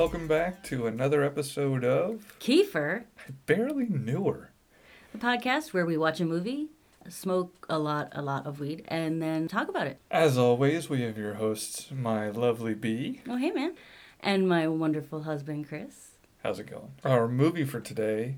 welcome 0.00 0.26
back 0.26 0.62
to 0.62 0.86
another 0.86 1.22
episode 1.22 1.84
of 1.84 2.34
Kiefer, 2.40 3.04
I 3.18 3.32
Barely 3.44 3.84
Knew 3.84 4.24
Her. 4.32 4.50
the 5.12 5.18
podcast 5.18 5.74
where 5.74 5.84
we 5.84 5.98
watch 5.98 6.20
a 6.20 6.24
movie, 6.24 6.70
smoke 7.10 7.66
a 7.68 7.78
lot, 7.78 8.08
a 8.12 8.22
lot 8.22 8.46
of 8.46 8.60
weed, 8.60 8.82
and 8.88 9.20
then 9.20 9.46
talk 9.46 9.68
about 9.68 9.86
it. 9.86 10.00
As 10.10 10.38
always, 10.38 10.88
we 10.88 11.02
have 11.02 11.18
your 11.18 11.34
hosts, 11.34 11.90
my 11.94 12.30
lovely 12.30 12.72
B. 12.72 13.20
Oh, 13.28 13.36
hey, 13.36 13.50
man. 13.50 13.74
And 14.20 14.48
my 14.48 14.66
wonderful 14.68 15.24
husband, 15.24 15.68
Chris. 15.68 16.12
How's 16.42 16.58
it 16.58 16.70
going? 16.70 16.92
Our 17.04 17.28
movie 17.28 17.66
for 17.66 17.82
today 17.82 18.36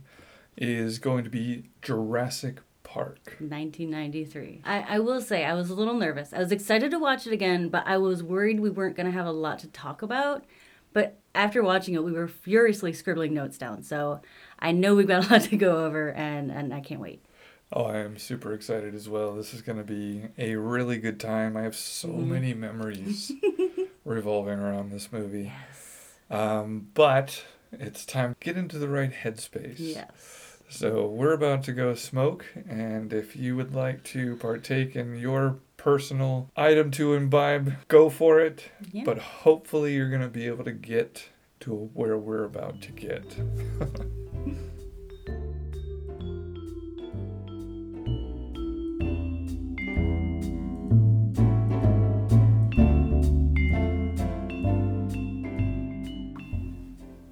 is 0.57 0.99
going 0.99 1.23
to 1.23 1.31
be 1.31 1.67
Jurassic 1.81 2.59
Park. 2.83 3.37
1993. 3.39 4.63
I, 4.65 4.97
I 4.97 4.99
will 4.99 5.21
say, 5.21 5.45
I 5.45 5.55
was 5.55 5.71
a 5.71 5.77
little 5.77 5.95
nervous. 5.95 6.33
I 6.33 6.41
was 6.41 6.51
excited 6.51 6.91
to 6.91 6.99
watch 6.99 7.25
it 7.25 7.33
again, 7.33 7.69
but 7.69 7.87
I 7.87 7.99
was 7.99 8.21
worried 8.21 8.59
we 8.59 8.69
weren't 8.69 8.97
going 8.97 9.07
to 9.07 9.13
have 9.13 9.27
a 9.27 9.31
lot 9.33 9.61
to 9.61 9.69
talk 9.69 10.03
about. 10.03 10.45
But 10.93 11.19
after 11.35 11.63
watching 11.63 11.95
it, 11.95 12.05
we 12.05 12.13
were 12.13 12.29
furiously 12.29 12.93
scribbling 12.93 13.35
notes 13.35 13.59
down. 13.59 13.83
So 13.83 14.21
I 14.59 14.73
know 14.73 14.95
we've 14.95 15.09
got 15.09 15.27
a 15.27 15.29
lot 15.33 15.43
to 15.43 15.57
go 15.57 15.85
over, 15.85 16.11
and, 16.13 16.51
and 16.51 16.73
I 16.75 16.81
can't 16.81 17.01
wait. 17.01 17.25
Oh, 17.73 17.85
I 17.85 17.99
am 17.99 18.19
super 18.19 18.53
excited 18.53 18.95
as 18.95 19.09
well. 19.09 19.35
This 19.35 19.55
is 19.55 19.63
going 19.63 19.79
to 19.79 19.85
be 19.85 20.25
a 20.37 20.57
really 20.57 20.99
good 20.99 21.19
time. 21.19 21.57
I 21.57 21.63
have 21.63 21.75
so 21.75 22.09
many 22.09 22.53
memories 22.53 23.33
revolving 24.05 24.59
around 24.59 24.91
this 24.93 25.11
movie. 25.11 25.45
Yes. 25.45 26.15
Um, 26.31 26.89
but 26.93 27.45
it's 27.73 28.05
time 28.05 28.35
to 28.35 28.45
get 28.45 28.59
into 28.59 28.79
the 28.79 28.89
right 28.89 29.13
headspace. 29.13 29.77
Yes. 29.79 30.59
So 30.69 31.07
we're 31.07 31.33
about 31.33 31.65
to 31.65 31.73
go 31.73 31.95
smoke, 31.95 32.47
and 32.69 33.13
if 33.13 33.37
you 33.37 33.57
would 33.57 33.75
like 33.75 34.05
to 34.05 34.37
partake 34.37 34.97
in 34.97 35.17
your 35.17 35.59
personal 35.83 36.49
item 36.57 36.93
to 36.93 37.15
imbibe, 37.15 37.75
go 37.89 38.09
for 38.09 38.39
it. 38.39 38.71
Yeah. 38.93 39.03
But 39.05 39.19
hopefully, 39.19 39.95
you're 39.95 40.09
going 40.09 40.23
to 40.23 40.29
be 40.29 40.47
able 40.47 40.65
to 40.65 40.73
get 40.73 41.29
to 41.61 41.91
where 41.93 42.17
we're 42.17 42.45
about 42.45 42.81
to 42.83 42.93
get. 42.93 43.25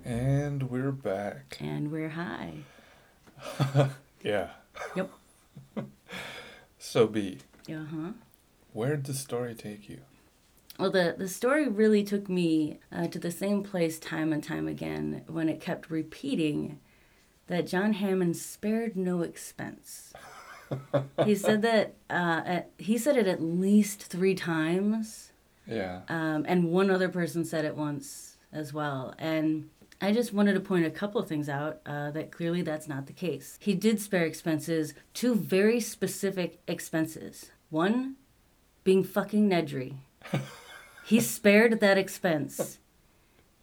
and 0.04 0.70
we're 0.70 0.92
back. 0.92 1.56
And 1.60 1.90
we're 1.90 2.10
high. 2.10 2.52
Yeah. 4.22 4.48
Yep. 4.94 5.10
So, 6.78 7.06
B, 7.06 7.38
Uh 7.70 7.84
huh. 7.90 8.12
Where'd 8.72 9.04
the 9.04 9.14
story 9.14 9.54
take 9.54 9.88
you? 9.88 10.00
Well, 10.78 10.90
the, 10.90 11.14
the 11.18 11.28
story 11.28 11.68
really 11.68 12.02
took 12.02 12.28
me 12.28 12.78
uh, 12.90 13.08
to 13.08 13.18
the 13.18 13.30
same 13.30 13.62
place 13.62 13.98
time 13.98 14.32
and 14.32 14.42
time 14.42 14.66
again 14.66 15.24
when 15.28 15.48
it 15.48 15.60
kept 15.60 15.90
repeating 15.90 16.80
that 17.48 17.66
John 17.66 17.92
Hammond 17.94 18.36
spared 18.36 18.96
no 18.96 19.20
expense. 19.22 20.12
he 21.24 21.34
said 21.34 21.62
that 21.62 21.94
uh, 22.08 22.42
at, 22.46 22.70
he 22.78 22.96
said 22.96 23.16
it 23.16 23.26
at 23.26 23.42
least 23.42 24.04
three 24.04 24.34
times, 24.34 25.32
Yeah. 25.66 26.00
um, 26.08 26.44
and 26.48 26.70
one 26.70 26.90
other 26.90 27.08
person 27.08 27.44
said 27.44 27.64
it 27.64 27.76
once 27.76 28.38
as 28.52 28.72
well. 28.72 29.12
And 29.18 29.68
I 30.00 30.12
just 30.12 30.32
wanted 30.32 30.54
to 30.54 30.60
point 30.60 30.86
a 30.86 30.90
couple 30.90 31.20
of 31.20 31.28
things 31.28 31.48
out 31.48 31.80
uh, 31.84 32.10
that 32.12 32.30
clearly 32.30 32.62
that's 32.62 32.88
not 32.88 33.06
the 33.06 33.12
case. 33.12 33.58
He 33.60 33.74
did 33.74 34.00
spare 34.00 34.24
expenses, 34.24 34.94
two 35.12 35.34
very 35.34 35.80
specific 35.80 36.60
expenses. 36.66 37.50
One 37.68 38.16
being 38.84 39.04
fucking 39.04 39.48
Nedry. 39.48 39.94
He 41.04 41.20
spared 41.20 41.80
that 41.80 41.98
expense. 41.98 42.78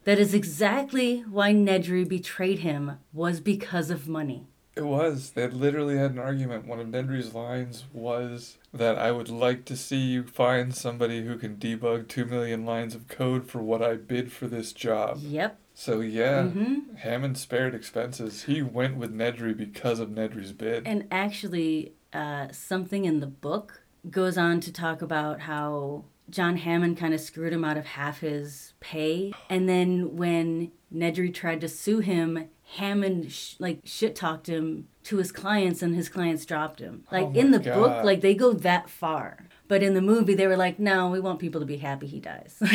That 0.03 0.19
is 0.19 0.33
exactly 0.33 1.22
why 1.29 1.53
Nedry 1.53 2.07
betrayed 2.07 2.59
him 2.59 3.00
was 3.13 3.39
because 3.39 3.89
of 3.89 4.07
money. 4.07 4.47
It 4.75 4.85
was. 4.85 5.31
They 5.31 5.47
literally 5.47 5.97
had 5.97 6.11
an 6.11 6.19
argument. 6.19 6.67
One 6.67 6.79
of 6.79 6.88
Nedry's 6.88 7.33
lines 7.33 7.85
was 7.91 8.57
that 8.73 8.97
I 8.97 9.11
would 9.11 9.28
like 9.29 9.66
to 9.66 9.75
see 9.75 9.97
you 9.97 10.23
find 10.23 10.75
somebody 10.75 11.25
who 11.25 11.35
can 11.38 11.55
debug 11.57 12.07
two 12.07 12.25
million 12.25 12.63
lines 12.63 12.94
of 12.94 13.07
code 13.07 13.49
for 13.49 13.59
what 13.59 13.81
I 13.81 13.95
bid 13.95 14.31
for 14.31 14.47
this 14.47 14.73
job. 14.73 15.17
Yep. 15.22 15.57
So 15.73 15.99
yeah, 16.01 16.44
Mm-hmm. 16.44 16.95
Hammond 16.97 17.38
spared 17.38 17.73
expenses. 17.73 18.44
He 18.44 18.61
went 18.61 18.97
with 18.97 19.13
Nedry 19.13 19.55
because 19.57 19.99
of 19.99 20.09
Nedry's 20.09 20.51
bid. 20.51 20.85
And 20.88 21.07
actually, 21.11 21.94
uh, 22.13 22.49
something 22.51 23.05
in 23.05 23.19
the 23.19 23.28
book 23.28 23.81
goes 24.12 24.38
on 24.38 24.59
to 24.62 24.72
talk 24.72 25.01
about 25.01 25.41
how 25.41 26.06
John 26.29 26.57
Hammond 26.57 26.97
kind 26.97 27.13
of 27.13 27.22
screwed 27.22 27.53
him 27.53 27.63
out 27.63 27.78
of 27.78 27.85
half 27.85 28.19
his 28.19 28.73
pay. 28.79 29.34
And 29.50 29.68
then 29.68 30.16
when 30.18 30.72
Nedry 30.94 31.34
tried 31.34 31.62
to 31.62 31.68
sue 31.69 32.00
him, 32.00 32.50
Hammond 32.75 33.31
sh- 33.31 33.56
like 33.59 33.79
shit 33.85 34.16
talked 34.16 34.47
him 34.47 34.88
to 35.03 35.17
his 35.17 35.31
clients 35.31 35.81
and 35.81 35.96
his 35.96 36.09
clients 36.09 36.46
dropped 36.46 36.79
him. 36.79 37.06
Oh 37.12 37.16
like 37.16 37.25
Oh 37.28 37.40
in 37.40 37.51
the 37.51 37.59
book, 37.59 38.03
like 38.03 38.22
they 38.22 38.35
go 38.35 38.53
that 38.53 38.90
far. 38.90 39.47
But 39.69 39.84
in 39.84 39.94
the 39.94 40.01
movie, 40.01 40.35
they 40.35 40.47
were 40.47 40.57
like, 40.57 40.79
no, 40.79 41.09
we 41.09 41.19
want 41.19 41.40
people 41.40 41.62
to 41.62 41.67
be 41.67 41.78
happy 41.78 42.07
he 42.07 42.19
dies. 42.19 42.57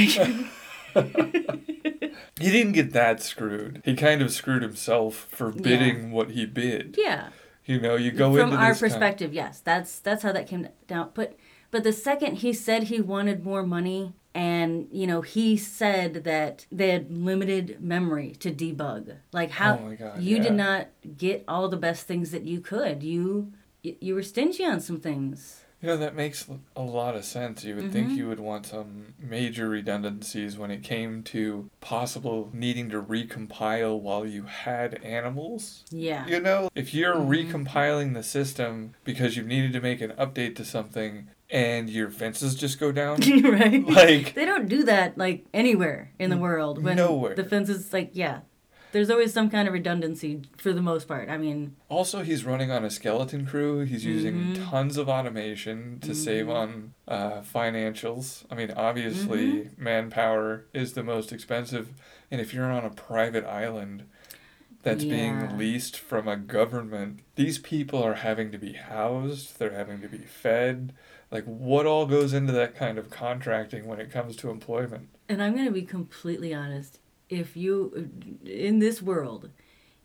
he 0.94 2.50
didn't 2.50 2.72
get 2.72 2.92
that 2.92 3.22
screwed. 3.22 3.82
He 3.84 3.94
kind 3.94 4.20
of 4.22 4.30
screwed 4.30 4.62
himself 4.62 5.26
for 5.30 5.50
bidding 5.50 6.10
what 6.10 6.30
he 6.32 6.46
bid. 6.46 6.96
yeah. 6.98 7.28
You 7.64 7.80
know, 7.80 7.96
you 7.96 8.10
go 8.10 8.34
from 8.34 8.50
into 8.50 8.56
our 8.56 8.74
perspective 8.74 9.32
yes. 9.32 9.60
That's 9.60 9.98
that's 10.00 10.22
how 10.22 10.32
that 10.32 10.46
came 10.48 10.68
down. 10.86 11.10
But 11.14 11.36
but 11.70 11.84
the 11.84 11.92
second 11.92 12.36
he 12.36 12.52
said 12.52 12.84
he 12.84 13.00
wanted 13.00 13.44
more 13.44 13.62
money 13.62 14.14
and 14.34 14.88
you 14.90 15.06
know 15.06 15.20
he 15.20 15.56
said 15.56 16.24
that 16.24 16.66
they 16.72 16.90
had 16.90 17.10
limited 17.16 17.80
memory 17.80 18.32
to 18.40 18.50
debug. 18.50 19.16
Like 19.32 19.50
how 19.52 19.78
Oh 19.78 19.96
God, 19.96 20.20
you 20.20 20.36
yeah. 20.36 20.42
did 20.42 20.54
not 20.54 20.88
get 21.16 21.44
all 21.46 21.68
the 21.68 21.76
best 21.76 22.06
things 22.06 22.30
that 22.32 22.42
you 22.44 22.60
could. 22.60 23.02
You 23.02 23.52
you 23.82 24.14
were 24.14 24.22
stingy 24.22 24.64
on 24.64 24.80
some 24.80 25.00
things 25.00 25.64
You 25.82 25.88
know, 25.88 25.96
that 25.96 26.14
makes 26.14 26.46
a 26.76 26.82
lot 26.82 27.16
of 27.16 27.24
sense. 27.24 27.64
You 27.64 27.74
would 27.76 27.90
think 27.92 28.10
Mm-hmm. 28.10 28.16
you 28.18 28.28
would 28.28 28.38
want 28.40 28.66
some 28.66 29.14
major 29.18 29.68
redundancies 29.68 30.56
when 30.56 30.70
it 30.70 30.84
came 30.84 31.22
to 31.24 31.68
possible 31.80 32.48
needing 32.52 32.88
to 32.90 33.02
recompile 33.02 33.98
while 34.00 34.24
you 34.24 34.44
had 34.44 35.02
animals. 35.02 35.84
yeah 35.90 36.24
You 36.26 36.40
know, 36.40 36.68
if 36.76 36.94
you're 36.94 37.16
Mm-hmm. 37.16 37.30
recompiling 37.52 38.14
the 38.14 38.22
system 38.22 38.94
because 39.04 39.36
you've 39.36 39.46
needed 39.48 39.72
to 39.72 39.80
make 39.80 40.00
an 40.00 40.12
update 40.12 40.54
to 40.56 40.64
something 40.64 41.28
and 41.50 41.90
your 41.90 42.10
fences 42.10 42.54
just 42.54 42.78
go 42.80 42.92
down, 42.92 43.18
right 43.42 43.84
like, 43.86 44.34
they 44.34 44.44
don't 44.46 44.68
do 44.68 44.84
that 44.84 45.18
like 45.18 45.44
anywhere 45.52 46.12
in 46.18 46.30
the 46.30 46.36
world 46.38 46.82
when 46.82 46.96
nowhere. 46.96 47.34
the 47.34 47.44
fences 47.44 47.92
like 47.92 48.10
yeah 48.14 48.40
there's 48.92 49.10
always 49.10 49.32
some 49.32 49.50
kind 49.50 49.66
of 49.66 49.74
redundancy 49.74 50.42
for 50.56 50.72
the 50.72 50.82
most 50.82 51.08
part 51.08 51.28
i 51.28 51.36
mean 51.36 51.74
also 51.88 52.22
he's 52.22 52.44
running 52.44 52.70
on 52.70 52.84
a 52.84 52.90
skeleton 52.90 53.44
crew. 53.46 53.80
He's 53.80 54.04
using 54.04 54.34
Mm-hmm. 54.54 54.70
tons 54.70 54.96
of 54.96 55.08
automation 55.08 55.98
to 56.00 56.14
save 56.14 56.48
on 56.48 56.94
uh, 57.06 57.40
financials. 57.42 58.44
I 58.50 58.54
mean, 58.54 58.70
obviously, 58.70 59.46
Mm-hmm. 59.64 59.84
manpower 59.84 60.64
is 60.72 60.92
the 60.94 61.02
most 61.02 61.32
expensive. 61.32 61.90
And 62.30 62.40
if 62.40 62.54
you're 62.54 62.70
on 62.70 62.84
a 62.84 62.90
private 62.90 63.44
island 63.44 64.04
that's 64.82 65.04
Yeah. 65.04 65.10
being 65.10 65.58
leased 65.58 65.98
from 65.98 66.26
a 66.28 66.36
government, 66.36 67.20
these 67.36 67.58
people 67.58 68.02
are 68.02 68.14
having 68.14 68.50
to 68.52 68.58
be 68.58 68.72
housed, 68.72 69.58
they're 69.58 69.74
having 69.74 70.00
to 70.00 70.08
be 70.08 70.18
fed. 70.18 70.94
Like, 71.30 71.44
what 71.44 71.84
all 71.86 72.06
goes 72.06 72.32
into 72.32 72.52
that 72.54 72.74
kind 72.74 72.96
of 72.98 73.10
contracting 73.10 73.86
when 73.86 74.00
it 74.00 74.10
comes 74.10 74.34
to 74.36 74.50
employment? 74.50 75.08
And 75.28 75.42
I'm 75.42 75.52
going 75.54 75.66
to 75.66 75.70
be 75.72 75.82
completely 75.82 76.52
honest. 76.54 76.98
If 77.32 77.56
you, 77.56 78.10
in 78.44 78.78
this 78.78 79.00
world, 79.00 79.48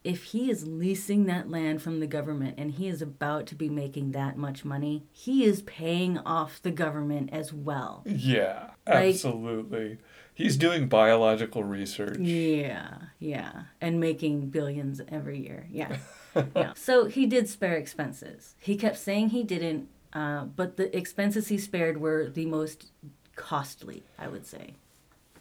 if 0.03 0.23
he 0.25 0.49
is 0.49 0.65
leasing 0.65 1.25
that 1.25 1.49
land 1.49 1.81
from 1.81 1.99
the 1.99 2.07
government 2.07 2.55
and 2.57 2.71
he 2.71 2.87
is 2.87 3.01
about 3.01 3.45
to 3.47 3.55
be 3.55 3.67
making 3.67 4.11
that 4.13 4.37
much 4.37 4.63
money, 4.63 5.03
he 5.11 5.43
is 5.43 5.61
paying 5.63 6.17
off 6.19 6.61
the 6.61 6.71
government 6.71 7.29
as 7.33 7.51
well. 7.51 8.03
Yeah, 8.05 8.69
Like- 8.87 9.15
absolutely. 9.15 9.97
He's 10.33 10.55
doing 10.55 10.87
biological 10.87 11.63
research. 11.63 12.19
Yeah, 12.19 12.97
yeah. 13.17 13.63
And 13.81 13.99
making 13.99 14.49
billions 14.51 15.01
every 15.09 15.39
year. 15.39 15.67
Yeah. 15.71 15.97
yeah. 16.55 16.73
So 16.75 17.05
he 17.05 17.25
did 17.25 17.49
spare 17.49 17.75
expenses. 17.75 18.53
He 18.59 18.75
kept 18.77 18.99
saying 18.99 19.29
he 19.29 19.43
didn't, 19.43 19.89
uh, 20.13 20.45
but 20.45 20.77
the 20.77 20.95
expenses 20.95 21.47
he 21.47 21.57
spared 21.57 21.99
were 21.99 22.29
the 22.29 22.45
most 22.45 22.91
costly, 23.35 24.03
I 24.19 24.27
would 24.27 24.45
say. 24.45 24.75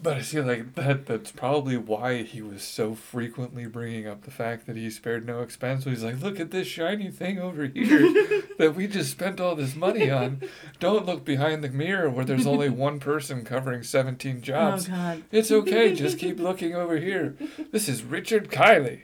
But 0.03 0.17
I 0.17 0.21
feel 0.21 0.45
like 0.45 0.75
that 0.75 1.07
that's 1.07 1.33
probably 1.33 1.77
why 1.77 2.23
he 2.23 2.43
was 2.43 2.63
so 2.63 2.95
frequently 2.95 3.67
bringing 3.67 4.07
up 4.07 4.23
the 4.23 4.31
fact 4.31 4.67
that 4.67 4.77
he 4.77 4.91
spared 4.91 5.27
no 5.27 5.41
expense. 5.41 5.85
He's 5.85 6.05
like, 6.05 6.21
look 6.21 6.39
at 6.39 6.51
this 6.51 6.67
shiny 6.67 7.11
thing 7.11 7.39
over 7.39 7.67
here 7.67 8.01
that 8.59 8.75
we 8.77 8.87
just 8.87 9.11
spent 9.11 9.41
all 9.41 9.55
this 9.55 9.75
money 9.75 10.11
on. 10.11 10.43
Don't 10.81 11.07
look 11.07 11.25
behind 11.25 11.65
the 11.65 11.71
mirror 11.71 12.11
where 12.11 12.25
there's 12.25 12.47
only 12.47 12.69
one 12.71 13.01
person 13.01 13.45
covering 13.45 13.83
17 13.83 14.43
jobs. 14.43 14.89
Oh, 14.89 14.93
God. 14.93 15.23
It's 15.33 15.51
okay, 15.51 15.95
just 15.95 16.19
keep 16.19 16.39
looking 16.41 16.75
over 16.75 16.99
here. 16.99 17.37
This 17.73 17.89
is 17.89 18.03
Richard 18.03 18.51
Kiley. 18.51 19.03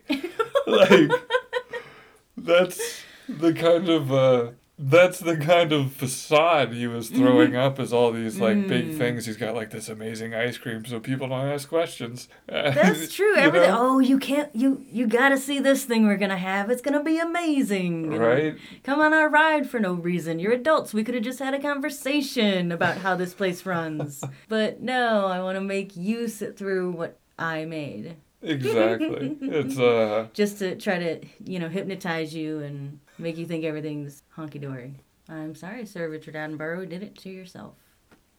like, 0.67 1.11
that's 2.37 3.03
the 3.29 3.53
kind 3.53 3.89
of 3.89 4.13
uh, 4.13 4.51
that's 4.85 5.21
the 5.21 5.37
kind 5.37 5.73
of 5.73 5.93
facade 5.93 6.73
he 6.73 6.87
was 6.89 7.09
throwing 7.09 7.55
up 7.55 7.79
as 7.79 7.93
all 7.93 8.11
these 8.11 8.39
like 8.41 8.57
Mm. 8.57 8.69
big 8.69 8.95
things. 8.99 9.27
He's 9.27 9.37
got 9.37 9.55
like 9.55 9.71
this 9.71 9.89
amazing 9.89 10.35
ice 10.35 10.59
cream, 10.59 10.85
so 10.85 10.99
people 10.99 11.29
don't 11.29 11.47
ask 11.47 11.69
questions. 11.69 12.29
That's 12.49 13.15
true. 13.15 13.37
Everything. 13.37 13.71
know? 13.71 13.79
Oh, 13.81 13.99
you 14.01 14.19
can't. 14.19 14.55
You 14.55 14.85
you 14.91 15.07
gotta 15.07 15.39
see 15.39 15.61
this 15.61 15.85
thing 15.85 16.07
we're 16.07 16.17
gonna 16.17 16.37
have. 16.37 16.69
It's 16.71 16.83
gonna 16.83 17.03
be 17.03 17.19
amazing. 17.19 18.13
you 18.13 18.19
know? 18.19 18.27
Right? 18.29 18.57
Come 18.83 19.01
on 19.01 19.15
our 19.15 19.29
ride 19.29 19.71
for 19.71 19.79
no 19.79 19.93
reason. 19.95 20.39
You're 20.39 20.53
adults. 20.53 20.93
We 20.93 21.05
could 21.05 21.15
have 21.15 21.25
just 21.25 21.39
had 21.39 21.55
a 21.55 21.61
conversation 21.61 22.73
about 22.73 22.99
how 22.99 23.15
this 23.17 23.35
place 23.35 23.65
runs. 23.67 24.23
but 24.49 24.81
no, 24.83 25.27
I 25.27 25.41
want 25.43 25.57
to 25.57 25.61
make 25.63 25.97
you 25.97 26.27
sit 26.29 26.57
through 26.59 26.91
what 26.93 27.19
I 27.39 27.65
made. 27.65 28.17
Exactly. 28.43 29.37
it's 29.41 29.79
uh 29.79 30.27
Just 30.35 30.59
to 30.59 30.75
try 30.77 30.99
to, 30.99 31.21
you 31.45 31.59
know, 31.61 31.69
hypnotize 31.69 32.35
you 32.35 32.59
and 32.61 32.99
make 33.23 33.37
you 33.39 33.47
think 33.47 33.65
everything's 33.65 34.23
honky 34.37 34.61
dory. 34.61 34.95
I'm 35.29 35.55
sorry, 35.55 35.87
Sir 35.87 36.09
Richard 36.11 36.35
Attenborough. 36.35 36.89
Did 36.89 37.03
it 37.03 37.17
to 37.19 37.31
yourself. 37.31 37.75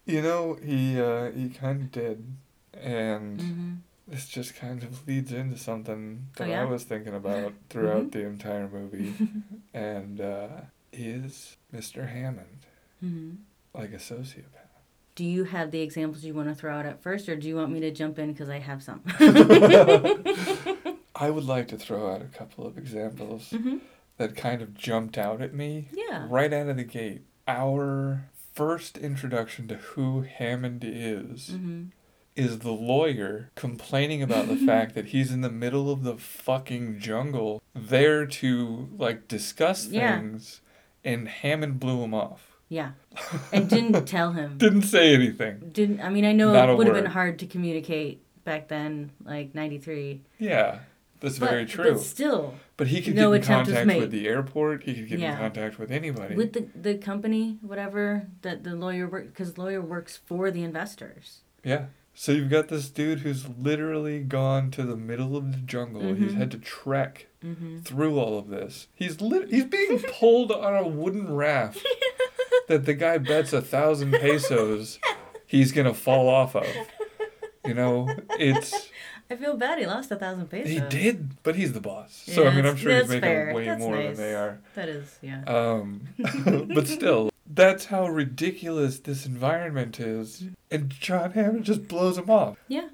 you 0.06 0.21
know, 0.21 0.56
he 0.63 1.00
uh 1.00 1.31
he 1.31 1.50
kind 1.50 1.81
of 1.81 1.91
did. 1.91 2.35
And 2.74 3.41
hmm 3.41 3.74
this 4.06 4.27
just 4.27 4.56
kind 4.56 4.83
of 4.83 5.07
leads 5.07 5.31
into 5.31 5.57
something 5.57 6.27
that 6.35 6.44
Oh, 6.44 6.50
yeah? 6.50 6.62
I 6.63 6.65
was 6.65 6.83
thinking 6.83 7.15
about 7.15 7.53
throughout 7.69 8.12
the 8.12 8.25
entire 8.25 8.68
movie. 8.68 9.13
and 9.74 10.19
uh 10.19 10.47
is 10.91 11.56
Mr. 11.74 12.09
Hammond 12.09 12.65
hmm 13.00 13.31
like 13.74 13.91
a 13.94 13.97
sociopath? 13.97 14.59
Do 15.15 15.24
you 15.25 15.44
have 15.45 15.71
the 15.71 15.79
examples 15.81 16.24
you 16.25 16.33
want 16.33 16.50
to 16.50 16.56
throw 16.56 16.74
out 16.75 16.86
at 16.88 17.01
first, 17.01 17.29
or 17.29 17.36
do 17.36 17.47
you 17.47 17.56
want 17.56 17.71
me 17.71 17.79
to 17.81 17.91
jump 17.91 18.18
in 18.19 18.31
because 18.33 18.50
I 18.50 18.57
have 18.59 18.81
some? 18.83 19.01
I 21.15 21.29
would 21.29 21.45
like 21.45 21.68
to 21.69 21.77
throw 21.77 22.12
out 22.13 22.21
a 22.21 22.25
couple 22.25 22.65
of 22.65 22.77
examples 22.77 23.51
Mhm. 23.51 23.79
That 24.18 24.36
kind 24.36 24.62
of 24.62 24.74
jumped 24.74 25.18
out 25.18 25.42
at 25.42 25.54
me 25.54 25.89
Yeah. 25.94 26.27
right 26.30 26.51
out 26.54 26.69
of 26.69 26.77
the 26.77 26.83
gate. 26.83 27.21
Our 27.48 28.30
first 28.54 28.98
introduction 28.98 29.68
to 29.68 29.75
who 29.75 30.21
Hammond 30.21 30.83
is 30.86 31.50
hmm 31.50 31.83
is 32.36 32.60
the 32.60 32.71
lawyer 32.71 33.51
complaining 33.54 34.24
about 34.24 34.48
the 34.48 34.56
fact 34.65 34.95
that 34.95 35.06
he's 35.07 35.31
in 35.31 35.42
the 35.42 35.51
middle 35.51 35.92
of 35.92 36.01
the 36.01 36.18
fucking 36.18 36.98
jungle 37.00 37.62
there 37.75 38.25
to 38.25 38.89
like 38.98 39.27
discuss 39.27 39.86
Yeah. 39.86 40.15
things 40.18 40.62
and 41.04 41.27
Hammond 41.27 41.80
blew 41.80 42.01
him 42.04 42.13
off. 42.15 42.57
Yeah. 42.69 42.92
And 43.54 43.69
didn't 43.69 44.07
tell 44.07 44.31
him. 44.31 44.57
Didn't 44.57 44.81
say 44.81 45.13
anything. 45.13 45.69
Didn't 45.71 46.01
I 46.01 46.10
mean 46.10 46.25
I 46.25 46.31
know 46.31 46.54
Not 46.54 46.69
it 46.69 46.77
would 46.77 46.88
have 46.88 46.95
been 46.95 47.06
hard 47.12 47.38
to 47.39 47.45
communicate 47.45 48.24
back 48.44 48.68
then, 48.68 49.12
like 49.24 49.54
ninety 49.54 49.77
three. 49.77 50.21
Yeah. 50.39 50.80
That's 51.23 51.39
But, 51.39 51.49
very 51.49 51.65
true. 51.65 51.93
But 51.93 52.01
still, 52.01 52.53
But 52.77 52.87
he 52.87 53.01
could 53.01 53.15
no 53.15 53.31
get 53.31 53.37
in 53.41 53.47
contact 53.47 53.87
with 53.87 54.11
the 54.11 54.27
airport. 54.27 54.83
He 54.83 54.93
could 54.93 55.07
get 55.07 55.19
Yeah. 55.19 55.31
in 55.31 55.37
contact 55.39 55.79
with 55.79 55.89
anybody. 55.89 56.35
with 56.35 56.53
the 56.53 56.67
the 56.79 56.95
company, 56.95 57.57
whatever 57.61 58.27
that 58.43 58.63
the 58.63 58.75
lawyer 58.75 59.07
work 59.07 59.27
because 59.27 59.57
lawyer 59.57 59.81
works 59.81 60.17
for 60.17 60.51
the 60.51 60.63
investors. 60.63 61.39
yeah. 61.63 61.85
So 62.15 62.31
you've 62.31 62.51
got 62.51 62.67
this 62.67 62.89
dude 62.91 63.21
who's 63.21 63.49
literally 63.49 64.19
gone 64.19 64.69
to 64.71 64.83
the 64.83 64.95
middle 64.95 65.35
of 65.35 65.51
the 65.51 65.57
jungle. 65.57 66.13
He's 66.13 66.33
Mhm. 66.33 66.37
had 66.37 66.51
to 66.51 66.59
trek 66.59 67.25
Mm-hmm. 67.43 67.79
through 67.79 68.19
all 68.19 68.37
of 68.37 68.49
this. 68.49 68.87
He's 68.93 69.19
lit- 69.19 69.49
he's 69.49 69.65
being 69.65 69.97
pulled 70.19 70.51
on 70.51 70.75
a 70.75 70.87
wooden 70.87 71.33
raft 71.33 71.83
that 72.67 72.85
the 72.85 72.93
guy 72.93 73.17
bets 73.17 73.51
a 73.51 73.61
thousand 73.61 74.11
pesos 74.11 74.99
he's 75.47 75.71
gonna 75.71 75.93
fall 75.93 76.27
off 76.29 76.55
of. 76.55 76.67
You 77.65 77.73
know, 77.73 78.13
it's 78.31 78.89
I 79.33 79.35
feel 79.35 79.57
bad. 79.57 79.80
He 79.80 79.88
lost 79.88 80.12
a 80.12 80.15
thousand 80.15 80.47
pesos. 80.47 80.69
he 80.69 80.80
did, 80.80 81.41
but 81.41 81.56
he's 81.56 81.74
the 81.74 81.81
boss. 81.81 82.24
So 82.27 82.44
Yeah, 82.44 82.50
I 82.50 82.56
mean, 82.56 82.65
I'm 82.68 82.75
sure 82.75 82.95
he's 82.95 83.07
making 83.07 83.21
fair. 83.21 83.51
way 83.53 83.65
That's 83.65 83.80
more 83.80 83.95
nice. 83.95 84.15
than 84.15 84.25
they 84.25 84.35
are. 84.35 84.59
That 84.75 84.89
is, 84.89 85.18
yeah. 85.24 85.44
Um, 85.47 86.01
but 86.74 86.88
still, 86.97 87.31
that's 87.47 87.85
how 87.85 88.07
ridiculous 88.07 89.00
this 89.00 89.25
environment 89.25 90.00
is, 90.00 90.44
and 90.69 90.91
John 90.91 91.31
Hammond 91.31 91.65
just 91.65 91.88
blows 91.88 92.19
him 92.19 92.30
off. 92.30 92.57
Yeah. 92.68 92.89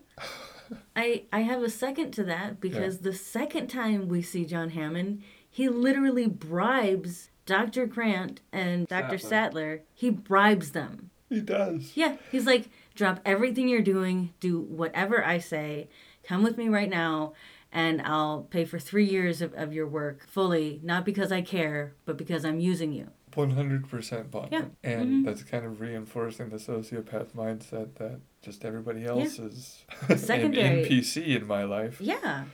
I 0.96 1.24
I 1.34 1.42
have 1.42 1.62
a 1.62 1.70
second 1.70 2.12
to 2.12 2.24
that 2.26 2.62
because 2.62 3.00
the 3.00 3.14
second 3.14 3.68
time 3.68 4.08
we 4.08 4.22
see 4.22 4.46
John 4.46 4.70
Hammond, 4.70 5.22
he 5.50 5.68
literally 5.68 6.28
bribes 6.28 7.32
Dr. 7.46 7.86
Grant 7.86 8.40
and 8.54 8.88
Dr. 8.88 9.18
Sattler. 9.18 9.82
He 9.94 10.10
bribes 10.10 10.72
them. 10.72 11.10
He 11.30 11.42
does. 11.42 11.92
Yeah, 11.96 12.18
he's 12.32 12.46
like, 12.46 12.70
drop 12.96 13.20
everything 13.26 13.68
you're 13.70 13.82
doing, 13.82 14.34
do 14.40 14.60
whatever 14.60 15.24
I 15.24 15.38
say, 15.38 15.88
come 16.30 16.44
with 16.44 16.58
me 16.58 16.70
right 16.70 16.90
now, 16.90 17.34
and 17.72 18.02
I'll 18.04 18.44
pay 18.52 18.64
for 18.64 18.78
three 18.80 19.06
years 19.06 19.42
of, 19.42 19.54
of 19.56 19.74
your 19.74 19.88
work 19.88 20.28
fully, 20.28 20.80
not 20.84 21.04
because 21.04 21.32
I 21.32 21.42
care, 21.42 21.94
but 22.06 22.18
because 22.18 22.46
I'm 22.46 22.60
using 22.60 22.94
you. 22.94 23.08
One 23.36 23.52
hundred 23.52 23.90
percent 23.90 24.32
bought 24.32 24.52
Yeah. 24.52 24.64
it. 24.64 24.72
and 24.84 25.08
Mhm. 25.08 25.26
that's 25.26 25.44
kind 25.44 25.66
of 25.66 25.82
reinforcing 25.82 26.50
the 26.50 26.58
sociopath 26.58 27.34
mindset 27.36 27.96
that 27.96 28.20
just 28.42 28.64
everybody 28.66 29.06
else 29.06 29.38
is 29.40 29.86
Secondary. 30.18 30.84
an 30.84 30.90
NPC 30.90 31.36
in 31.36 31.46
my 31.48 31.64
life. 31.64 32.00
Yeah. 32.02 32.46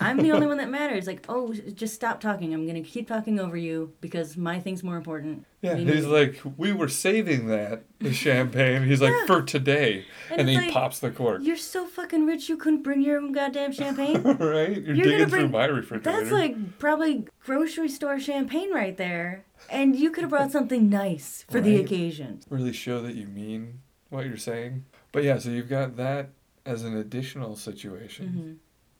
I'm 0.00 0.18
the 0.18 0.32
only 0.32 0.46
one 0.52 0.56
that 0.58 0.68
matters. 0.70 1.06
Like, 1.06 1.24
oh, 1.28 1.52
just 1.52 1.94
stop 1.94 2.20
talking. 2.20 2.52
I'm 2.52 2.66
going 2.66 2.82
to 2.82 2.88
keep 2.88 3.06
talking 3.06 3.38
over 3.38 3.56
you 3.56 3.92
because 4.00 4.36
my 4.36 4.58
thing's 4.58 4.82
more 4.82 4.96
important. 4.96 5.46
Yeah, 5.60 5.74
We 5.74 5.84
he's 5.84 6.04
like, 6.06 6.40
we 6.56 6.72
were 6.72 6.88
saving 6.88 7.46
that 7.46 7.84
the 8.00 8.12
champagne. 8.26 8.82
He's 8.84 9.00
like, 9.00 9.14
for 9.28 9.42
today, 9.42 10.04
And 10.30 10.40
and, 10.40 10.48
he 10.48 10.56
like, 10.56 10.72
pops 10.72 10.98
the 10.98 11.10
cork. 11.10 11.40
You're 11.44 11.56
so 11.56 11.86
fucking 11.86 12.26
rich 12.26 12.48
you 12.48 12.56
couldn't 12.56 12.82
bring 12.82 13.02
your 13.02 13.18
own 13.18 13.30
goddamn 13.32 13.70
champagne? 13.80 14.22
right? 14.22 14.38
You're, 14.82 14.94
You're 14.96 14.96
gonna 14.96 15.02
digging 15.04 15.28
through 15.28 15.38
bring- 15.48 15.50
my 15.52 15.66
refrigerator. 15.66 16.18
That's 16.20 16.32
like 16.32 16.78
probably 16.78 17.26
grocery 17.44 17.88
store 17.88 18.18
champagne 18.18 18.72
right 18.72 18.96
there. 18.96 19.44
And 19.70 19.94
you 19.94 20.10
could 20.10 20.22
have 20.22 20.30
brought 20.30 20.50
something 20.50 20.88
nice 20.90 21.44
for 21.48 21.60
the 21.60 21.76
occasion. 21.76 22.40
really 22.50 22.72
show 22.72 23.00
that 23.02 23.14
you 23.14 23.28
mean 23.28 23.80
what 24.10 24.26
you're 24.26 24.36
saying. 24.36 24.84
But 25.12 25.22
yeah, 25.22 25.38
so 25.38 25.50
you've 25.50 25.68
got 25.68 25.96
that 25.98 26.30
as 26.66 26.82
an 26.82 26.96
additional 26.96 27.54
situation. 27.54 28.26
hmm 28.28 28.52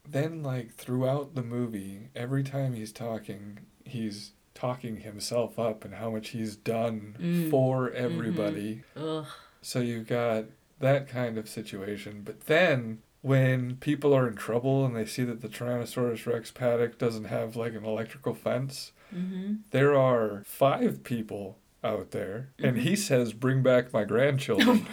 Then, 0.08 0.42
like, 0.42 0.74
throughout 0.74 1.34
the 1.34 1.42
movie, 1.42 2.08
every 2.14 2.42
time 2.42 2.74
he's 2.74 2.92
talking, 2.92 3.60
he's 3.84 4.32
talking 4.54 4.98
himself 4.98 5.58
up 5.58 5.84
and 5.84 5.94
how 5.94 6.10
much 6.10 6.30
he's 6.30 6.56
done 6.56 7.16
Mm. 7.20 7.50
for 7.50 7.90
everybody. 7.92 8.82
Ugh. 8.96 9.26
So 9.62 9.80
you've 9.80 10.06
got 10.08 10.44
that 10.80 11.08
kind 11.08 11.38
of 11.38 11.48
situation. 11.48 12.22
But 12.24 12.42
then, 12.46 12.98
when 13.22 13.76
people 13.76 14.12
are 14.12 14.26
in 14.26 14.34
trouble 14.34 14.84
and 14.84 14.96
they 14.96 15.06
see 15.06 15.22
that 15.24 15.40
the 15.40 15.48
Tyrannosaurus 15.48 16.26
Rex 16.26 16.50
paddock 16.50 16.98
doesn't 16.98 17.24
have, 17.26 17.54
like, 17.56 17.74
an 17.74 17.84
electrical 17.84 18.34
fence, 18.34 18.92
hmm 19.10 19.54
there 19.70 19.94
are 19.96 20.42
five 20.44 21.04
people 21.04 21.58
out 21.84 22.10
there, 22.10 22.50
and 22.58 22.76
Mm-hmm. 22.76 22.86
he 22.88 22.96
says, 22.96 23.32
Bring 23.32 23.62
back 23.62 23.92
my 23.92 24.02
Oh 24.02 24.06
grandchildren. 24.06 24.86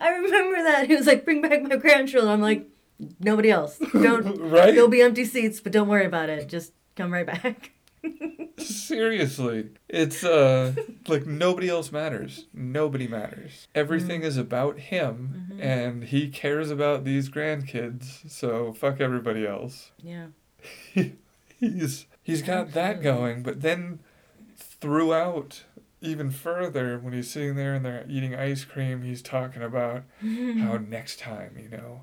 I 0.00 0.08
remember 0.10 0.62
that. 0.64 0.86
He 0.86 0.94
was 0.96 1.06
like, 1.06 1.24
bring 1.24 1.42
back 1.42 1.62
my 1.62 1.76
grandchildren. 1.76 2.32
I'm 2.32 2.40
like, 2.40 2.68
nobody 3.20 3.50
else. 3.50 3.78
Don't. 3.92 4.36
right? 4.50 4.74
There'll 4.74 4.88
be 4.88 5.02
empty 5.02 5.24
seats, 5.24 5.60
but 5.60 5.72
don't 5.72 5.88
worry 5.88 6.06
about 6.06 6.28
it. 6.28 6.48
Just 6.48 6.72
come 6.96 7.12
right 7.12 7.26
back. 7.26 7.72
Seriously. 8.58 9.70
It's 9.88 10.22
uh 10.24 10.74
like 11.08 11.26
nobody 11.26 11.68
else 11.68 11.90
matters. 11.90 12.46
Nobody 12.52 13.08
matters. 13.08 13.66
Everything 13.74 14.20
Mm-hmm. 14.20 14.28
is 14.28 14.36
about 14.36 14.78
him 14.78 15.58
and 15.60 16.04
he 16.04 16.28
cares 16.28 16.70
about 16.70 17.04
these 17.04 17.28
grandkids, 17.30 18.30
so 18.30 18.72
fuck 18.72 19.00
everybody 19.00 19.46
else. 19.46 19.90
Yeah. 20.02 20.26
He's 21.58 22.06
he's 22.22 22.42
got 22.42 22.72
that 22.72 23.02
going, 23.02 23.42
but 23.42 23.60
then 23.62 24.00
throughout 24.56 25.62
even 26.04 26.30
further 26.30 26.98
when 26.98 27.12
he's 27.12 27.30
sitting 27.30 27.56
there 27.56 27.74
and 27.74 27.84
they're 27.84 28.04
eating 28.08 28.34
ice 28.34 28.64
cream, 28.64 29.02
he's 29.02 29.22
talking 29.22 29.62
about 29.62 30.02
how 30.20 30.76
next 30.88 31.18
time, 31.18 31.56
you 31.60 31.68
know. 31.68 32.02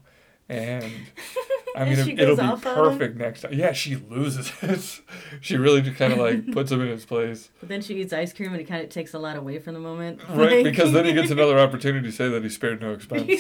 And 0.49 0.83
I 1.77 1.85
mean, 1.85 1.99
And 1.99 2.09
it, 2.09 2.19
it'll 2.19 2.35
be 2.35 2.61
perfect 2.61 3.15
next 3.15 3.41
time. 3.41 3.53
Yeah, 3.53 3.71
she 3.71 3.95
loses 3.95 4.51
it. 4.61 5.01
she 5.41 5.55
really 5.55 5.81
just 5.81 5.95
kind 5.97 6.11
of 6.11 6.19
like 6.19 6.51
puts 6.51 6.71
him 6.71 6.81
in 6.81 6.87
his 6.89 7.05
place. 7.05 7.49
But 7.61 7.69
then 7.69 7.81
she 7.81 7.95
eats 8.01 8.11
ice 8.11 8.33
cream 8.33 8.51
and 8.51 8.59
it 8.59 8.65
kind 8.65 8.83
of 8.83 8.89
takes 8.89 9.13
a 9.13 9.19
lot 9.19 9.37
away 9.37 9.59
from 9.59 9.75
the 9.75 9.79
moment. 9.79 10.19
Right, 10.29 10.51
Like- 10.51 10.63
because 10.65 10.91
then 10.91 11.05
he 11.05 11.13
gets 11.13 11.31
another 11.31 11.57
opportunity 11.57 12.05
to 12.07 12.11
say 12.11 12.27
that 12.27 12.43
he 12.43 12.49
spared 12.49 12.81
no 12.81 12.91
expense. 12.93 13.31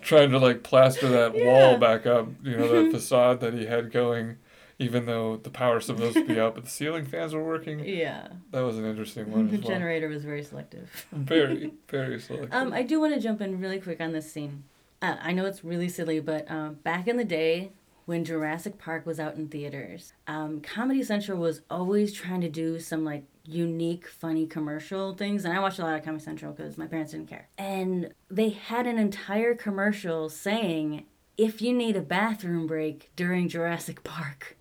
Trying 0.00 0.30
to 0.30 0.38
like 0.38 0.62
plaster 0.62 1.08
that 1.08 1.36
Yeah. 1.36 1.46
wall 1.46 1.78
back 1.78 2.06
up, 2.06 2.28
you 2.42 2.56
know, 2.56 2.68
that 2.84 2.92
facade 2.92 3.40
that 3.40 3.54
he 3.54 3.66
had 3.66 3.90
going, 3.92 4.36
even 4.78 5.06
though 5.06 5.36
the 5.36 5.50
power's 5.50 5.86
supposed 5.86 6.14
to 6.14 6.24
be 6.24 6.38
out, 6.38 6.54
but 6.54 6.64
the 6.64 6.70
ceiling 6.70 7.04
fans 7.06 7.34
were 7.34 7.42
working. 7.44 7.78
yeah. 7.84 8.28
That 8.50 8.60
was 8.60 8.78
an 8.78 8.84
interesting 8.84 9.30
one 9.30 9.50
The 9.50 9.58
well. 9.58 9.68
generator 9.68 10.08
was 10.08 10.24
very 10.24 10.42
selective. 10.42 11.06
Very, 11.12 11.72
very 11.88 12.20
selective. 12.20 12.52
Um, 12.52 12.72
I 12.72 12.82
do 12.82 13.00
want 13.00 13.14
to 13.14 13.20
jump 13.20 13.40
in 13.40 13.60
really 13.60 13.80
quick 13.80 14.00
on 14.00 14.12
this 14.12 14.30
scene. 14.30 14.64
Uh, 15.00 15.16
I 15.20 15.32
know 15.32 15.46
it's 15.46 15.64
really 15.64 15.88
silly, 15.88 16.20
but 16.20 16.50
um, 16.50 16.74
back 16.84 17.08
in 17.08 17.16
the 17.16 17.24
day 17.24 17.72
when 18.04 18.24
Jurassic 18.24 18.78
Park 18.78 19.04
was 19.06 19.18
out 19.18 19.34
in 19.34 19.48
theaters, 19.48 20.12
um, 20.26 20.60
Comedy 20.60 21.02
Central 21.02 21.38
was 21.38 21.62
always 21.70 22.12
trying 22.12 22.40
to 22.42 22.48
do 22.48 22.78
some 22.78 23.04
like 23.04 23.24
unique, 23.44 24.06
funny 24.06 24.46
commercial 24.46 25.14
things. 25.14 25.44
And 25.44 25.52
I 25.54 25.60
watched 25.60 25.78
a 25.78 25.82
lot 25.82 25.94
of 25.98 26.04
Comedy 26.04 26.22
Central 26.24 26.52
because 26.52 26.76
my 26.78 26.86
parents 26.86 27.12
didn't 27.12 27.28
care. 27.28 27.48
And 27.58 28.12
they 28.30 28.50
had 28.50 28.86
an 28.86 28.98
entire 28.98 29.54
commercial 29.54 30.28
saying, 30.28 31.04
if 31.36 31.60
you 31.60 31.72
need 31.72 31.96
a 31.96 32.00
bathroom 32.00 32.66
break 32.66 33.10
during 33.16 33.48
Jurassic 33.48 34.02
Park, 34.04 34.55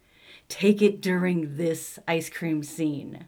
take 0.49 0.81
it 0.81 1.01
during 1.01 1.57
this 1.57 1.99
ice 2.07 2.29
cream 2.29 2.63
scene. 2.63 3.25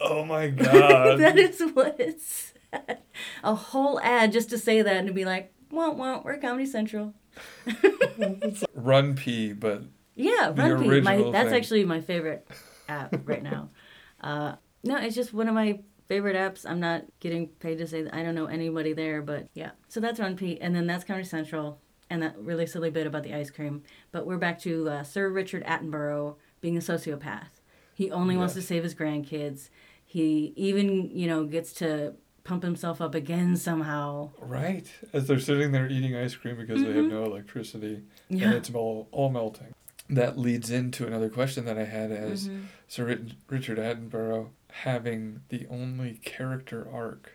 Oh 0.00 0.24
my 0.24 0.48
god. 0.48 1.18
that 1.20 1.38
is 1.38 1.60
what 1.74 1.98
it 2.00 2.20
said. 2.20 2.98
A 3.44 3.54
whole 3.54 4.00
ad 4.00 4.32
just 4.32 4.50
to 4.50 4.58
say 4.58 4.82
that 4.82 4.96
and 4.96 5.06
to 5.06 5.12
be 5.12 5.24
like, 5.24 5.52
won't, 5.70 5.98
won't, 5.98 6.24
we're 6.24 6.38
Comedy 6.38 6.66
Central. 6.66 7.14
RunPee, 7.66 9.58
but 9.58 9.82
Yeah, 10.14 10.52
RunPee. 10.54 11.02
My, 11.02 11.16
that's 11.30 11.50
thing. 11.50 11.56
actually 11.58 11.84
my 11.84 12.00
favorite 12.00 12.46
app 12.88 13.14
right 13.26 13.42
now. 13.42 13.70
Uh, 14.20 14.54
no, 14.84 14.98
it's 14.98 15.16
just 15.16 15.34
one 15.34 15.48
of 15.48 15.54
my 15.54 15.80
favorite 16.06 16.36
apps. 16.36 16.64
I'm 16.64 16.78
not 16.78 17.02
getting 17.18 17.48
paid 17.48 17.78
to 17.78 17.88
say 17.88 18.02
that. 18.02 18.14
I 18.14 18.22
don't 18.22 18.36
know 18.36 18.46
anybody 18.46 18.92
there, 18.92 19.20
but 19.20 19.48
yeah. 19.52 19.72
So 19.88 19.98
that's 19.98 20.20
RunPee, 20.20 20.58
and 20.60 20.72
then 20.76 20.86
that's 20.86 21.02
Comedy 21.02 21.26
Central, 21.26 21.80
and 22.12 22.22
that 22.22 22.36
really 22.38 22.66
silly 22.66 22.90
bit 22.90 23.06
about 23.06 23.22
the 23.22 23.32
ice 23.34 23.50
cream. 23.50 23.82
But 24.12 24.26
we're 24.26 24.36
back 24.36 24.60
to 24.60 24.88
uh, 24.90 25.02
Sir 25.02 25.30
Richard 25.30 25.64
Attenborough 25.64 26.36
being 26.60 26.76
a 26.76 26.80
sociopath. 26.80 27.48
He 27.94 28.10
only 28.10 28.36
wants 28.36 28.52
to 28.54 28.62
save 28.62 28.82
his 28.82 28.94
grandkids. 28.94 29.70
He 30.04 30.52
even, 30.56 31.10
you 31.10 31.26
know, 31.26 31.44
gets 31.44 31.72
to 31.74 32.14
pump 32.44 32.64
himself 32.64 33.00
up 33.00 33.14
again 33.14 33.56
somehow. 33.56 34.30
right 34.40 34.86
as 35.14 35.26
they're 35.26 35.38
sitting 35.38 35.72
there 35.72 35.88
eating 35.88 36.14
ice 36.14 36.34
cream 36.34 36.56
because 36.56 36.82
they 36.82 36.92
have 36.92 37.06
no 37.06 37.24
electricity 37.24 38.02
and 38.28 38.52
it's 38.52 38.70
all, 38.74 39.08
all 39.10 39.30
melting. 39.30 39.72
That 40.10 40.36
leads 40.38 40.68
into 40.70 41.06
another 41.06 41.30
question 41.30 41.64
that 41.64 41.78
I 41.78 41.84
had 41.84 42.10
as 42.12 42.48
Mm-hmm. 42.48 42.64
Sir 42.88 43.20
Richard 43.48 43.78
Attenborough 43.78 44.48
having 44.70 45.40
the 45.48 45.66
only 45.70 46.20
character 46.24 46.86
arc. 46.92 47.32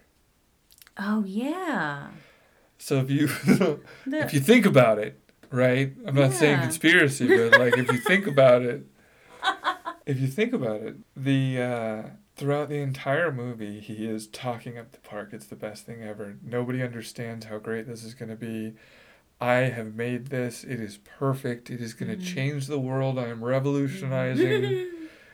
Oh 0.99 1.23
yeah. 1.25 2.09
So 2.77 2.97
if 2.97 3.09
you 3.09 3.29
if 4.05 4.33
you 4.33 4.39
think 4.39 4.65
about 4.65 4.99
it, 4.99 5.19
right? 5.51 5.93
I'm 6.05 6.15
not 6.15 6.33
saying 6.33 6.61
conspiracy, 6.61 7.27
but 7.27 7.59
like 7.59 7.77
if 7.77 7.91
you 7.91 7.99
think 7.99 8.27
about 8.27 8.61
it, 8.61 8.85
if 10.05 10.19
you 10.19 10.27
think 10.27 10.53
about 10.53 10.81
it, 10.81 10.95
the 11.15 11.61
uh, 11.61 12.03
throughout 12.35 12.69
the 12.69 12.77
entire 12.77 13.31
movie, 13.31 13.79
he 13.79 14.07
is 14.07 14.27
talking 14.27 14.77
up 14.77 14.91
the 14.91 14.99
park. 14.99 15.29
It's 15.33 15.47
the 15.47 15.55
best 15.55 15.85
thing 15.85 16.03
ever. 16.03 16.35
Nobody 16.43 16.81
understands 16.81 17.45
how 17.47 17.57
great 17.57 17.87
this 17.87 18.03
is 18.03 18.13
going 18.13 18.29
to 18.29 18.35
be. 18.35 18.73
I 19.39 19.55
have 19.55 19.93
made 19.93 20.27
this. 20.27 20.63
It 20.63 20.79
is 20.79 20.97
perfect. 20.97 21.69
It 21.69 21.79
is 21.79 21.93
going 21.93 22.17
to 22.17 22.23
change 22.23 22.67
the 22.67 22.79
world. 22.79 23.19
I 23.19 23.27
am 23.27 23.43
revolutionizing. 23.43 24.87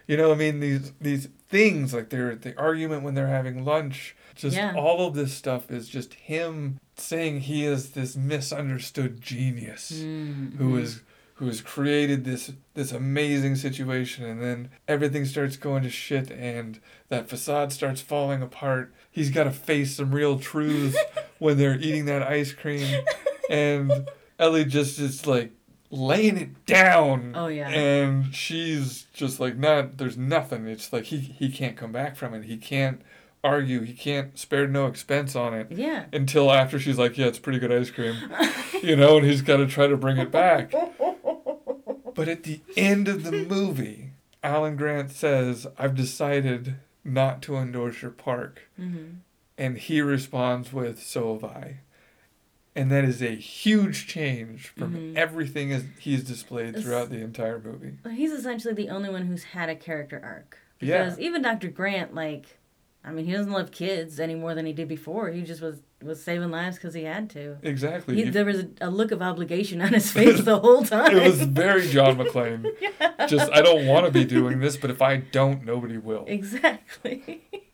You 0.07 0.17
know, 0.17 0.31
I 0.31 0.35
mean 0.35 0.59
these 0.59 0.91
these 0.99 1.29
things 1.49 1.93
like 1.93 2.09
their 2.09 2.35
the 2.35 2.57
argument 2.57 3.03
when 3.03 3.13
they're 3.15 3.27
having 3.27 3.63
lunch. 3.65 4.15
Just 4.35 4.57
Yeah. 4.57 4.73
all 4.75 5.05
of 5.07 5.13
this 5.13 5.31
stuff 5.33 5.69
is 5.69 5.87
just 5.87 6.15
him 6.15 6.79
saying 6.97 7.41
he 7.41 7.65
is 7.65 7.91
this 7.91 8.15
misunderstood 8.15 9.21
genius 9.21 9.91
Mm, 10.03 10.57
who 10.57 10.75
is 10.77 11.01
who 11.35 11.47
has 11.47 11.61
created 11.61 12.25
this 12.25 12.51
this 12.73 12.91
amazing 12.91 13.55
situation 13.55 14.23
and 14.25 14.41
then 14.41 14.69
everything 14.87 15.25
starts 15.25 15.55
going 15.57 15.83
to 15.83 15.89
shit 15.89 16.31
and 16.31 16.79
that 17.09 17.27
facade 17.29 17.71
starts 17.71 18.01
falling 18.01 18.41
apart. 18.41 18.93
He's 19.11 19.29
got 19.29 19.43
to 19.45 19.51
face 19.51 19.97
some 19.97 20.13
real 20.13 20.39
truths 20.39 20.97
when 21.39 21.57
they're 21.57 21.77
eating 21.77 22.05
that 22.05 22.23
ice 22.23 22.53
cream 22.53 23.03
and 23.49 24.07
Ellie 24.39 24.65
just 24.65 24.99
is 24.99 25.25
like 25.27 25.51
laying 25.93 26.37
it 26.37 26.65
down. 26.65 27.33
Oh, 27.35 27.47
yeah. 27.47 27.69
And 27.69 28.33
she's 28.33 29.05
just 29.13 29.39
like 29.39 29.55
not 29.57 29.97
there's 29.97 30.17
nothing. 30.17 30.67
It's 30.67 30.91
like 30.91 31.05
he 31.05 31.17
he 31.19 31.49
can't 31.51 31.77
come 31.77 31.91
back 31.91 32.15
from 32.15 32.33
it. 32.33 32.45
He 32.45 32.57
can't 32.57 33.01
argue. 33.43 33.81
He 33.81 33.93
can't 33.93 34.37
spare 34.39 34.67
no 34.67 34.87
expense 34.87 35.35
on 35.35 35.53
it 35.53 35.67
Yeah. 35.71 36.05
until 36.11 36.51
after 36.51 36.79
she's 36.79 36.97
like, 36.97 37.17
"Yeah, 37.17 37.27
it's 37.27 37.39
pretty 37.39 37.59
good 37.59 37.71
ice 37.71 37.91
cream," 37.91 38.15
you 38.81 38.95
know, 38.95 39.17
and 39.17 39.25
he's 39.25 39.41
got 39.41 39.57
to 39.57 39.67
try 39.67 39.87
to 39.87 39.97
bring 39.97 40.17
it 40.17 40.31
back. 40.31 40.73
But 42.15 42.27
at 42.27 42.43
the 42.43 42.61
end 42.77 43.07
of 43.07 43.23
the 43.23 43.31
movie, 43.31 44.11
Alan 44.43 44.75
Grant 44.75 45.09
says, 45.11 45.65
"I've 45.79 45.95
decided 45.95 46.75
not 47.03 47.41
to 47.43 47.55
endorse 47.57 48.01
your 48.03 48.11
park," 48.11 48.69
Mm-hmm. 48.79 49.15
and 49.57 49.77
he 49.79 49.99
responds 50.01 50.71
with, 50.71 51.01
"So 51.01 51.33
have 51.33 51.43
I." 51.43 51.79
And 52.75 52.91
that 52.91 53.03
is 53.05 53.21
a 53.21 53.35
huge 53.35 54.07
change 54.07 54.69
from 54.69 54.95
Mhm. 54.95 55.15
everything 55.15 55.71
as 55.71 55.83
he's 55.99 56.23
displayed 56.23 56.75
throughout 56.81 57.09
the 57.11 57.19
entire 57.21 57.59
movie. 57.59 57.93
He's 58.15 58.31
essentially 58.31 58.73
the 58.73 58.89
only 58.89 59.09
one 59.09 59.27
who's 59.27 59.43
had 59.43 59.69
a 59.69 59.75
character 59.75 60.19
arc. 60.23 60.57
Yeah. 60.79 61.03
Because 61.03 61.19
even 61.19 61.43
Dr. 61.43 61.67
Grant, 61.69 62.15
like, 62.15 62.57
I 63.05 63.11
mean, 63.11 63.25
he 63.25 63.31
doesn't 63.31 63.51
love 63.51 63.71
kids 63.71 64.19
any 64.19 64.33
more 64.33 64.55
than 64.55 64.65
he 64.65 64.73
did 64.73 64.87
before. 64.87 65.29
He 65.29 65.41
just 65.43 65.61
was 65.61 65.81
was 66.01 66.21
saving 66.21 66.51
lives 66.51 66.75
because 66.77 66.93
he 66.93 67.03
had 67.03 67.29
to. 67.29 67.55
Exactly. 67.63 68.15
He, 68.15 68.23
He- 68.25 68.29
there 68.29 68.43
was 68.43 68.59
a, 68.59 68.67
a 68.81 68.89
look 68.89 69.11
of 69.11 69.21
obligation 69.21 69.81
on 69.81 69.93
his 69.93 70.11
face 70.17 70.41
the 70.43 70.59
whole 70.59 70.83
time. 70.83 71.15
it 71.15 71.23
was 71.23 71.41
very 71.43 71.87
John 71.87 72.17
McClane. 72.17 72.65
Just 73.29 73.49
I 73.53 73.61
don't 73.61 73.85
want 73.85 74.05
to 74.07 74.11
be 74.11 74.25
doing 74.25 74.59
this, 74.59 74.75
but 74.75 74.89
if 74.89 75.01
I 75.01 75.17
don't, 75.17 75.63
nobody 75.63 75.97
will. 75.97 76.25
exactly. 76.27 77.43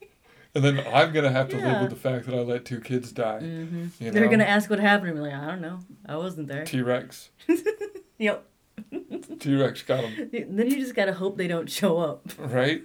And 0.56 0.64
then 0.64 0.80
I'm 0.94 1.14
gonna 1.14 1.32
have 1.32 1.50
to 1.50 1.58
live 1.58 1.82
with 1.82 1.90
the 1.92 1.96
fact 1.96 2.26
that 2.26 2.34
I 2.36 2.40
let 2.40 2.66
two 2.66 2.80
kids 2.80 3.12
die. 3.12 3.40
hmm 3.40 3.88
You 4.00 4.12
They're 4.12 4.28
gonna 4.28 4.44
ask 4.46 4.70
what 4.70 4.80
happened. 4.80 5.10
and 5.12 5.18
be 5.18 5.22
like, 5.24 5.34
I 5.34 5.46
don't 5.48 5.62
know. 5.62 5.80
I 6.06 6.18
wasn't 6.18 6.48
there. 6.48 6.66
T 6.66 6.82
Rex. 6.82 7.30
Yep. 8.18 8.46
T 9.40 9.56
Rex 9.56 9.82
got 9.84 10.04
him. 10.04 10.30
Then 10.34 10.70
you 10.70 10.78
just 10.80 10.94
gotta 10.96 11.14
hope 11.14 11.38
they 11.38 11.48
don't 11.48 11.70
show 11.70 11.98
up. 12.00 12.30
Right? 12.38 12.84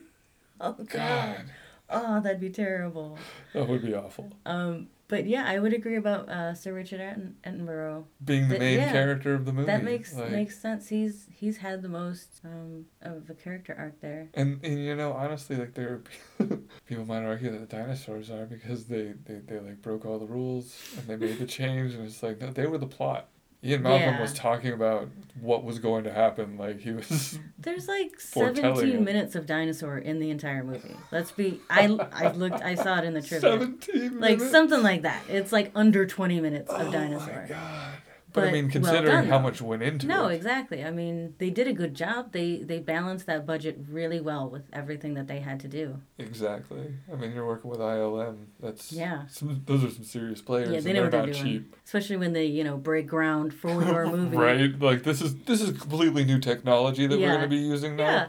Oh 0.61 0.73
God. 0.75 0.87
God. 0.89 1.45
Oh, 1.91 2.21
that'd 2.21 2.41
be 2.41 2.51
terrible. 2.51 3.19
That 3.53 3.69
would 3.69 3.83
be 3.83 3.95
awful. 3.95 4.31
Um, 4.47 4.89
but 5.15 5.27
yeah, 5.29 5.45
I 5.47 5.61
would 5.61 5.73
agree 5.73 5.95
about 5.95 6.29
uh, 6.29 6.55
Sir 6.55 6.73
Richard 6.75 7.01
Atten- 7.01 7.37
Attenborough. 7.47 8.03
Being 8.25 8.49
the 8.49 8.59
Th- 8.59 8.61
main 8.61 8.79
yeah. 8.81 8.91
character 8.91 9.33
of 9.33 9.45
the 9.45 9.53
movie. 9.53 9.67
That 9.67 9.85
makes 9.85 10.13
like- 10.13 10.33
makes 10.33 10.59
sense. 10.59 10.89
He's 10.89 11.29
he's 11.31 11.59
had 11.59 11.83
the 11.83 11.89
most 11.89 12.41
um, 12.45 12.87
of 13.01 13.31
a 13.31 13.35
character 13.35 13.77
arc 13.79 14.01
there. 14.01 14.29
And, 14.35 14.59
and 14.65 14.85
you 14.85 14.97
know, 14.97 15.13
honestly, 15.13 15.55
like 15.55 15.75
there, 15.75 16.01
are 16.41 16.47
people 16.89 17.05
might 17.05 17.23
argue 17.23 17.53
that 17.53 17.61
the 17.61 17.77
dinosaurs 17.77 18.29
are 18.29 18.47
because 18.47 18.87
they, 18.87 19.13
they, 19.25 19.39
they 19.47 19.61
like 19.61 19.81
broke 19.83 20.05
all 20.05 20.19
the 20.19 20.27
rules 20.27 20.77
and 20.99 21.07
they 21.07 21.15
made 21.15 21.39
the 21.39 21.47
change, 21.47 21.95
and 21.95 22.05
it's 22.05 22.21
like 22.21 22.41
no, 22.41 22.51
they 22.51 22.67
were 22.67 22.79
the 22.79 22.89
plot. 22.89 23.29
Ian 23.65 23.83
Malcolm 23.83 24.15
Yeah. 24.15 24.21
was 24.21 24.33
talking 24.35 24.73
about 24.73 25.09
what 25.41 25.65
was 25.65 25.79
going 25.79 26.05
to 26.05 26.13
happen. 26.13 26.57
Like 26.59 26.81
he 26.81 26.93
was 26.93 27.39
There's 27.59 27.89
like 27.89 28.21
17 28.21 28.89
it. 28.91 29.01
minutes 29.01 29.35
of 29.35 29.47
dinosaur 29.47 29.99
in 29.99 30.19
the 30.21 30.31
entire 30.31 30.63
movie. 30.63 30.95
Let's 31.11 31.33
be. 31.33 31.61
I 31.71 31.85
I 32.13 32.31
looked. 32.33 32.63
I 32.63 32.75
saw 32.75 32.99
it 32.99 33.05
in 33.05 33.15
the 33.15 33.23
trivia. 33.23 33.41
seventeen 33.59 34.21
minutes. 34.21 34.21
Like 34.21 34.41
something 34.41 34.83
like 34.83 35.03
that. 35.03 35.23
It's 35.29 35.51
like 35.53 35.71
under 35.75 36.07
20 36.07 36.41
minutes 36.41 36.71
of 36.71 36.89
Oh 36.89 36.93
dinosaur. 36.93 37.43
my 37.43 37.49
god! 37.49 37.95
But, 38.35 38.41
I 38.43 38.47
But 38.49 38.53
mean, 38.53 38.65
well 38.65 38.73
considering 38.73 39.05
done, 39.15 39.27
how 39.29 39.39
much 39.39 39.63
went 39.63 39.83
into 39.83 40.07
No, 40.07 40.15
it. 40.15 40.19
No, 40.25 40.29
exactly. 40.29 40.85
I 40.85 40.91
mean, 40.91 41.35
they 41.39 41.49
did 41.51 41.67
a 41.69 41.73
good 41.73 41.95
job. 41.95 42.33
They 42.33 42.57
they 42.59 42.81
balanced 42.81 43.27
that 43.27 43.47
budget 43.47 43.79
really 43.89 44.21
well 44.21 44.51
with 44.51 44.65
everything 44.73 45.15
that 45.15 45.29
they 45.29 45.39
had 45.41 45.61
to 45.61 45.69
do. 45.69 46.01
Exactly. 46.19 46.95
I 47.13 47.17
mean, 47.17 47.33
you're 47.33 47.47
working 47.47 47.71
with 47.71 47.79
ILM. 47.81 48.47
That's 48.61 48.93
Yeah. 48.93 49.27
Some, 49.29 49.63
those 49.67 49.85
are 49.85 49.91
some 49.91 50.03
serious 50.05 50.43
players, 50.43 50.71
Yeah, 50.71 50.81
they 50.81 50.93
know 50.93 51.09
they're 51.09 51.21
what 51.21 51.33
they're 51.33 51.33
doing. 51.43 51.45
cheap. 51.63 51.77
Especially 51.85 52.17
when 52.17 52.33
they, 52.33 52.47
you 52.47 52.65
know, 52.65 52.77
break 52.77 53.07
ground 53.07 53.55
for 53.55 53.71
your 53.85 54.07
movie. 54.17 54.37
Right? 54.37 54.79
Like 54.81 55.05
this 55.05 55.23
is 55.23 55.37
this 55.45 55.61
is 55.61 55.79
completely 55.79 56.25
new 56.25 56.41
technology 56.41 57.07
that 57.07 57.19
we're 57.19 57.29
going 57.29 57.41
to 57.43 57.47
be 57.49 57.57
using 57.57 57.95
now. 57.95 58.05
Yeah. 58.05 58.27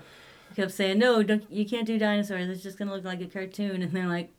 You 0.52 0.56
kept 0.64 0.72
saying, 0.72 1.00
no, 1.00 1.24
don't, 1.24 1.52
you 1.52 1.66
can't 1.66 1.88
do 1.88 1.98
dinosaurs. 1.98 2.48
It's 2.48 2.62
just 2.64 2.78
going 2.78 2.88
to 2.90 2.94
look 2.94 3.04
like 3.04 3.22
a 3.22 3.26
cartoon. 3.26 3.82
And 3.82 3.92
they're 3.92 4.08
like, 4.08 4.30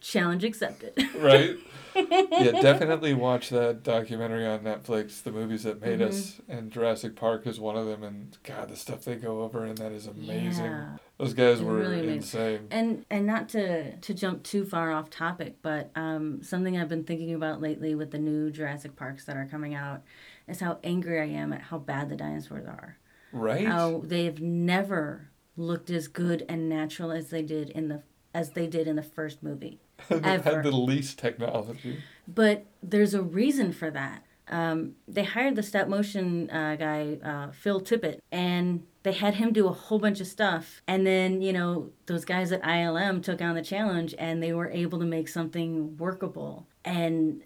challenge 0.00 0.44
accepted. 0.44 0.92
Right? 1.16 1.56
yeah, 1.94 2.60
definitely 2.60 3.14
watch 3.14 3.48
that 3.50 3.82
documentary 3.82 4.46
on 4.46 4.60
Netflix, 4.60 5.22
The 5.22 5.32
Movies 5.32 5.62
That 5.62 5.80
Made 5.80 6.00
Mm-hmm. 6.00 6.08
Us, 6.08 6.40
and 6.48 6.70
Jurassic 6.70 7.16
Park 7.16 7.46
is 7.46 7.58
one 7.58 7.76
of 7.76 7.86
them. 7.86 8.02
And 8.02 8.36
God, 8.42 8.68
the 8.68 8.76
stuff 8.76 9.04
they 9.04 9.16
go 9.16 9.42
over, 9.42 9.64
and 9.64 9.78
that 9.78 9.92
is 9.92 10.06
amazing. 10.06 10.64
Yeah. 10.64 10.96
Those 11.18 11.32
guys 11.32 11.62
were 11.62 11.74
really 11.74 12.08
insane. 12.08 12.66
And 12.70 13.06
and 13.10 13.26
not 13.26 13.48
to 13.50 13.96
to 13.96 14.14
jump 14.14 14.42
too 14.42 14.64
far 14.66 14.92
off 14.92 15.08
topic, 15.08 15.56
but 15.62 15.90
um, 15.94 16.42
something 16.42 16.76
I've 16.76 16.88
been 16.88 17.04
thinking 17.04 17.32
about 17.32 17.62
lately 17.62 17.94
with 17.94 18.10
the 18.10 18.18
new 18.18 18.50
Jurassic 18.50 18.96
Parks 18.96 19.24
that 19.24 19.36
are 19.36 19.46
coming 19.46 19.74
out 19.74 20.02
is 20.46 20.60
how 20.60 20.78
angry 20.84 21.20
I 21.20 21.26
am 21.26 21.52
at 21.52 21.62
how 21.62 21.78
bad 21.78 22.10
the 22.10 22.16
dinosaurs 22.16 22.66
are. 22.66 22.98
Right? 23.32 23.66
How 23.66 24.02
they've 24.04 24.40
never 24.40 25.30
looked 25.56 25.88
as 25.88 26.08
good 26.08 26.44
and 26.48 26.68
natural 26.68 27.10
as 27.10 27.30
they 27.30 27.42
did 27.42 27.70
in 27.70 27.88
the 27.88 28.02
as 28.36 28.50
they 28.50 28.66
did 28.66 28.86
in 28.86 28.96
the 28.96 29.02
first 29.02 29.42
movie. 29.42 29.80
they 30.10 30.20
had 30.20 30.62
the 30.62 30.70
least 30.70 31.18
technology. 31.18 32.02
But 32.28 32.66
there's 32.82 33.14
a 33.14 33.22
reason 33.22 33.72
for 33.72 33.90
that. 33.90 34.24
Um, 34.48 34.94
they 35.08 35.24
hired 35.24 35.56
the 35.56 35.62
stop 35.62 35.88
motion 35.88 36.50
uh, 36.50 36.76
guy, 36.76 37.18
uh, 37.24 37.50
Phil 37.52 37.80
Tippett, 37.80 38.20
and 38.30 38.86
they 39.04 39.12
had 39.12 39.36
him 39.36 39.54
do 39.54 39.66
a 39.66 39.72
whole 39.72 39.98
bunch 39.98 40.20
of 40.20 40.26
stuff. 40.26 40.82
And 40.86 41.06
then, 41.06 41.40
you 41.40 41.52
know, 41.52 41.90
those 42.04 42.26
guys 42.26 42.52
at 42.52 42.62
ILM 42.62 43.22
took 43.22 43.40
on 43.40 43.54
the 43.54 43.62
challenge 43.62 44.14
and 44.18 44.42
they 44.42 44.52
were 44.52 44.70
able 44.70 44.98
to 44.98 45.06
make 45.06 45.28
something 45.28 45.96
workable. 45.96 46.66
And 46.84 47.42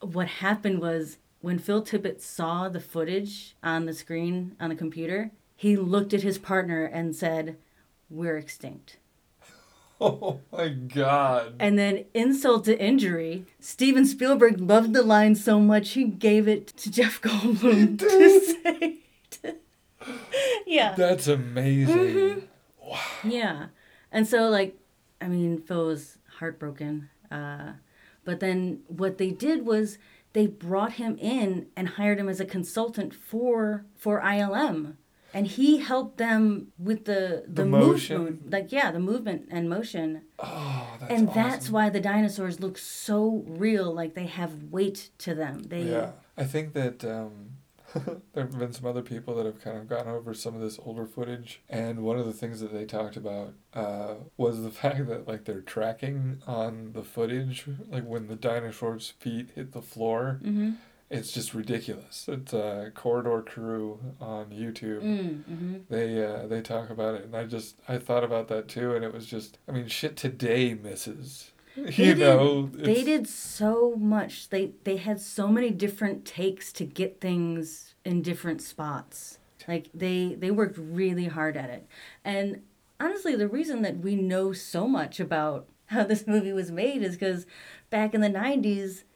what 0.00 0.26
happened 0.26 0.80
was 0.80 1.18
when 1.40 1.58
Phil 1.58 1.82
Tippett 1.82 2.22
saw 2.22 2.68
the 2.68 2.80
footage 2.80 3.56
on 3.62 3.84
the 3.84 3.92
screen 3.92 4.56
on 4.58 4.70
the 4.70 4.74
computer, 4.74 5.32
he 5.54 5.76
looked 5.76 6.14
at 6.14 6.22
his 6.22 6.38
partner 6.38 6.86
and 6.86 7.14
said, 7.14 7.58
We're 8.08 8.38
extinct. 8.38 8.96
Oh 10.02 10.40
my 10.50 10.68
God. 10.68 11.56
And 11.60 11.78
then, 11.78 12.06
insult 12.14 12.64
to 12.64 12.78
injury, 12.80 13.44
Steven 13.60 14.06
Spielberg 14.06 14.58
loved 14.58 14.94
the 14.94 15.02
line 15.02 15.34
so 15.34 15.60
much 15.60 15.90
he 15.90 16.04
gave 16.04 16.48
it 16.48 16.68
to 16.78 16.90
Jeff 16.90 17.20
Goldblum 17.22 17.98
to 17.98 18.40
say. 18.62 18.98
yeah. 20.66 20.94
That's 20.96 21.26
amazing. 21.28 21.96
Mhm. 21.96 22.42
Wow. 22.82 22.98
Yeah. 23.24 23.66
And 24.10 24.26
so, 24.26 24.48
like, 24.48 24.76
I 25.20 25.28
mean, 25.28 25.58
Phil 25.60 25.86
was 25.86 26.16
heartbroken. 26.38 27.10
Uh, 27.30 27.72
but 28.24 28.40
then 28.40 28.80
what 28.88 29.18
they 29.18 29.30
did 29.30 29.66
was 29.66 29.98
they 30.32 30.46
brought 30.46 30.92
him 30.94 31.16
in 31.18 31.66
and 31.76 31.90
hired 31.90 32.18
him 32.18 32.28
as 32.28 32.40
a 32.40 32.44
consultant 32.44 33.14
for 33.14 33.84
for 33.96 34.20
ILM. 34.20 34.94
And 35.32 35.46
he 35.46 35.78
helped 35.78 36.16
them 36.18 36.68
with 36.78 37.04
the 37.04 37.44
the, 37.46 37.62
The 37.62 37.66
motion? 37.66 38.18
movement, 38.18 38.50
like 38.50 38.72
yeah, 38.72 38.90
the 38.90 38.98
movement 39.00 39.48
and 39.50 39.68
motion, 39.68 40.22
Oh, 40.38 40.96
that's 41.00 41.12
and 41.12 41.28
awesome. 41.28 41.42
that's 41.42 41.70
why 41.70 41.88
the 41.90 42.00
dinosaurs 42.00 42.60
look 42.60 42.76
so 42.78 43.44
real, 43.46 43.92
like 43.94 44.14
they 44.14 44.26
have 44.26 44.64
weight 44.70 45.10
to 45.18 45.34
them. 45.34 45.62
They 45.64 45.82
Yeah, 45.82 46.12
I 46.36 46.44
think 46.44 46.72
that 46.74 47.04
um, 47.04 47.32
there 48.34 48.44
have 48.44 48.58
been 48.58 48.72
some 48.72 48.86
other 48.86 49.02
people 49.02 49.34
that 49.36 49.46
have 49.46 49.60
kind 49.60 49.76
of 49.76 49.88
gone 49.88 50.06
over 50.08 50.32
some 50.34 50.54
of 50.54 50.60
this 50.60 50.78
older 50.84 51.06
footage, 51.06 51.60
and 51.68 52.00
one 52.04 52.18
of 52.18 52.26
the 52.26 52.32
things 52.32 52.60
that 52.60 52.72
they 52.72 52.84
talked 52.84 53.16
about 53.16 53.54
uh, 53.74 54.14
was 54.36 54.62
the 54.62 54.70
fact 54.82 55.06
that 55.08 55.26
like 55.28 55.44
they're 55.44 55.60
tracking 55.60 56.40
on 56.46 56.92
the 56.92 57.02
footage, 57.02 57.66
like 57.88 58.04
when 58.04 58.26
the 58.28 58.36
dinosaur's 58.36 59.10
feet 59.18 59.50
hit 59.54 59.72
the 59.72 59.82
floor, 59.82 60.40
Mm-hmm. 60.42 60.70
It's 61.10 61.32
just 61.32 61.54
ridiculous. 61.54 62.26
It's 62.28 62.54
uh, 62.54 62.90
Corridor 62.94 63.42
Crew 63.42 63.98
on 64.20 64.46
YouTube. 64.46 65.02
Mm, 65.02 65.44
mm-hmm. 65.44 65.76
They 65.88 66.24
uh, 66.24 66.46
they 66.46 66.60
talk 66.60 66.90
about 66.90 67.16
it, 67.16 67.24
and 67.24 67.36
I 67.36 67.44
just 67.44 67.76
I 67.88 67.98
thought 67.98 68.24
about 68.24 68.48
that 68.48 68.68
too, 68.68 68.94
and 68.94 69.04
it 69.04 69.12
was 69.12 69.26
just 69.26 69.58
I 69.68 69.72
mean 69.72 69.88
shit 69.88 70.16
today 70.16 70.74
misses. 70.74 71.50
You 71.76 71.86
did- 72.14 72.18
know, 72.18 72.66
They 72.66 73.04
did 73.04 73.28
so 73.28 73.94
much. 73.96 74.48
They 74.50 74.72
they 74.84 74.96
had 74.96 75.20
so 75.20 75.46
many 75.48 75.70
different 75.70 76.24
takes 76.24 76.72
to 76.74 76.84
get 76.84 77.20
things 77.20 77.94
in 78.04 78.22
different 78.22 78.60
spots. 78.60 79.38
Like 79.68 79.88
they 79.94 80.34
they 80.34 80.50
worked 80.50 80.76
really 80.78 81.26
hard 81.26 81.56
at 81.56 81.70
it. 81.70 81.86
And 82.24 82.62
honestly, 82.98 83.36
the 83.36 83.48
reason 83.48 83.82
that 83.82 83.98
we 83.98 84.16
know 84.16 84.52
so 84.52 84.88
much 84.88 85.20
about 85.20 85.66
how 85.86 86.04
this 86.04 86.26
movie 86.34 86.52
was 86.52 86.70
made 86.72 87.02
is 87.02 87.12
because 87.16 87.46
back 87.88 88.14
in 88.14 88.20
the 88.20 88.28
'90s, 88.28 89.04
oh 89.04 89.09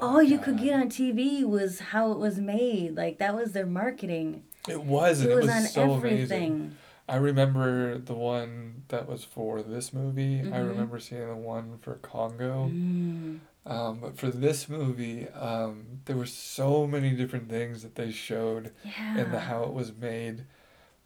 all 0.00 0.14
my 0.14 0.22
you 0.22 0.38
could 0.38 0.58
get 0.58 0.74
on 0.74 0.88
TV 0.88 1.44
was 1.44 1.80
how 1.80 2.12
it 2.12 2.18
was 2.18 2.38
made. 2.38 2.96
Like 2.96 3.18
that 3.18 3.34
was 3.34 3.52
their 3.52 3.66
marketing. 3.66 4.44
It 4.68 4.82
was, 4.84 5.20
and 5.20 5.30
It 5.30 5.32
it 5.32 5.36
was, 5.36 5.46
was, 5.46 5.54
on 5.54 5.62
so 5.64 5.94
everything. 5.94 6.52
amazing. 6.52 6.76
I 7.08 7.16
remember 7.16 7.98
the 7.98 8.14
one 8.14 8.82
that 8.88 9.08
was 9.08 9.24
for 9.24 9.62
this 9.62 9.92
movie. 9.92 10.40
I 10.40 10.44
Mhm. 10.58 10.68
remember 10.68 11.00
seeing 11.00 11.26
the 11.26 11.34
one 11.34 11.78
for 11.80 11.94
Congo. 11.96 12.68
Mm. 12.70 13.40
Um, 13.66 13.98
but 14.00 14.16
for 14.16 14.28
this 14.30 14.68
movie, 14.68 15.28
um, 15.30 16.00
there 16.04 16.16
were 16.16 16.26
so 16.26 16.86
many 16.86 17.10
different 17.16 17.48
things 17.48 17.82
that 17.82 17.94
they 17.96 18.10
showed 18.12 18.72
Yeah. 18.84 19.18
in 19.18 19.32
the 19.32 19.40
how 19.40 19.64
it 19.64 19.72
was 19.72 19.92
made. 19.96 20.44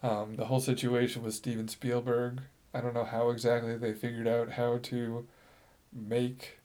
Um, 0.03 0.37
the 0.37 0.45
whole 0.47 0.61
situation 0.61 1.23
with 1.23 1.35
Steven 1.35 1.69
Spielberg. 1.69 2.43
I 2.75 2.81
don't 2.81 2.93
know 2.95 3.05
how 3.05 3.31
exactly 3.31 3.77
they 3.77 3.93
figured 3.95 4.29
out 4.29 4.51
how 4.53 4.79
to 4.79 5.27
make 5.93 6.59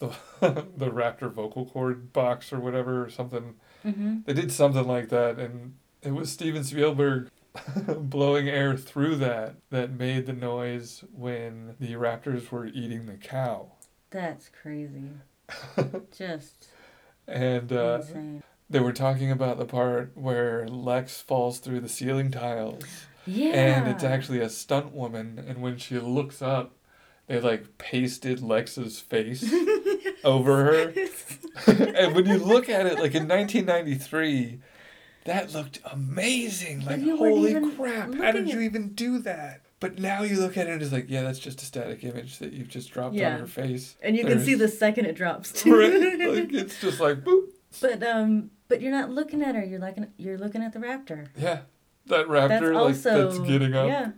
the 0.00 0.08
the 0.76 0.90
Raptor 0.90 1.32
vocal 1.32 1.64
cord 1.66 2.12
box 2.12 2.52
or 2.52 2.58
whatever 2.60 3.04
or 3.04 3.08
something 3.10 3.54
hmm 3.82 4.18
they 4.26 4.32
did 4.34 4.50
something 4.52 4.86
like 4.86 5.08
that, 5.10 5.38
and 5.38 5.74
it 6.02 6.10
was 6.12 6.30
Steven 6.32 6.64
Spielberg 6.64 7.30
blowing 7.86 8.48
air 8.48 8.76
through 8.76 9.16
that 9.16 9.54
that 9.70 9.92
made 9.92 10.26
the 10.26 10.32
noise 10.32 11.04
when 11.12 11.76
the 11.80 11.92
raptors 11.94 12.50
were 12.50 12.66
eating 12.66 13.06
the 13.06 13.14
cow. 13.16 13.72
That's 14.10 14.48
crazy. 14.50 15.10
Just 16.16 16.68
And 17.26 17.72
uh, 17.72 18.00
insane. 18.02 18.42
they 18.68 18.80
were 18.80 18.92
talking 18.92 19.30
about 19.30 19.58
the 19.58 19.64
part 19.64 20.12
where 20.16 20.66
Lex 20.68 21.20
falls 21.20 21.58
through 21.58 21.80
the 21.80 21.88
ceiling 21.88 22.30
tiles, 22.30 22.84
Yeah. 23.26 23.50
and 23.52 23.88
it's 23.88 24.04
actually 24.04 24.40
a 24.40 24.48
stunt 24.50 24.92
woman, 24.92 25.42
and 25.46 25.60
when 25.62 25.76
she 25.78 25.98
looks 25.98 26.40
up, 26.42 26.76
they 27.26 27.40
like 27.40 27.78
pasted 27.78 28.42
Lex's 28.42 29.00
face 29.00 29.42
over 30.24 30.64
her. 30.64 30.92
and 31.66 32.14
when 32.14 32.26
you 32.26 32.38
look 32.38 32.68
at 32.68 32.86
it, 32.86 32.98
like 32.98 33.14
in 33.14 33.28
1993, 33.28 34.60
that 35.24 35.52
looked 35.52 35.80
amazing. 35.92 36.84
Like, 36.84 37.02
holy 37.02 37.54
crap, 37.76 38.14
how 38.14 38.32
did 38.32 38.48
you 38.48 38.60
even 38.60 38.94
do 38.94 39.18
that? 39.20 39.62
But 39.80 39.98
now 39.98 40.22
you 40.22 40.38
look 40.38 40.58
at 40.58 40.66
it, 40.66 40.72
and 40.72 40.82
it's 40.82 40.92
like, 40.92 41.06
yeah, 41.08 41.22
that's 41.22 41.38
just 41.38 41.62
a 41.62 41.64
static 41.64 42.04
image 42.04 42.38
that 42.38 42.52
you've 42.52 42.68
just 42.68 42.90
dropped 42.92 43.14
Yeah. 43.14 43.34
on 43.34 43.40
her 43.40 43.46
face. 43.46 43.96
And 44.02 44.14
you 44.14 44.24
can 44.24 44.40
see 44.40 44.54
the 44.54 44.68
second 44.68 45.06
it 45.06 45.14
drops 45.16 45.52
too. 45.52 45.74
Right? 45.78 45.90
Like, 46.20 46.52
it's 46.52 46.78
just 46.80 47.00
like, 47.00 47.24
boop. 47.24 47.46
but 47.80 48.02
um, 48.02 48.50
but 48.68 48.82
you're 48.82 48.92
not 48.92 49.10
looking 49.10 49.42
at 49.42 49.54
her. 49.54 49.64
You're 49.64 49.80
looking. 49.80 50.06
You're 50.18 50.36
looking 50.38 50.62
at 50.62 50.72
the 50.74 50.78
raptor. 50.80 51.28
Yeah. 51.36 51.60
That 52.06 52.26
raptor, 52.26 52.48
That's 52.48 52.62
like, 52.64 52.74
also 52.74 53.28
that's 53.32 53.38
getting 53.48 53.74
up. 53.74 53.86
Yeah. 53.88 54.10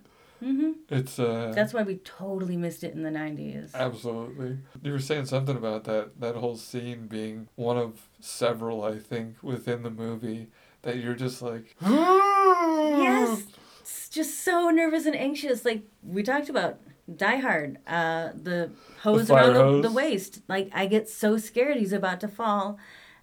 Hmm 0.42 0.72
It's, 0.88 1.18
uh, 1.18 1.52
That's 1.54 1.72
why 1.72 1.82
we 1.82 1.96
totally 1.98 2.56
missed 2.56 2.82
it 2.84 2.94
in 2.94 3.02
the 3.02 3.10
'90s. 3.10 3.70
Absolutely. 3.74 4.58
You 4.82 4.92
were 4.92 4.98
saying 4.98 5.26
something 5.26 5.56
about 5.56 5.84
that 5.84 6.20
that 6.20 6.34
whole 6.34 6.56
scene 6.56 7.06
being 7.06 7.48
one 7.54 7.78
of 7.78 8.08
several, 8.20 8.82
I 8.82 8.98
think, 8.98 9.42
within 9.42 9.82
the 9.82 9.90
movie 9.90 10.48
that 10.82 10.96
you're 10.98 11.14
just 11.14 11.42
like 11.42 11.76
Yes. 11.80 13.44
It's 13.80 14.08
just 14.08 14.44
so 14.44 14.70
nervous 14.70 15.06
and 15.06 15.16
anxious. 15.16 15.64
Like 15.64 15.82
we 16.02 16.22
talked 16.22 16.48
about 16.48 16.78
Die 17.16 17.36
Hard, 17.36 17.78
uh, 17.86 18.30
the 18.34 18.70
hose 19.02 19.28
fire 19.28 19.50
around 19.50 19.54
the, 19.54 19.62
hose. 19.62 19.82
the 19.82 19.92
waist. 19.92 20.40
Like 20.48 20.70
I 20.72 20.86
get 20.86 21.08
so 21.08 21.36
scared 21.36 21.76
he's 21.76 21.92
about 21.92 22.20
to 22.20 22.28
fall. 22.28 22.78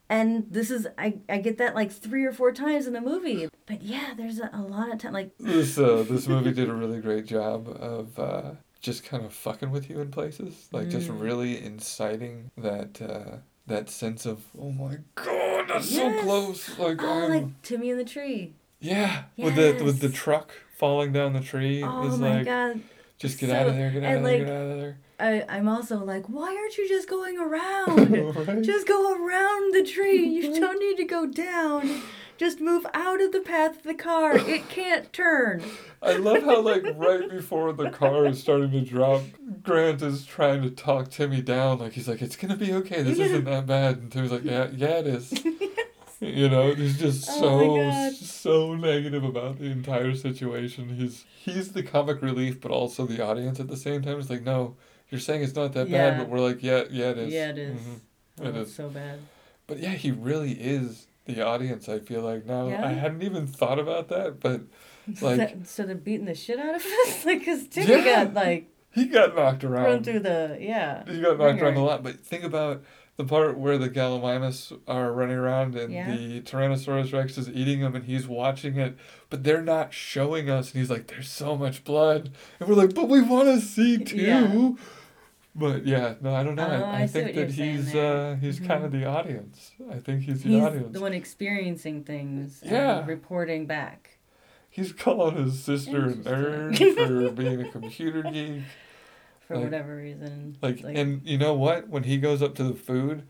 And 0.10 0.48
this 0.50 0.72
is 0.72 0.88
I, 0.98 1.19
I 1.30 1.38
get 1.38 1.60
that 1.60 1.76
like 1.76 1.91
three 1.91 2.26
or 2.26 2.32
four 2.34 2.52
times 2.52 2.88
in 2.88 2.93
the 2.93 3.02
movie. 3.02 3.48
But 3.67 3.84
yeah, 3.84 4.13
there's 4.17 4.39
a, 4.39 4.50
a 4.54 4.62
lot 4.62 4.91
of 4.91 4.98
time 4.98 5.13
like 5.13 5.38
This 5.38 5.78
uh, 5.78 6.04
this 6.10 6.28
movie 6.28 6.52
did 6.52 6.67
a 6.69 6.74
really 6.74 7.00
great 7.00 7.26
job 7.28 7.67
of 7.80 8.17
uh, 8.17 8.52
just 8.82 9.04
kind 9.04 9.24
of 9.24 9.32
fucking 9.34 9.69
with 9.69 9.89
you 9.89 10.00
in 10.02 10.10
places, 10.10 10.67
like 10.72 10.89
just 10.89 11.10
Mm. 11.10 11.22
really 11.22 11.63
inciting 11.63 12.50
that 12.58 13.02
uh, 13.02 13.38
that 13.67 13.89
sense 13.89 14.26
of 14.26 14.45
oh 14.60 14.72
my 14.72 14.98
god, 15.15 15.65
that's 15.67 15.89
so 15.93 16.22
close. 16.24 16.78
Like 16.80 17.04
oh 17.04 17.26
I'm 17.26 17.30
like 17.30 17.62
Timmy 17.62 17.89
in 17.91 17.98
the 17.98 18.06
tree. 18.06 18.54
yeah, 18.80 19.24
yes. 19.36 19.45
with 19.45 19.56
the 19.78 19.84
with 19.84 20.00
the 20.00 20.10
truck 20.10 20.52
falling 20.76 21.12
down 21.12 21.34
the 21.34 21.41
tree. 21.41 21.84
Oh 21.84 22.08
is 22.08 22.17
my 22.17 22.38
like 22.38 22.45
god. 22.45 22.82
just 23.19 23.38
get 23.39 23.50
So- 23.52 23.56
out 23.58 23.67
of 23.67 23.76
there, 23.76 23.91
get 23.91 24.04
out 24.04 24.15
of 24.17 24.24
there, 24.24 24.38
like, 24.39 24.45
get 24.48 24.56
out 24.56 24.72
of 24.72 24.78
there. 24.80 24.98
I, 25.19 25.43
I'm 25.49 25.67
also 25.67 25.97
like, 26.03 26.27
why 26.27 26.55
aren't 26.55 26.77
you 26.77 26.88
just 26.88 27.10
going 27.10 27.38
around? 27.38 28.10
Right? 28.49 28.62
Just 28.63 28.88
go 28.88 29.13
around 29.13 29.73
the 29.73 29.84
tree. 29.84 30.23
You 30.25 30.60
don't 30.60 30.79
need 30.79 30.97
to 30.97 31.05
go 31.05 31.25
down. 31.25 32.01
Just 32.38 32.62
move 32.62 32.86
out 32.93 33.21
of 33.21 33.32
the 33.34 33.41
path 33.41 33.77
of 33.77 33.84
the 33.84 33.93
car. 33.93 34.38
It 34.38 34.69
can't 34.69 35.12
turn. 35.12 35.62
I 36.01 36.13
love 36.13 36.43
how 36.43 36.62
like 36.62 36.84
right 36.95 37.29
before 37.29 37.73
the 37.73 37.89
car 37.89 38.25
is 38.27 38.39
starting 38.39 38.71
to 38.71 38.82
drop, 38.82 39.23
Grant 39.62 40.01
is 40.01 40.25
trying 40.25 40.62
to 40.62 40.69
talk 40.69 41.10
Timmy 41.10 41.41
down. 41.41 41.79
Like 41.79 41.93
he's 41.93 42.08
like, 42.08 42.21
"It's 42.21 42.38
gonna 42.38 42.55
be 42.55 42.71
okay. 42.75 43.01
This 43.03 43.17
Yeah. 43.17 43.25
isn't 43.25 43.43
that 43.43 43.65
bad." 43.67 43.97
And 43.97 44.12
Timmy's 44.12 44.32
like, 44.32 44.45
"Yeah, 44.45 44.69
yeah, 44.73 44.99
it 44.99 45.08
is." 45.08 45.34
You 46.21 46.49
know, 46.49 46.73
he's 46.75 46.99
just 46.99 47.29
Oh 47.29 47.39
so 47.39 48.12
so 48.12 48.75
negative 48.75 49.23
about 49.23 49.58
the 49.58 49.67
entire 49.67 50.13
situation. 50.15 50.89
He's 50.89 51.23
he's 51.39 51.71
the 51.71 51.82
comic 51.82 52.21
relief, 52.21 52.60
but 52.60 52.71
also 52.71 53.05
the 53.05 53.23
audience 53.25 53.58
at 53.62 53.69
the 53.69 53.77
same 53.77 54.01
time. 54.01 54.19
It's 54.19 54.29
like, 54.29 54.43
no, 54.43 54.75
you're 55.10 55.19
saying 55.22 55.43
it's 55.43 55.56
not 55.56 55.74
that 55.74 55.89
Yeah. 55.89 56.12
bad, 56.12 56.17
but 56.19 56.30
we're 56.30 56.39
like, 56.39 56.62
yeah, 56.63 56.84
yeah, 56.89 57.10
it 57.12 57.17
is. 57.17 57.34
Yeah, 57.34 57.50
it 57.50 57.58
is. 57.58 57.80
Mhm. 57.80 58.00
Oh, 58.41 58.48
It 58.50 58.56
it's 58.56 58.74
so 58.74 58.89
bad. 58.89 59.19
But 59.67 59.80
yeah, 59.80 59.91
he 59.91 60.12
really 60.12 60.54
is 60.54 61.08
the 61.26 61.45
audience. 61.45 61.88
I 61.89 62.00
feel 62.00 62.22
like 62.22 62.45
now 62.45 62.67
Yeah. 62.69 62.88
I 62.88 62.93
hadn't 62.93 63.24
even 63.24 63.45
thought 63.48 63.80
about 63.80 64.08
that, 64.10 64.39
but 64.39 64.62
like 65.22 65.50
so, 65.50 65.56
so 65.63 65.84
they're 65.84 65.95
beating 65.95 66.26
the 66.26 66.36
shit 66.36 66.60
out 66.60 66.76
of 66.76 66.86
us? 66.86 67.26
like, 67.26 67.39
because 67.39 67.67
Timmy 67.67 67.88
Yeah. 68.06 68.26
got, 68.26 68.34
like, 68.34 68.67
he 68.91 69.06
got 69.06 69.36
knocked 69.36 69.63
around. 69.63 69.84
thrown 69.86 70.04
through 70.04 70.19
the, 70.22 70.58
yeah. 70.60 71.04
He 71.08 71.22
got 71.22 71.38
knocked 71.38 71.62
around 71.62 71.76
a 71.78 71.84
lot, 71.84 72.02
but 72.04 72.19
think 72.19 72.43
about 72.43 72.84
the 73.17 73.24
part 73.26 73.58
where 73.58 73.78
the 73.78 73.89
Gallimimus 73.89 74.72
are 74.88 75.12
running 75.12 75.36
around 75.36 75.76
and 75.76 75.93
Yeah. 75.93 76.10
the 76.15 76.41
Tyrannosaurus 76.41 77.12
Rex 77.13 77.38
is 77.38 77.50
eating 77.50 77.82
them 77.82 77.93
and 77.95 78.06
he's 78.06 78.28
watching 78.28 78.78
it, 78.78 78.95
but 79.30 79.43
they're 79.43 79.62
not 79.62 79.93
showing 79.93 80.50
us. 80.50 80.72
And 80.72 80.80
he's 80.80 80.89
like, 80.89 81.08
"There's 81.08 81.30
so 81.30 81.58
much 81.58 81.84
blood," 81.84 82.32
and 82.60 82.69
we're 82.69 82.76
like, 82.76 82.95
"But 82.95 83.10
we 83.10 83.22
want 83.22 83.48
to 83.50 83.60
see 83.60 83.98
too." 83.98 84.78
But 85.55 85.85
yeah, 85.85 86.15
no, 86.21 86.33
I 86.33 86.43
don't 86.43 86.55
know. 86.55 86.67
Oh, 86.67 86.85
I, 86.85 86.99
I, 86.99 87.01
I 87.03 87.07
think 87.07 87.35
that 87.35 87.51
he's 87.51 87.93
uh, 87.95 88.38
he's 88.39 88.59
Mhm. 88.59 88.67
kind 88.67 88.85
of 88.85 88.91
the 88.91 89.05
audience. 89.05 89.71
I 89.91 89.97
think 89.99 90.21
he's 90.23 90.43
the 90.43 90.49
He's 90.49 90.63
audience. 90.63 90.93
the 90.93 91.01
one 91.01 91.13
experiencing 91.13 92.03
things. 92.03 92.62
and 92.62 92.71
Yeah. 92.71 93.05
reporting 93.05 93.65
back. 93.65 94.19
He's 94.69 94.93
calling 94.93 95.35
his 95.35 95.62
sister 95.63 96.05
a 96.05 96.13
nerd 96.13 96.77
for 97.07 97.31
being 97.31 97.62
a 97.62 97.69
computer 97.69 98.21
geek. 98.23 98.62
For 99.47 99.55
Like- 99.55 99.63
whatever 99.65 99.95
reason. 99.97 100.55
Like, 100.62 100.81
and 100.85 101.21
you 101.27 101.39
know 101.39 101.55
what? 101.55 101.89
When 101.89 102.03
he 102.03 102.17
goes 102.17 102.43
up 102.43 102.53
to 102.55 102.63
the 102.63 102.75
food, 102.75 103.23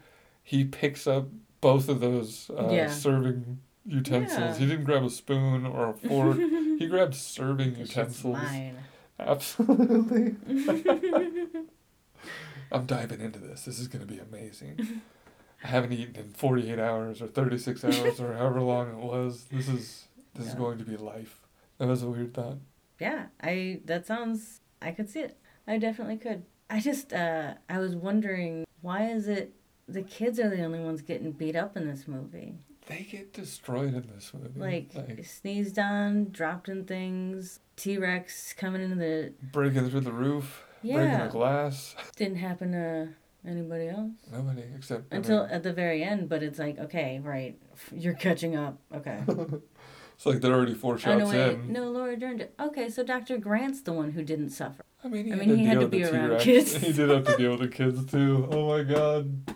he 0.44 0.66
picks 0.66 1.08
up 1.08 1.30
both 1.62 1.88
of 1.88 2.02
those 2.02 2.52
uh, 2.52 2.70
Yeah. 2.70 2.92
serving 2.92 3.60
utensils. 3.86 4.38
Yeah. 4.40 4.58
He 4.58 4.66
didn't 4.68 4.84
grab 4.84 5.04
a 5.04 5.10
spoon 5.10 5.66
or 5.66 5.90
a 5.92 5.94
fork. 5.94 6.38
he 6.80 6.86
grabbed 6.88 7.16
serving 7.16 7.78
utensils. 7.78 8.38
Absolutely. 9.18 10.36
I'm 12.72 12.86
diving 12.86 13.22
into 13.22 13.40
this. 13.40 13.66
This 13.66 13.80
is 13.80 13.88
going 13.88 14.06
to 14.06 14.12
be 14.12 14.20
amazing. 14.20 15.02
I 15.64 15.68
haven't 15.68 15.92
eaten 15.94 16.16
in 16.16 16.32
48 16.32 16.80
hours 16.80 17.22
or 17.22 17.28
36 17.28 17.84
hours 17.84 18.20
or 18.20 18.34
however 18.38 18.62
long 18.62 18.90
it 18.92 18.98
was. 18.98 19.46
This 19.52 19.68
is 19.68 20.06
this 20.36 20.48
is 20.48 20.54
going 20.54 20.78
to 20.78 20.86
be 20.86 20.96
life 20.96 21.42
That 21.80 21.88
was 21.88 22.02
a 22.02 22.10
weird 22.10 22.34
thought. 22.34 22.58
Yeah, 23.00 23.26
I 23.42 23.82
that 23.86 24.06
sounds 24.06 24.62
I 24.82 24.92
could 24.92 25.10
see 25.10 25.22
it. 25.22 25.38
I 25.68 25.78
definitely 25.78 26.18
could. 26.18 26.44
I 26.70 26.80
just 26.80 27.12
uh 27.12 27.56
I 27.70 27.80
was 27.80 27.96
wondering 27.96 28.66
why 28.82 29.10
is 29.10 29.28
it 29.28 29.54
the 29.88 30.02
kids 30.02 30.40
are 30.40 30.50
the 30.50 30.64
only 30.64 30.80
ones 30.80 31.02
getting 31.02 31.32
beat 31.32 31.56
up 31.56 31.76
in 31.76 31.88
this 31.88 32.08
movie? 32.08 32.56
They 32.88 33.04
get 33.04 33.34
destroyed 33.34 33.94
in 33.94 34.10
this 34.16 34.34
movie. 34.34 34.60
Like, 34.60 35.24
sneezed 35.24 35.78
on, 35.78 36.32
dropped 36.32 36.70
in 36.70 36.86
things, 36.86 37.60
T 37.76 37.98
Rex 38.00 38.54
coming 38.54 38.82
into 38.82 38.96
the 38.96 39.34
breaking 39.52 39.90
through 39.90 40.00
the 40.00 40.12
roof, 40.12 40.66
breaking 40.82 41.00
Yeah. 41.00 41.28
glass. 41.28 41.96
didn't 42.16 42.38
happen 42.38 42.72
to 42.74 43.10
anybody 43.48 43.88
else. 43.90 44.12
Nobody 44.32 44.64
except 44.76 45.12
I 45.14 45.18
Until 45.18 45.44
mean, 45.44 45.50
at 45.52 45.64
the 45.64 45.74
very 45.74 46.04
end, 46.04 46.30
but 46.30 46.44
it's 46.44 46.60
like, 46.60 46.78
okay, 46.80 47.20
right, 47.24 47.58
you're 47.96 48.14
catching 48.14 48.56
up. 48.56 48.78
Okay. 48.94 49.20
it's 50.16 50.26
like 50.26 50.42
they're 50.42 50.54
already 50.54 50.74
four 50.74 50.98
shots 50.98 51.20
no, 51.20 51.28
wait, 51.30 51.54
in. 51.54 51.72
no, 51.74 51.90
Laura 51.92 52.16
Dern 52.18 52.38
did. 52.38 52.50
Okay, 52.60 52.90
so 52.90 53.04
Dr. 53.04 53.38
Grant's 53.38 53.82
the 53.82 53.94
one 53.94 54.12
who 54.12 54.24
didn't 54.24 54.50
suffer. 54.50 54.84
I 55.04 55.08
mean, 55.08 55.26
he 55.26 55.32
I 55.32 55.38
had 55.38 55.48
mean, 55.48 55.50
to 55.50 55.56
he 55.58 55.66
had 55.66 55.80
to 55.80 55.88
be 55.88 56.04
around 56.04 56.40
T-Rex. 56.40 56.44
kids. 56.44 56.76
He 56.88 56.92
did 56.94 57.10
have 57.10 57.24
to 57.26 57.38
deal 57.38 57.52
with 57.52 57.62
the 57.62 57.68
kids 57.70 58.06
too. 58.12 58.48
Oh 58.52 58.68
my 58.68 58.84
god. 58.84 59.54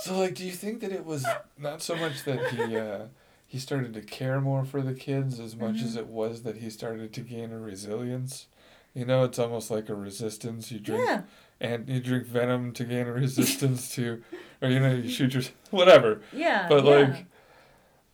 So 0.00 0.18
like, 0.18 0.34
do 0.34 0.44
you 0.44 0.50
think 0.50 0.80
that 0.80 0.90
it 0.90 1.04
was 1.04 1.24
not 1.56 1.80
so 1.80 1.94
much 1.94 2.24
that 2.24 2.44
he 2.50 2.76
uh, 2.76 3.02
he 3.46 3.60
started 3.60 3.94
to 3.94 4.00
care 4.00 4.40
more 4.40 4.64
for 4.64 4.82
the 4.82 4.94
kids 4.94 5.38
as 5.38 5.54
much 5.54 5.76
Mm-hmm. 5.76 5.84
as 5.86 5.96
it 5.96 6.08
was 6.08 6.42
that 6.42 6.56
he 6.56 6.70
started 6.70 7.12
to 7.12 7.20
gain 7.20 7.52
a 7.52 7.58
resilience? 7.60 8.48
You 8.94 9.04
know, 9.06 9.24
it's 9.24 9.38
almost 9.38 9.70
like 9.70 9.88
a 9.88 9.94
resistance. 9.94 10.70
You 10.70 10.78
drink 10.80 11.04
Yeah. 11.06 11.22
and 11.60 11.88
you 11.88 12.00
drink 12.00 12.26
venom 12.26 12.72
to 12.74 12.84
gain 12.84 13.06
a 13.06 13.12
resistance 13.12 13.94
to, 13.94 14.22
or 14.60 14.68
you 14.68 14.80
know, 14.80 14.92
you 14.94 15.08
shoot 15.08 15.32
your 15.34 15.42
whatever. 15.70 16.20
Yeah. 16.32 16.68
But 16.68 16.84
yeah. 16.84 17.14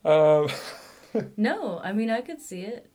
like, 0.04 0.52
um, 1.14 1.30
No, 1.36 1.80
I 1.82 1.92
mean 1.92 2.10
I 2.10 2.20
could 2.20 2.40
see 2.40 2.60
it. 2.62 2.90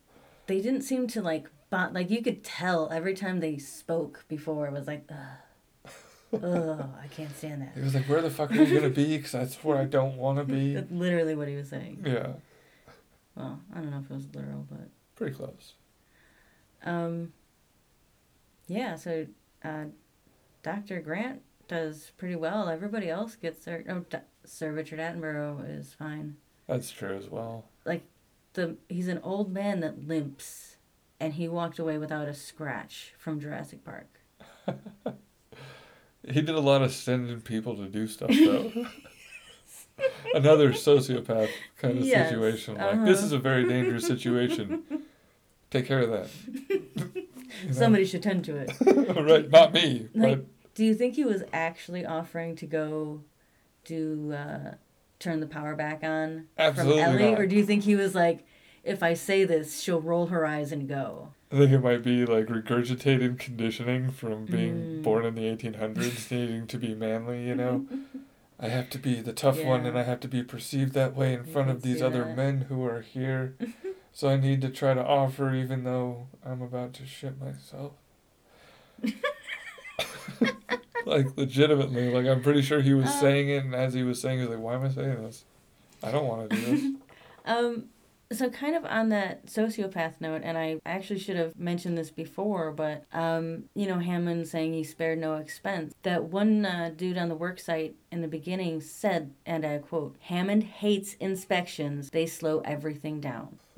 They 0.47 0.61
didn't 0.61 0.81
seem 0.83 1.07
to 1.07 1.21
like 1.21 1.49
bond. 1.69 1.93
Like 1.93 2.09
you 2.09 2.21
could 2.21 2.43
tell 2.43 2.89
every 2.91 3.13
time 3.15 3.39
they 3.39 3.57
spoke 3.57 4.23
before. 4.27 4.67
It 4.67 4.73
was 4.73 4.87
like, 4.87 5.09
ugh, 5.11 5.91
ugh, 6.43 6.89
I 7.03 7.07
can't 7.07 7.35
stand 7.35 7.61
that. 7.63 7.71
he 7.75 7.81
was 7.81 7.95
like, 7.95 8.05
"Where 8.07 8.21
the 8.21 8.29
fuck 8.29 8.51
are 8.51 8.55
you 8.55 8.79
gonna 8.79 8.89
be? 8.93 9.17
Because 9.17 9.31
that's 9.33 9.63
where 9.63 9.77
I 9.77 9.85
don't 9.85 10.15
want 10.17 10.37
to 10.39 10.45
be." 10.45 10.73
That's 10.75 10.91
literally 10.91 11.35
what 11.35 11.47
he 11.47 11.55
was 11.55 11.69
saying. 11.69 12.03
Yeah, 12.05 12.33
Well, 13.35 13.59
I 13.73 13.79
don't 13.79 13.91
know 13.91 13.99
if 13.99 14.09
it 14.09 14.13
was 14.13 14.27
literal, 14.33 14.65
but 14.69 14.89
pretty 15.15 15.35
close. 15.35 15.73
um, 16.85 17.33
yeah. 18.67 18.95
So, 18.95 19.27
uh, 19.63 19.85
Doctor 20.61 21.01
Grant 21.01 21.41
does 21.67 22.11
pretty 22.17 22.35
well. 22.35 22.69
Everybody 22.69 23.09
else 23.09 23.35
gets 23.35 23.65
their. 23.65 23.83
Oh, 23.89 24.05
D- 24.09 24.17
Sir 24.45 24.71
Richard 24.71 24.99
Attenborough 24.99 25.79
is 25.79 25.93
fine. 25.93 26.35
That's 26.67 26.91
true 26.91 27.15
as 27.15 27.29
well. 27.29 27.65
Like, 27.85 28.03
the 28.53 28.77
he's 28.89 29.07
an 29.07 29.19
old 29.23 29.51
man 29.51 29.79
that 29.81 30.07
limps, 30.07 30.77
and 31.19 31.33
he 31.33 31.47
walked 31.47 31.79
away 31.79 31.97
without 31.97 32.27
a 32.27 32.33
scratch 32.33 33.13
from 33.17 33.39
Jurassic 33.39 33.83
Park. 33.83 34.07
He 36.27 36.41
did 36.41 36.55
a 36.55 36.59
lot 36.59 36.81
of 36.81 36.93
sending 36.93 37.41
people 37.41 37.75
to 37.75 37.87
do 37.87 38.07
stuff 38.07 38.29
though. 38.29 38.71
Another 40.33 40.71
sociopath 40.71 41.49
kind 41.77 41.97
of 41.99 42.05
Yes, 42.05 42.29
situation. 42.29 42.75
Like 42.75 43.03
this 43.03 43.17
uh-huh. 43.17 43.25
is 43.25 43.31
a 43.33 43.39
very 43.39 43.67
dangerous 43.67 44.07
situation. 44.07 44.83
Take 45.69 45.85
care 45.85 45.99
of 45.99 46.09
that. 46.11 46.29
Somebody 47.71 48.05
should 48.05 48.23
tend 48.23 48.45
to 48.45 48.55
it. 48.57 48.71
right? 49.17 49.49
Not 49.49 49.73
me, 49.73 50.09
Like- 50.13 50.37
but 50.39 50.45
Do 50.75 50.83
you 50.85 50.95
think 50.95 51.15
he 51.15 51.23
was 51.25 51.43
actually 51.53 52.05
offering 52.05 52.55
to 52.57 52.65
go 52.65 53.21
do 53.85 54.33
uh, 54.33 54.75
turn 55.19 55.39
the 55.39 55.45
power 55.47 55.75
back 55.75 56.03
on 56.03 56.47
Absolutely 56.57 57.03
from 57.03 57.11
Ellie, 57.15 57.31
not. 57.31 57.39
or 57.39 57.47
do 57.47 57.55
you 57.55 57.65
think 57.65 57.83
he 57.83 57.95
was 57.95 58.15
like, 58.15 58.45
if 58.83 59.01
I 59.03 59.13
say 59.13 59.43
this, 59.45 59.81
she'll 59.81 60.01
roll 60.01 60.27
her 60.27 60.45
eyes 60.45 60.71
and 60.71 60.87
go? 60.87 61.29
I 61.51 61.57
think 61.57 61.71
it 61.71 61.79
might 61.79 62.01
be 62.03 62.25
like 62.25 62.47
regurgitated 62.47 63.37
conditioning 63.39 64.09
from 64.11 64.45
being 64.45 64.73
Mm. 64.75 65.03
born 65.03 65.25
in 65.25 65.35
the 65.35 65.43
1800s, 65.43 66.31
needing 66.31 66.65
to 66.67 66.77
be 66.77 66.95
manly, 66.95 67.45
you 67.45 67.55
know? 67.55 67.85
I 68.59 68.69
have 68.69 68.89
to 68.91 68.97
be 68.97 69.19
the 69.21 69.33
tough 69.33 69.61
one 69.63 69.85
and 69.85 69.97
I 69.97 70.03
have 70.03 70.19
to 70.21 70.27
be 70.27 70.41
perceived 70.41 70.93
that 70.93 71.15
way 71.15 71.33
in 71.33 71.43
front 71.43 71.69
of 71.69 71.81
these 71.81 72.01
other 72.01 72.23
that. 72.23 72.37
men 72.37 72.61
who 72.69 72.83
are 72.85 73.01
here. 73.01 73.55
So 74.13 74.29
I 74.29 74.37
need 74.37 74.61
to 74.61 74.69
try 74.69 74.93
to 74.93 75.03
offer 75.03 75.53
even 75.53 75.83
though 75.83 76.27
I'm 76.45 76.61
about 76.61 76.93
to 76.93 77.05
shit 77.05 77.39
myself. 77.41 77.93
like 81.05 81.35
legitimately, 81.37 82.09
like 82.13 82.25
I'm 82.25 82.41
pretty 82.41 82.61
sure 82.61 82.81
he 82.81 82.93
was 82.93 83.07
Uh. 83.07 83.19
saying 83.21 83.49
it 83.49 83.63
and 83.65 83.75
as 83.75 83.93
he 83.93 84.03
was 84.03 84.21
saying 84.21 84.39
he 84.39 84.45
was 84.45 84.55
like, 84.55 84.63
Why 84.63 84.75
am 84.75 84.83
I 84.85 84.89
saying 84.89 85.21
this? 85.23 85.43
I 86.01 86.11
don't 86.11 86.27
want 86.27 86.49
to 86.49 86.55
do 86.55 86.61
this. 86.65 86.83
Um, 87.45 87.89
so 88.33 88.49
kind 88.49 88.75
of 88.75 88.85
on 88.85 89.09
that 89.09 89.45
sociopath 89.45 90.19
note, 90.19 90.41
and 90.43 90.57
I 90.57 90.79
actually 90.85 91.19
should 91.19 91.35
have 91.35 91.57
mentioned 91.57 91.97
this 91.97 92.11
before, 92.11 92.71
but 92.71 93.05
um, 93.13 93.65
you 93.75 93.87
know, 93.87 93.99
Hammond 93.99 94.47
saying 94.47 94.73
he 94.73 94.83
spared 94.83 95.19
no 95.19 95.35
expense. 95.35 95.93
That 96.03 96.25
one 96.25 96.65
uh, 96.65 96.91
dude 96.95 97.17
on 97.17 97.29
the 97.29 97.35
work 97.35 97.59
site 97.59 97.95
in 98.11 98.21
the 98.21 98.27
beginning 98.27 98.81
said, 98.81 99.33
and 99.45 99.65
I 99.65 99.77
quote, 99.79 100.15
"Hammond 100.21 100.63
hates 100.63 101.15
inspections. 101.15 102.09
They 102.09 102.25
slow 102.25 102.59
everything 102.65 103.19
down." 103.19 103.59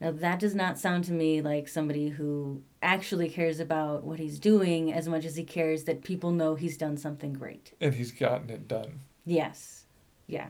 now 0.00 0.10
that 0.12 0.38
does 0.38 0.54
not 0.54 0.78
sound 0.78 1.04
to 1.04 1.12
me 1.12 1.42
like 1.42 1.68
somebody 1.68 2.08
who 2.08 2.62
actually 2.82 3.28
cares 3.28 3.60
about 3.60 4.04
what 4.04 4.18
he's 4.18 4.38
doing 4.38 4.92
as 4.92 5.08
much 5.08 5.24
as 5.24 5.36
he 5.36 5.44
cares 5.44 5.84
that 5.84 6.02
people 6.02 6.30
know 6.30 6.54
he's 6.54 6.76
done 6.78 6.96
something 6.96 7.32
great. 7.32 7.72
and 7.80 7.94
he's 7.94 8.12
gotten 8.12 8.48
it 8.50 8.66
done. 8.68 9.00
Yes, 9.26 9.84
yeah. 10.26 10.48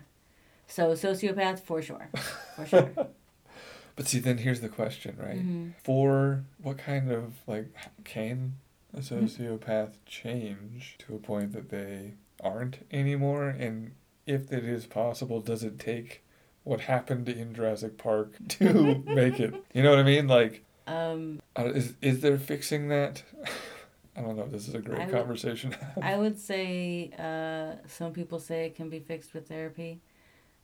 So 0.68 0.92
sociopath 0.92 1.61
for 1.61 1.81
sure, 1.83 2.11
for 2.55 2.66
sure. 2.66 2.92
But 3.99 4.07
see, 4.07 4.21
then 4.21 4.39
here's 4.39 4.61
the 4.61 4.69
question, 4.69 5.17
right? 5.19 5.45
Mhm. 5.45 5.73
For 5.83 6.45
what 6.63 6.79
kind 6.79 7.11
of 7.11 7.35
like 7.49 7.67
can 8.05 8.55
a 8.95 8.99
sociopath 9.01 9.95
change 10.07 10.95
to 10.99 11.17
a 11.17 11.19
point 11.19 11.53
that 11.53 11.69
they 11.71 12.15
aren't 12.41 12.87
anymore? 12.93 13.49
And 13.49 13.91
if 14.25 14.53
it 14.53 14.65
is 14.65 14.87
possible, 14.87 15.41
does 15.41 15.65
it 15.65 15.81
take 15.81 16.23
what 16.63 16.83
happened 16.83 17.29
in 17.29 17.53
Jurassic 17.55 17.99
Park 17.99 18.37
to 18.51 19.03
make 19.07 19.41
it? 19.41 19.53
You 19.75 19.83
know 19.83 19.91
what 19.91 19.99
I 19.99 20.05
mean? 20.05 20.29
Like, 20.29 20.63
Um, 20.87 21.41
is 21.57 21.95
is 22.01 22.21
there 22.21 22.39
fixing 22.39 22.87
that? 22.91 23.25
I 24.17 24.21
don't 24.21 24.37
know. 24.37 24.45
If 24.45 24.53
this 24.53 24.69
is 24.69 24.75
a 24.75 24.81
great 24.81 25.01
I 25.01 25.05
would- 25.07 25.15
conversation. 25.15 25.75
I 26.01 26.17
would 26.17 26.39
say 26.39 27.11
uh, 27.19 27.87
some 27.89 28.13
people 28.13 28.39
say 28.39 28.67
it 28.67 28.77
can 28.77 28.89
be 28.91 29.01
fixed 29.01 29.35
with 29.35 29.49
therapy, 29.49 30.01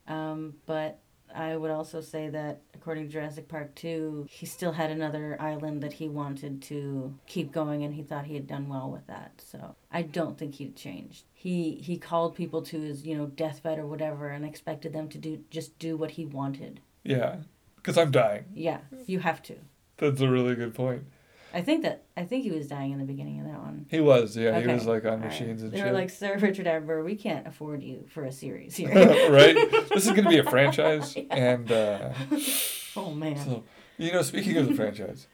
um, 0.06 0.54
but 0.66 1.00
I 1.34 1.56
would 1.56 1.70
also 1.70 2.00
say 2.00 2.28
that 2.28 2.60
according 2.74 3.06
to 3.06 3.12
Jurassic 3.12 3.48
Park 3.48 3.74
2, 3.74 4.26
he 4.30 4.46
still 4.46 4.72
had 4.72 4.90
another 4.90 5.36
island 5.40 5.82
that 5.82 5.94
he 5.94 6.08
wanted 6.08 6.62
to 6.62 7.14
keep 7.26 7.50
going, 7.52 7.82
and 7.82 7.94
he 7.94 8.02
thought 8.02 8.26
he 8.26 8.34
had 8.34 8.46
done 8.46 8.68
well 8.68 8.90
with 8.90 9.06
that. 9.08 9.42
So 9.44 9.74
I 9.90 10.02
don't 10.02 10.38
think 10.38 10.54
he'd 10.56 10.76
changed. 10.76 11.24
He 11.32 11.72
he 11.82 11.98
called 11.98 12.34
people 12.34 12.62
to 12.62 12.80
his 12.80 13.04
you 13.06 13.16
know 13.16 13.26
deathbed 13.26 13.78
or 13.78 13.86
whatever, 13.86 14.28
and 14.28 14.44
expected 14.44 14.92
them 14.92 15.08
to 15.08 15.18
do 15.18 15.40
just 15.50 15.78
do 15.78 15.96
what 15.96 16.12
he 16.12 16.24
wanted. 16.24 16.80
yeah, 17.02 17.36
because 17.76 17.98
I'm 17.98 18.10
dying. 18.10 18.44
Yeah, 18.54 18.80
you 19.06 19.20
have 19.20 19.42
to. 19.44 19.56
That's 19.96 20.20
a 20.20 20.28
really 20.28 20.54
good 20.54 20.74
point. 20.74 21.04
I 21.54 21.62
think 21.62 21.82
that 21.84 22.04
I 22.16 22.24
think 22.24 22.42
he 22.42 22.50
was 22.50 22.66
dying 22.66 22.90
in 22.92 22.98
the 22.98 23.04
beginning 23.04 23.38
of 23.40 23.46
that 23.46 23.58
one. 23.60 23.86
He 23.90 24.00
was, 24.00 24.36
yeah. 24.36 24.58
He 24.60 24.66
was 24.66 24.86
like 24.86 25.04
on 25.04 25.10
All 25.12 25.16
right. 25.18 25.26
machines 25.28 25.62
and 25.62 25.70
They 25.72 25.78
shit. 25.78 25.86
were 25.86 25.92
like, 25.92 26.10
Sir 26.10 26.36
Richard 26.38 26.66
Attenborough, 26.66 27.04
we 27.04 27.14
can't 27.16 27.46
afford 27.46 27.82
you 27.82 28.04
for 28.08 28.24
a 28.24 28.32
series 28.32 28.74
here. 28.76 28.88
right? 29.30 29.54
This 29.88 30.04
is 30.06 30.12
going 30.12 30.24
to 30.24 30.30
be 30.30 30.38
a 30.38 30.44
franchise, 30.50 31.16
and 31.30 31.70
uh, 31.70 32.12
oh 32.96 33.12
man. 33.12 33.36
so 33.38 33.62
you 33.96 34.12
know, 34.12 34.22
speaking 34.22 34.56
of 34.56 34.68
the 34.68 34.74
franchise, 34.74 35.28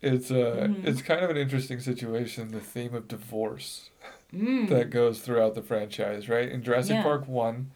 it's 0.00 0.30
uh, 0.32 0.66
Mhm. 0.68 0.84
it's 0.84 1.00
kind 1.02 1.22
of 1.24 1.30
an 1.30 1.36
interesting 1.36 1.78
situation. 1.80 2.50
The 2.50 2.60
theme 2.60 2.94
of 2.94 3.06
divorce 3.08 3.88
Mm. 4.34 4.70
that 4.70 4.88
goes 4.88 5.20
throughout 5.20 5.54
the 5.54 5.60
franchise, 5.60 6.26
right? 6.26 6.48
In 6.48 6.62
Jurassic 6.62 6.94
Yeah. 6.94 7.02
Park 7.02 7.28
one, 7.28 7.70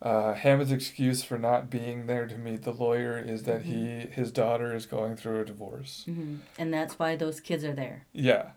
uh, 0.00 0.34
Hammond's 0.34 0.72
excuse 0.72 1.22
for 1.24 1.38
not 1.38 1.70
being 1.70 2.06
there 2.06 2.26
to 2.26 2.36
meet 2.38 2.62
the 2.62 2.72
lawyer 2.72 3.18
is 3.18 3.42
that 3.44 3.62
he 3.62 3.74
Mm-hmm. 3.74 4.12
his 4.12 4.30
daughter 4.32 4.74
is 4.74 4.86
going 4.86 5.16
through 5.16 5.40
a 5.40 5.44
divorce. 5.44 6.04
hmm 6.06 6.36
And 6.58 6.72
that's 6.72 6.98
why 6.98 7.16
those 7.16 7.40
kids 7.40 7.64
are 7.64 7.74
there. 7.74 8.06
Yeah. 8.12 8.50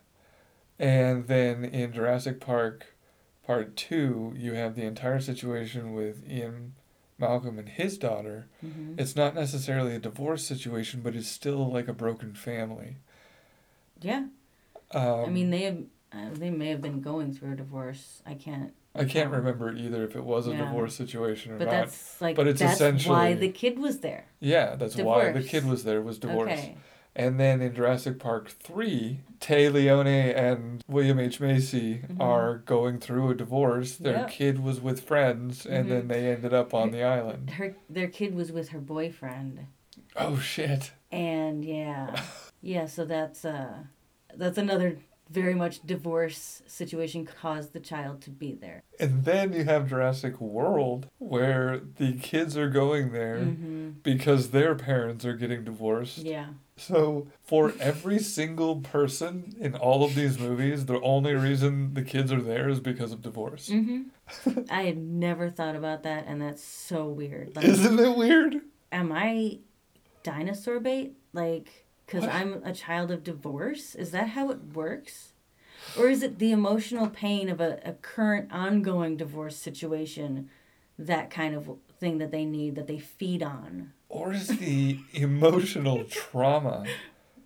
And 0.80 1.28
then 1.28 1.64
in 1.66 1.94
Jurassic 1.94 2.40
Park 2.40 2.96
Part 3.46 3.76
2, 3.76 4.36
you 4.38 4.54
have 4.54 4.76
the 4.76 4.84
entire 4.86 5.20
situation 5.20 5.94
with 5.94 6.24
Ian 6.30 6.74
Malcolm 7.18 7.58
and 7.60 7.70
his 7.70 7.98
daughter. 7.98 8.48
hmm 8.62 8.94
It's 8.98 9.16
not 9.16 9.36
necessarily 9.36 9.96
a 9.96 10.00
divorce 10.00 10.44
situation, 10.46 11.02
but 11.02 11.16
it's 11.16 11.28
still 11.28 11.72
like 11.72 11.88
a 11.88 11.94
broken 11.94 12.34
family. 12.34 12.98
Yeah. 14.02 14.26
Um, 14.94 15.26
I 15.26 15.30
mean, 15.30 15.50
they 15.50 15.64
have, 15.64 15.78
uh, 16.12 16.30
they 16.34 16.50
may 16.50 16.70
have 16.70 16.82
been 16.82 17.02
going 17.02 17.34
through 17.34 17.54
a 17.54 17.56
divorce. 17.56 18.22
I 18.26 18.34
can't. 18.36 18.74
I 18.94 19.06
can't 19.06 19.32
remember 19.32 19.74
either 19.74 20.04
if 20.04 20.16
it 20.16 20.24
was 20.24 20.48
a 20.48 20.52
Yeah. 20.52 20.66
divorce 20.66 20.96
situation 20.96 21.54
or 21.54 21.58
But 21.58 21.66
not. 21.66 21.72
that's 21.72 22.22
like 22.22 22.36
But 22.36 22.48
it's 22.48 22.60
that's 22.60 23.06
why 23.08 23.34
the 23.34 23.50
kid 23.50 23.80
was 23.80 24.00
there. 24.00 24.26
yeah, 24.40 24.76
that's 24.76 24.98
why 24.98 25.32
the 25.32 25.42
kid 25.44 25.66
was 25.66 25.84
there, 25.84 26.02
was 26.02 26.18
divorce. 26.20 26.52
Okay. 26.52 26.76
And 27.16 27.38
then 27.40 27.62
in 27.62 27.74
Jurassic 27.76 28.20
Park 28.20 28.50
3, 28.50 29.20
Téa 29.42 29.72
Leoni 29.74 30.34
and 30.34 30.82
William 30.88 31.20
H. 31.20 31.42
Macy 31.42 32.00
Mhm. 32.08 32.22
are 32.22 32.60
going 32.60 33.00
through 33.00 33.30
a 33.32 33.36
divorce. 33.36 33.98
Their 33.98 34.20
Yep. 34.20 34.30
kid 34.30 34.64
was 34.64 34.80
with 34.80 35.02
friends, 35.02 35.66
and 35.66 35.86
Mhm. 35.86 35.90
then 35.90 36.08
they 36.08 36.32
ended 36.32 36.54
up 36.54 36.74
on 36.74 36.92
the 36.92 37.04
island. 37.04 37.50
Her 37.52 37.76
their 37.90 38.08
kid 38.08 38.34
was 38.34 38.52
with 38.52 38.70
her 38.70 38.80
boyfriend, 38.80 39.68
Oh 40.16 40.38
shit. 40.40 40.92
And 41.12 41.64
yeah. 41.66 42.16
Yeah, 42.62 42.86
so 42.86 43.06
that's 43.06 43.44
uh 43.44 43.80
that's 44.36 44.58
another 44.58 44.98
very 45.32 45.54
much 45.56 45.82
divorce 45.86 46.62
situation 46.68 47.26
caused 47.26 47.74
the 47.74 47.80
child 47.80 48.22
to 48.24 48.30
be 48.30 48.54
there. 48.54 48.84
And 49.00 49.24
then 49.26 49.54
you 49.54 49.64
have 49.64 49.90
Jurassic 49.90 50.40
World, 50.42 51.08
where 51.20 51.80
the 51.98 52.14
kids 52.14 52.58
are 52.58 52.70
going 52.70 53.12
there 53.12 53.46
hmm 53.46 53.90
because 54.04 54.50
their 54.50 54.74
parents 54.74 55.24
are 55.26 55.36
getting 55.36 55.64
divorced. 55.64 56.20
Yeah. 56.20 56.48
So, 56.76 57.28
for 57.44 57.72
every 57.80 58.18
single 58.18 58.78
person 58.78 59.56
in 59.60 59.76
all 59.76 60.04
of 60.04 60.16
these 60.16 60.40
movies, 60.40 60.86
the 60.88 61.00
only 61.02 61.36
reason 61.36 61.94
the 61.94 62.02
kids 62.02 62.32
are 62.32 62.42
there 62.42 62.68
is 62.70 62.80
because 62.80 63.12
of 63.12 63.22
divorce. 63.22 63.70
hmm 63.70 64.04
I 64.72 64.84
had 64.84 64.98
never 64.98 65.50
thought 65.52 65.76
about 65.76 66.02
that, 66.04 66.26
and 66.28 66.42
that's 66.42 66.64
so 66.64 67.08
weird. 67.08 67.56
Like, 67.56 67.66
Isn't 67.66 68.00
it 68.00 68.18
weird? 68.18 68.56
am 68.92 69.12
I 69.12 69.60
dinosaur 70.24 70.80
bait? 70.80 71.14
Like, 71.34 71.86
because 72.12 72.28
I'm 72.28 72.62
a 72.64 72.74
child 72.74 73.12
of 73.12 73.24
divorce? 73.24 73.96
Is 73.96 74.12
that 74.12 74.30
how 74.30 74.50
it 74.50 74.74
works? 74.74 75.34
Or 75.98 76.08
is 76.08 76.24
it 76.24 76.40
the 76.40 76.52
emotional 76.52 77.08
pain 77.08 77.50
of 77.50 77.60
a, 77.62 77.80
a 77.84 77.94
current 77.94 78.52
ongoing 78.52 79.18
divorce 79.18 79.56
situation, 79.56 80.50
that 80.98 81.30
kind 81.30 81.56
of 81.56 81.70
thing 82.00 82.18
that 82.18 82.32
they 82.32 82.46
need, 82.46 82.76
that 82.76 82.88
they 82.88 83.00
feed 83.00 83.42
on? 83.42 83.94
Or 84.10 84.34
is 84.34 84.48
the 84.48 85.00
emotional 85.14 86.04
trauma 86.06 86.86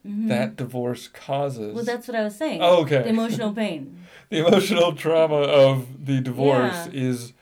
that 0.03 0.55
divorce 0.55 1.07
causes? 1.07 1.67
Mm-hmm. 1.67 1.75
Well, 1.75 1.85
that's 1.85 2.07
what 2.07 2.15
I 2.17 2.23
was 2.23 2.35
saying. 2.35 2.61
Oh, 2.61 2.81
okay. 2.81 3.03
The 3.03 3.09
emotional 3.09 3.53
pain. 3.53 4.03
the 4.29 4.45
emotional 4.47 4.93
trauma 4.93 5.35
of 5.35 6.05
the 6.05 6.21
divorce 6.21 6.87
Yeah. 6.87 7.01
is 7.01 7.33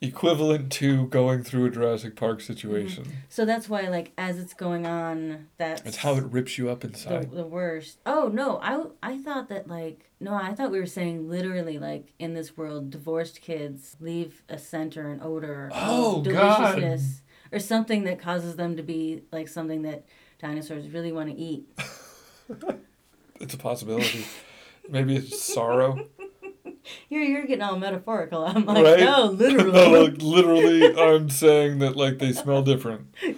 equivalent 0.00 0.70
to 0.72 1.06
going 1.08 1.42
through 1.42 1.66
a 1.66 1.70
Jurassic 1.70 2.14
Park 2.16 2.40
situation. 2.40 3.04
Mm-hmm. 3.04 3.12
So 3.28 3.44
that's 3.44 3.68
why, 3.68 3.82
like, 3.88 4.12
as 4.16 4.38
it's 4.38 4.54
going 4.54 4.86
on, 4.86 5.48
that's 5.56 5.82
It's 5.84 5.96
how 5.98 6.14
it 6.16 6.24
rips 6.24 6.56
you 6.58 6.70
up 6.70 6.84
inside. 6.84 7.30
the 7.32 7.44
worst. 7.46 7.98
Oh 8.06 8.30
no, 8.32 8.58
I 8.62 8.84
I 9.02 9.18
thought 9.18 9.48
that 9.48 9.68
like 9.68 10.10
no, 10.20 10.34
I 10.34 10.54
thought 10.54 10.70
we 10.70 10.78
were 10.80 10.86
saying 10.86 11.28
literally 11.28 11.78
like 11.78 12.12
in 12.18 12.34
this 12.34 12.56
world, 12.56 12.90
divorced 12.90 13.40
kids 13.40 13.96
leave 14.00 14.42
a 14.48 14.58
scent 14.58 14.96
or 14.96 15.10
an 15.10 15.20
odor 15.22 15.70
Oh, 15.74 16.18
of 16.20 16.24
God. 16.24 16.76
deliciousness 16.76 17.22
or 17.52 17.58
something 17.58 18.04
that 18.04 18.20
causes 18.20 18.56
them 18.56 18.76
to 18.76 18.82
be 18.82 19.22
like 19.32 19.48
something 19.48 19.82
that 19.82 20.04
dinosaurs 20.38 20.88
really 20.88 21.12
want 21.12 21.28
to 21.30 21.36
eat. 21.36 21.66
It's 23.40 23.54
a 23.54 23.58
possibility. 23.58 24.24
Maybe 24.88 25.14
it's 25.14 25.40
sorrow. 25.40 26.08
You're 27.08 27.22
you're 27.22 27.46
getting 27.46 27.62
all 27.62 27.78
metaphorical. 27.78 28.44
I'm 28.46 28.64
like, 28.66 28.84
Right? 28.84 29.00
no, 29.00 29.24
literal. 29.30 29.72
no, 29.72 30.02
like 30.02 30.20
literally, 30.22 30.96
I'm 30.96 31.30
saying 31.30 31.78
that 31.80 31.96
like 31.96 32.18
they 32.18 32.32
smell 32.32 32.62
different. 32.62 33.14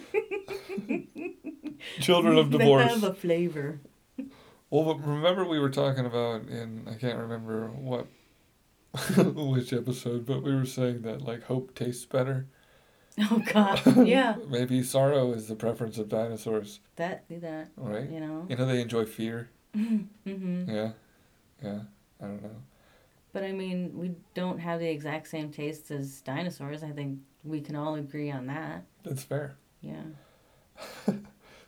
Children 1.99 2.37
of 2.37 2.51
They 2.51 2.57
divorce. 2.59 2.89
have 2.89 3.03
a 3.03 3.13
flavor. 3.13 3.81
Well, 4.69 4.83
but 4.85 5.05
remember 5.05 5.45
we 5.45 5.59
were 5.59 5.69
talking 5.69 6.05
about 6.05 6.47
in 6.47 6.87
I 6.89 6.95
can't 6.95 7.17
remember 7.17 7.67
what 7.69 8.07
which 9.17 9.73
episode, 9.73 10.25
but 10.25 10.43
we 10.43 10.55
were 10.55 10.65
saying 10.65 11.01
that 11.03 11.21
like 11.21 11.43
hope 11.43 11.75
tastes 11.75 12.05
better. 12.05 12.47
Oh 13.29 13.43
God, 13.51 14.07
yeah, 14.07 14.35
Maybe 14.47 14.81
sorrow 14.83 15.33
is 15.33 15.47
the 15.47 15.55
preference 15.55 15.97
of 15.97 16.07
dinosaurs, 16.07 16.79
that 16.95 17.27
do 17.27 17.39
that. 17.41 17.69
right? 17.75 18.09
You 18.09 18.21
know. 18.21 18.45
You 18.47 18.55
know 18.55 18.65
they 18.65 18.81
enjoy 18.81 19.05
fear. 19.05 19.49
hmm 19.73 20.03
Yeah, 20.25 20.91
yeah. 21.61 21.79
I 22.21 22.25
don't 22.25 22.41
know. 22.41 22.55
But 23.33 23.43
I 23.43 23.51
mean, 23.53 23.91
we 23.95 24.11
don't 24.33 24.59
have 24.59 24.79
the 24.79 24.89
exact 24.89 25.27
same 25.27 25.51
tastes 25.51 25.89
as 25.91 26.21
dinosaurs. 26.21 26.83
I 26.83 26.91
think 26.91 27.19
we 27.43 27.61
can 27.61 27.75
all 27.75 27.95
agree 27.95 28.29
on 28.31 28.47
that. 28.47 28.83
That's 29.03 29.23
fair. 29.23 29.55
Yeah. 29.81 30.03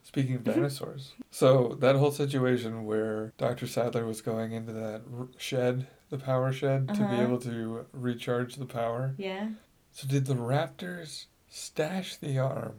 Speaking 0.04 0.36
of 0.36 0.44
dinosaurs, 0.54 1.14
so 1.32 1.78
that 1.80 1.96
whole 1.96 2.12
situation 2.12 2.86
where 2.86 3.34
Dr. 3.38 3.66
Sattler 3.68 4.06
was 4.06 4.22
going 4.22 4.52
into 4.52 4.74
that 4.74 5.02
shed, 5.38 5.88
the 6.10 6.18
power 6.18 6.52
shed, 6.52 6.88
to 6.90 6.94
be 6.96 7.02
Uh-huh. 7.04 7.22
able 7.24 7.40
to 7.40 7.86
recharge 7.94 8.56
the 8.56 8.66
power. 8.66 9.16
Yeah. 9.18 9.50
So 9.92 10.08
did 10.08 10.26
the 10.26 10.36
raptors 10.36 11.26
stash 11.50 12.18
the 12.18 12.38
arm? 12.38 12.76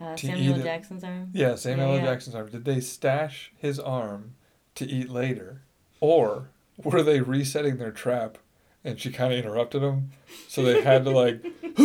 Uh, 0.00 0.14
To 0.16 0.26
Samuel 0.26 0.56
eat 0.56 0.60
it. 0.60 0.64
Jackson's 0.64 1.04
arm. 1.04 1.30
Yeah, 1.34 1.54
Samuel 1.56 1.88
Yeah, 1.88 1.96
yeah. 1.96 2.04
Jackson's 2.04 2.34
arm. 2.36 2.50
Did 2.50 2.64
they 2.64 2.80
stash 2.80 3.52
his 3.56 3.78
arm 3.80 4.34
to 4.76 4.86
eat 4.88 5.10
later? 5.10 5.62
Or 6.00 6.50
were 6.82 7.02
they 7.02 7.20
resetting 7.20 7.76
their 7.78 7.92
trap 7.92 8.38
and 8.84 8.98
she 9.00 9.10
kind 9.10 9.32
of 9.32 9.38
interrupted 9.38 9.82
them? 9.82 10.10
So 10.48 10.62
they 10.62 10.82
had 10.82 11.04
to, 11.04 11.10
like, 11.10 11.42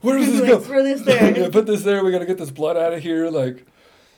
where 0.00 0.18
does 0.18 0.26
this 0.32 0.40
Like, 0.40 0.48
go? 0.50 0.60
throw 0.60 0.82
this 0.82 1.02
there. 1.02 1.50
put 1.50 1.66
this 1.66 1.82
there. 1.82 2.04
We 2.04 2.10
got 2.12 2.20
to 2.20 2.26
get 2.26 2.38
this 2.38 2.50
blood 2.50 2.76
out 2.76 2.92
of 2.92 3.02
here. 3.02 3.28
Like, 3.28 3.66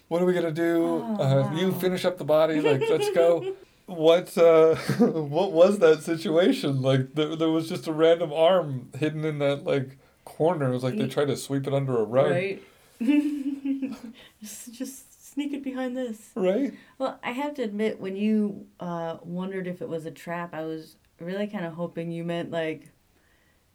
what 0.09 0.23
are 0.23 0.25
we 0.25 0.33
to 0.35 0.53
do? 0.53 1.05
Oh, 1.19 1.23
uh, 1.23 1.55
You 1.55 1.73
finish 1.73 2.05
up 2.05 2.19
the 2.19 2.25
body. 2.25 2.61
Like, 2.61 2.83
let's 2.89 3.11
go. 3.11 3.55
What 3.87 4.37
uh, 4.37 4.75
what 4.99 5.53
was 5.53 5.79
that 5.79 6.03
situation? 6.03 6.83
Like, 6.83 7.15
there, 7.15 7.35
there 7.37 7.49
was 7.49 7.71
just 7.71 7.87
a 7.87 7.93
random 7.95 8.35
arm 8.35 8.91
hidden 8.99 9.25
in 9.25 9.39
that, 9.39 9.65
like, 9.65 9.97
corner. 10.27 10.69
It 10.69 10.73
was 10.75 10.85
like 10.85 10.99
they 10.99 11.07
tried 11.09 11.29
to 11.29 11.39
sweep 11.39 11.67
it 11.67 11.73
under 11.73 11.97
a 11.99 12.05
rug. 12.05 12.31
Right. 12.31 12.63
just, 14.43 14.73
just 14.75 15.08
sneak 15.39 15.53
it 15.53 15.63
behind 15.63 15.97
this. 15.97 16.31
Right? 16.35 16.75
Well, 16.99 17.21
I 17.23 17.31
have 17.31 17.55
to 17.55 17.63
admit, 17.63 18.01
when 18.01 18.17
you 18.17 18.67
uh, 18.81 19.19
wondered 19.23 19.69
if 19.69 19.81
it 19.81 19.89
was 19.89 20.05
a 20.05 20.11
trap, 20.11 20.53
I 20.53 20.63
was 20.65 20.97
really 21.21 21.47
kind 21.47 21.65
of 21.65 21.75
hoping 21.75 22.11
you 22.11 22.25
meant 22.25 22.51
like 22.51 22.91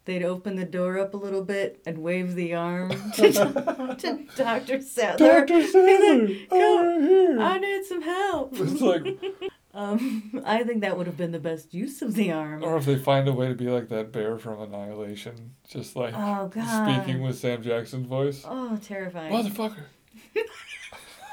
they'd 0.05 0.23
open 0.23 0.57
the 0.57 0.65
door 0.65 0.99
up 0.99 1.13
a 1.13 1.17
little 1.17 1.43
bit 1.43 1.81
and 1.85 1.99
wave 1.99 2.35
the 2.35 2.53
arm 2.53 2.89
to, 3.15 3.31
to 3.31 4.19
Dr. 4.35 4.81
Sattler. 4.81 5.45
Dr. 5.45 5.65
Sattler, 5.65 6.27
Come, 6.49 6.57
over 6.59 7.01
here. 7.01 7.39
I 7.39 7.57
need 7.59 7.85
some 7.85 8.01
help. 8.01 8.53
It's 8.59 8.81
like, 8.81 9.05
Um, 9.75 10.43
I 10.45 10.61
think 10.63 10.81
that 10.81 10.95
would 10.99 11.07
have 11.07 11.17
been 11.17 11.31
the 11.31 11.39
best 11.39 11.73
use 11.73 12.03
of 12.03 12.13
the 12.13 12.31
arm. 12.31 12.63
or 12.63 12.77
if 12.77 12.85
they 12.85 12.95
find 12.95 13.27
a 13.27 13.33
way 13.33 13.47
to 13.47 13.55
be 13.55 13.69
like 13.69 13.89
that 13.89 14.11
bear 14.11 14.37
from 14.37 14.61
Annihilation, 14.61 15.55
just 15.67 15.95
like 15.95 16.13
Oh 16.15 16.47
God. 16.47 17.01
speaking 17.01 17.23
with 17.23 17.39
Sam 17.39 17.63
Jackson's 17.63 18.05
voice. 18.05 18.45
Oh, 18.47 18.77
terrifying. 18.83 19.33
Motherfucker. 19.33 19.85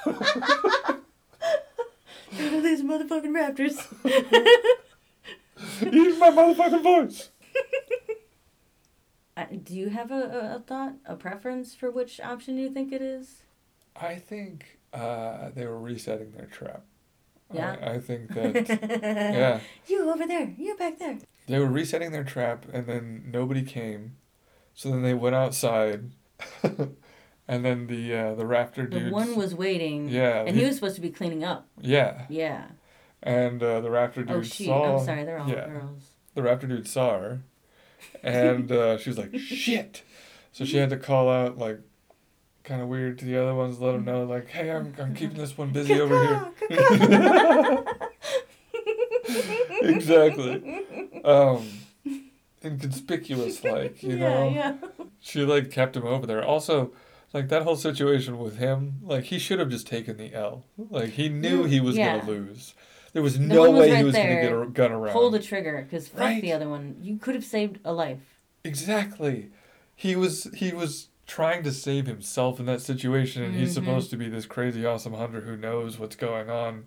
Look 0.06 0.22
at 2.52 2.62
these 2.62 2.82
motherfucking 2.82 3.34
raptors. 3.34 3.76
Use 5.92 6.18
my 6.18 6.30
motherfucking 6.30 6.82
voice. 6.82 7.30
Uh, 9.36 9.46
do 9.62 9.74
you 9.74 9.88
have 9.88 10.10
a, 10.10 10.56
a, 10.56 10.62
thought, 10.66 10.94
a 11.06 11.14
preference 11.14 11.74
for 11.74 11.90
which 11.90 12.20
option 12.20 12.58
you 12.58 12.68
think 12.68 12.92
it 12.92 13.00
is? 13.00 13.42
I 13.96 14.16
think 14.16 14.78
uh, 14.92 15.50
they 15.54 15.66
were 15.66 15.78
resetting 15.78 16.32
their 16.32 16.46
trap. 16.46 16.84
Yeah. 17.50 17.76
I, 17.80 17.92
I 17.92 18.00
think 18.00 18.28
that, 18.34 18.68
yeah. 18.68 19.60
You 19.86 20.10
over 20.10 20.26
there. 20.26 20.52
You 20.58 20.76
back 20.76 20.98
there. 20.98 21.18
They 21.46 21.58
were 21.58 21.70
resetting 21.70 22.12
their 22.12 22.24
trap 22.24 22.66
and 22.72 22.86
then 22.86 23.30
nobody 23.32 23.62
came. 23.62 24.16
So 24.74 24.90
then 24.90 25.02
they 25.02 25.14
went 25.14 25.36
outside. 25.36 26.10
And 27.48 27.64
then 27.64 27.86
the 27.86 28.14
uh, 28.14 28.34
the 28.34 28.44
raptor 28.44 28.88
dude. 28.88 29.06
The 29.06 29.10
one 29.10 29.36
was 29.36 29.54
waiting. 29.54 30.08
Yeah. 30.08 30.44
And 30.46 30.56
he 30.56 30.64
was 30.64 30.76
supposed 30.76 30.94
to 30.96 31.00
be 31.00 31.10
cleaning 31.10 31.44
up. 31.44 31.66
Yeah. 31.80 32.26
Yeah. 32.28 32.64
And 33.22 33.62
uh, 33.62 33.80
the 33.80 33.88
raptor 33.88 34.26
dude 34.26 34.30
Oh, 34.30 34.42
she. 34.42 34.66
saw. 34.66 34.98
I'm 34.98 35.04
sorry. 35.04 35.24
They're 35.24 35.38
all 35.38 35.48
yeah. 35.48 35.66
girls. 35.68 36.10
the 36.34 36.40
raptor 36.42 36.68
dude 36.68 36.88
saw 36.88 37.18
her 37.20 37.40
and 38.22 38.72
uh, 38.72 38.96
she 38.96 39.10
was 39.10 39.18
like 39.18 39.36
shit 39.38 40.02
so 40.52 40.64
she 40.64 40.78
had 40.78 40.88
to 40.88 40.96
call 40.96 41.28
out 41.28 41.58
like 41.58 41.80
kind 42.64 42.80
of 42.80 42.88
weird 42.88 43.18
to 43.18 43.26
the 43.26 43.36
other 43.36 43.54
ones 43.54 43.78
let 43.78 43.92
them 43.92 44.04
know 44.06 44.24
like 44.24 44.48
hey 44.48 44.70
i'm, 44.70 44.94
I'm 44.98 45.14
keeping 45.14 45.36
this 45.36 45.56
one 45.58 45.70
busy 45.70 46.00
over 46.00 46.50
here 46.68 47.84
exactly 49.82 50.84
um 51.24 51.66
inconspicuous 52.64 53.62
like 53.64 54.02
you 54.02 54.16
know 54.24 54.48
yeah, 54.48 54.74
she 55.20 55.42
like 55.44 55.70
kept 55.70 55.96
him 55.96 56.06
over 56.06 56.26
there 56.26 56.44
also 56.44 56.92
like 57.32 57.48
that 57.48 57.62
whole 57.62 57.76
situation 57.76 58.38
with 58.38 58.58
him 58.58 58.94
like 59.02 59.24
he 59.24 59.38
should 59.38 59.58
have 59.58 59.68
just 59.70 59.86
taken 59.86 60.16
the 60.16 60.34
l 60.34 60.64
like 60.90 61.10
he 61.10 61.28
knew 61.28 61.64
he 61.64 61.80
was 61.80 61.96
Yeah. 61.96 62.18
gonna 62.18 62.30
lose 62.30 62.74
there 63.12 63.22
was 63.22 63.38
The 63.38 63.44
no 63.44 63.60
one 63.62 63.72
was 63.76 63.80
way 63.88 63.96
he 63.96 64.04
was 64.04 64.14
gonna 64.14 64.40
get 64.40 64.52
a 64.52 64.66
gun 64.66 64.92
around 64.92 65.12
Pull 65.12 65.30
the 65.30 65.38
trigger, 65.40 65.82
because 65.82 66.08
fuck 66.08 66.20
Right. 66.20 66.40
the 66.42 66.52
other 66.52 66.68
one. 66.68 66.96
You 67.02 67.16
could 67.16 67.34
have 67.34 67.44
saved 67.44 67.80
a 67.84 67.92
life. 67.92 68.20
Exactly. 68.64 69.50
He 69.96 70.14
was 70.16 70.44
he 70.54 70.72
was 70.72 71.08
trying 71.26 71.62
to 71.64 71.72
save 71.72 72.06
himself 72.06 72.58
in 72.60 72.66
that 72.66 72.80
situation 72.80 73.42
and 73.42 73.54
he's 73.54 73.70
Mhm. 73.70 73.74
supposed 73.74 74.10
to 74.10 74.16
be 74.16 74.28
this 74.28 74.46
crazy 74.46 74.84
awesome 74.86 75.14
hunter 75.14 75.40
who 75.42 75.56
knows 75.56 75.98
what's 75.98 76.16
going 76.16 76.50
on. 76.50 76.84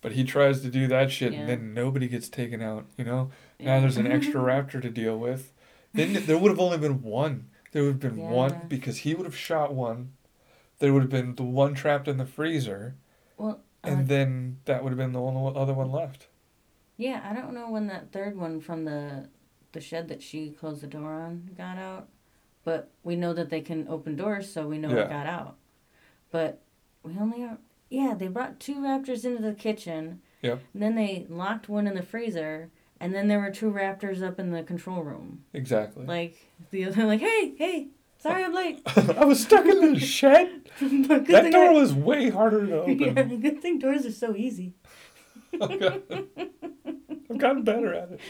But 0.00 0.12
he 0.12 0.24
tries 0.24 0.60
to 0.62 0.70
do 0.70 0.86
that 0.88 1.10
shit 1.12 1.32
and 1.34 1.48
then 1.48 1.74
nobody 1.74 2.08
gets 2.08 2.28
taken 2.28 2.62
out, 2.62 2.86
you 2.96 3.04
know? 3.04 3.30
Yeah. 3.58 3.74
Now 3.74 3.80
there's 3.80 3.96
an 3.96 4.10
extra 4.10 4.40
raptor 4.50 4.80
to 4.82 4.90
deal 4.90 5.18
with. 5.18 5.52
Then 5.92 6.12
there 6.26 6.38
would 6.38 6.50
have 6.50 6.60
only 6.60 6.78
been 6.78 7.02
one. 7.02 7.46
There 7.72 7.82
would 7.84 7.92
have 7.92 8.00
been 8.00 8.18
Yeah. 8.18 8.30
one 8.30 8.60
because 8.68 8.98
he 8.98 9.14
would 9.14 9.26
have 9.26 9.36
shot 9.36 9.74
one. 9.74 10.12
There 10.78 10.92
would 10.92 11.02
have 11.02 11.10
been 11.10 11.34
the 11.34 11.42
one 11.44 11.74
trapped 11.74 12.08
in 12.08 12.16
the 12.16 12.26
freezer 12.26 12.96
Well, 13.36 13.60
uh, 13.84 13.88
and 13.88 14.08
then 14.08 14.58
that 14.64 14.82
would 14.82 14.90
have 14.90 14.98
been 14.98 15.12
the 15.12 15.20
only 15.20 15.54
other 15.58 15.74
one 15.74 15.90
left. 15.90 16.28
yeah, 16.96 17.22
I 17.24 17.32
don't 17.34 17.54
know 17.54 17.70
when 17.70 17.86
that 17.88 18.12
third 18.12 18.36
one 18.36 18.60
from 18.60 18.84
the 18.84 19.28
the 19.72 19.80
shed 19.80 20.08
that 20.08 20.20
she 20.20 20.50
closed 20.50 20.80
the 20.82 20.88
door 20.88 21.12
on 21.12 21.50
got 21.56 21.78
out, 21.78 22.08
but 22.64 22.90
we 23.04 23.14
know 23.14 23.32
that 23.32 23.50
they 23.50 23.60
can 23.60 23.86
open 23.86 24.16
doors, 24.16 24.50
so 24.52 24.66
we 24.66 24.78
know 24.78 24.90
Yeah. 24.90 25.04
it 25.04 25.08
got 25.10 25.26
out. 25.26 25.56
But 26.32 26.60
we 27.04 27.16
only 27.16 27.44
are. 27.44 27.58
Yeah, 27.88 28.14
they 28.14 28.26
brought 28.26 28.58
two 28.58 28.76
raptors 28.80 29.24
into 29.24 29.40
the 29.42 29.54
kitchen. 29.54 30.22
Yep. 30.42 30.60
And 30.74 30.82
then 30.82 30.94
they 30.96 31.24
locked 31.28 31.68
one 31.68 31.86
in 31.86 31.94
the 31.94 32.02
freezer, 32.02 32.70
and 33.00 33.14
then 33.14 33.28
there 33.28 33.40
were 33.40 33.50
two 33.50 33.70
raptors 33.72 34.22
up 34.22 34.38
in 34.38 34.50
the 34.52 34.62
control 34.62 35.02
room. 35.02 35.44
Exactly. 35.54 36.04
Like 36.06 36.36
the 36.70 36.84
other, 36.84 37.04
like, 37.06 37.20
hey, 37.20 37.54
hey, 37.56 37.88
sorry 38.18 38.44
I'm 38.44 38.52
late. 38.54 38.82
I 39.16 39.24
was 39.24 39.42
stuck 39.42 39.64
in 39.66 39.94
the 39.94 39.98
shed. 40.18 40.70
That 40.80 41.48
door 41.50 41.68
I- 41.70 41.72
was 41.72 41.92
way 41.94 42.30
harder 42.30 42.66
to 42.66 42.82
open. 42.82 42.98
yeah, 42.98 43.22
good 43.24 43.60
thing 43.62 43.78
doors 43.78 44.04
are 44.06 44.12
so 44.12 44.34
easy. 44.36 44.74
I've 45.60 47.38
gotten 47.38 47.62
better 47.62 47.94
at 47.94 48.10
it. 48.12 48.20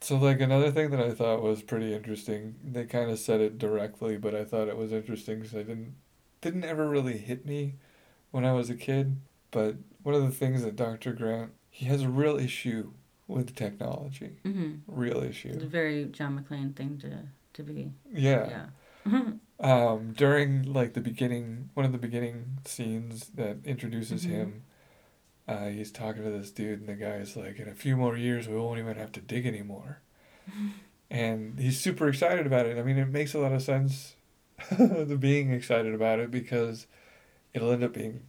So, 0.00 0.16
like, 0.16 0.40
another 0.40 0.70
thing 0.72 0.90
that 0.90 1.00
I 1.00 1.12
thought 1.12 1.42
was 1.42 1.62
pretty 1.62 1.94
interesting, 1.94 2.56
they 2.64 2.84
kind 2.86 3.10
of 3.10 3.18
said 3.18 3.40
it 3.40 3.56
directly, 3.58 4.16
but 4.16 4.34
I 4.34 4.44
thought 4.44 4.66
it 4.68 4.76
was 4.76 4.92
interesting 4.92 5.38
because 5.38 5.54
I 5.54 5.58
didn't, 5.62 5.94
didn't 6.40 6.64
ever 6.64 6.88
really 6.88 7.18
hit 7.18 7.46
me 7.46 7.76
when 8.32 8.44
I 8.44 8.52
was 8.52 8.68
a 8.68 8.74
kid. 8.74 9.20
But 9.52 9.76
one 10.02 10.14
of 10.16 10.22
the 10.22 10.30
things 10.32 10.64
that 10.64 10.74
Dr. 10.74 11.12
Grant, 11.12 11.52
he 11.70 11.84
has 11.86 12.02
a 12.02 12.08
real 12.08 12.36
issue 12.36 12.92
with 13.32 13.54
technology. 13.54 14.36
Mm-hmm. 14.44 14.72
Real 14.86 15.22
issue. 15.22 15.50
It's 15.54 15.62
a 15.64 15.66
very 15.66 16.04
John 16.06 16.38
McClane 16.38 16.74
thing 16.76 16.98
to 16.98 17.10
to 17.54 17.62
be. 17.62 17.92
Yeah. 18.12 18.66
Yeah. 19.06 19.22
Um, 19.60 20.12
during, 20.16 20.64
like, 20.72 20.94
the 20.94 21.00
beginning, 21.00 21.70
one 21.74 21.86
of 21.86 21.92
the 21.92 21.98
beginning 21.98 22.58
scenes 22.64 23.28
that 23.36 23.58
introduces 23.64 24.26
Mhm. 24.26 24.30
him, 24.30 24.62
uh, 25.46 25.68
he's 25.68 25.92
talking 25.92 26.24
to 26.24 26.30
this 26.30 26.50
dude, 26.50 26.80
and 26.80 26.88
the 26.88 26.96
guy's 26.96 27.36
like, 27.36 27.60
in 27.60 27.68
a 27.68 27.74
few 27.74 27.96
more 27.96 28.16
years, 28.16 28.48
we 28.48 28.56
won't 28.56 28.80
even 28.80 28.96
have 28.96 29.12
to 29.12 29.20
dig 29.20 29.46
anymore. 29.46 30.00
and 31.12 31.60
he's 31.60 31.78
super 31.78 32.08
excited 32.08 32.44
about 32.44 32.66
it. 32.66 32.76
I 32.76 32.82
mean, 32.82 32.98
it 32.98 33.08
makes 33.08 33.34
a 33.34 33.38
lot 33.38 33.52
of 33.52 33.62
sense, 33.62 34.16
the 34.76 35.16
being 35.16 35.52
excited 35.52 35.94
about 35.94 36.18
it, 36.18 36.32
because 36.32 36.88
it'll 37.54 37.70
end 37.70 37.84
up 37.84 37.92
being 37.92 38.22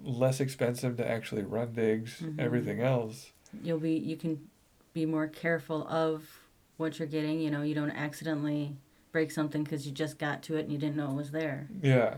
less 0.00 0.38
expensive 0.38 0.96
to 0.98 1.10
actually 1.10 1.42
run 1.42 1.72
digs, 1.72 2.20
Mhm. 2.20 2.38
everything 2.38 2.80
else. 2.80 3.32
You'll 3.62 3.78
be 3.78 3.92
you 3.92 4.16
can 4.16 4.48
be 4.92 5.06
more 5.06 5.28
careful 5.28 5.86
of 5.88 6.28
what 6.76 6.98
you're 6.98 7.08
getting. 7.08 7.40
You 7.40 7.50
know, 7.50 7.62
you 7.62 7.74
don't 7.74 7.90
accidentally 7.90 8.76
break 9.12 9.30
something 9.30 9.62
because 9.64 9.86
you 9.86 9.92
just 9.92 10.18
got 10.18 10.42
to 10.44 10.56
it 10.56 10.60
and 10.60 10.72
you 10.72 10.78
didn't 10.78 10.96
know 10.96 11.10
it 11.10 11.16
was 11.16 11.30
there. 11.30 11.68
Yeah. 11.82 12.14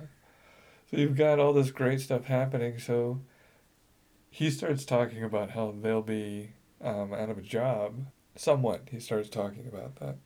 So 0.90 0.98
you've 0.98 1.16
got 1.16 1.38
all 1.38 1.52
this 1.52 1.70
great 1.70 2.00
stuff 2.00 2.24
happening. 2.24 2.78
So 2.78 3.20
he 4.30 4.50
starts 4.50 4.84
talking 4.84 5.24
about 5.24 5.50
how 5.50 5.74
they'll 5.80 6.02
be 6.02 6.50
um, 6.82 7.12
out 7.14 7.30
of 7.30 7.38
a 7.38 7.42
job. 7.42 8.06
Somewhat, 8.34 8.88
he 8.90 9.00
starts 9.00 9.28
talking 9.28 9.66
about 9.66 9.96
that. 9.96 10.16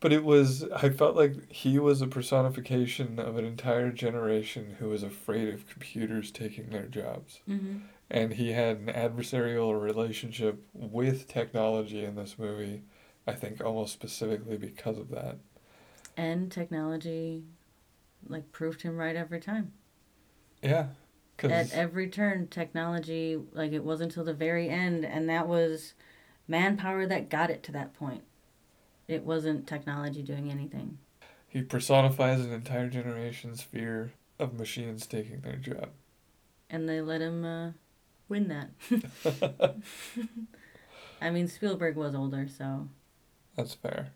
But 0.00 0.12
it 0.12 0.24
was, 0.24 0.64
I 0.64 0.90
felt 0.90 1.16
like 1.16 1.50
he 1.50 1.78
was 1.78 2.02
a 2.02 2.06
personification 2.06 3.18
of 3.18 3.38
an 3.38 3.44
entire 3.44 3.90
generation 3.90 4.76
who 4.78 4.90
was 4.90 5.02
afraid 5.02 5.52
of 5.52 5.68
computers 5.68 6.30
taking 6.30 6.70
their 6.70 6.86
jobs. 6.86 7.40
Mm-hmm. 7.48 7.78
And 8.14 8.34
he 8.34 8.52
had 8.52 8.76
an 8.76 8.86
adversarial 8.86 9.78
relationship 9.82 10.64
with 10.72 11.26
technology 11.26 12.04
in 12.04 12.14
this 12.14 12.38
movie, 12.38 12.84
I 13.26 13.32
think 13.32 13.60
almost 13.60 13.92
specifically 13.92 14.56
because 14.56 14.98
of 14.98 15.10
that. 15.10 15.38
And 16.16 16.48
technology, 16.48 17.42
like, 18.28 18.52
proved 18.52 18.82
him 18.82 18.96
right 18.96 19.16
every 19.16 19.40
time. 19.40 19.72
Yeah. 20.62 20.86
At 21.42 21.72
every 21.72 22.08
turn, 22.08 22.46
technology, 22.46 23.36
like, 23.50 23.72
it 23.72 23.82
wasn't 23.82 24.12
until 24.12 24.22
the 24.22 24.32
very 24.32 24.68
end, 24.68 25.04
and 25.04 25.28
that 25.28 25.48
was 25.48 25.94
manpower 26.46 27.06
that 27.08 27.28
got 27.28 27.50
it 27.50 27.64
to 27.64 27.72
that 27.72 27.94
point. 27.94 28.22
It 29.08 29.24
wasn't 29.24 29.66
technology 29.66 30.22
doing 30.22 30.52
anything. 30.52 30.98
He 31.48 31.62
personifies 31.62 32.44
an 32.44 32.52
entire 32.52 32.88
generation's 32.88 33.60
fear 33.60 34.12
of 34.38 34.54
machines 34.54 35.04
taking 35.08 35.40
their 35.40 35.56
job. 35.56 35.88
And 36.70 36.88
they 36.88 37.00
let 37.00 37.20
him 37.20 37.44
uh, 37.44 37.70
win 38.28 38.48
that. 38.48 38.70
I 41.20 41.30
mean, 41.30 41.48
Spielberg 41.48 41.96
was 41.96 42.14
older, 42.14 42.46
so. 42.48 42.88
That's 43.56 43.74
fair. 43.74 44.12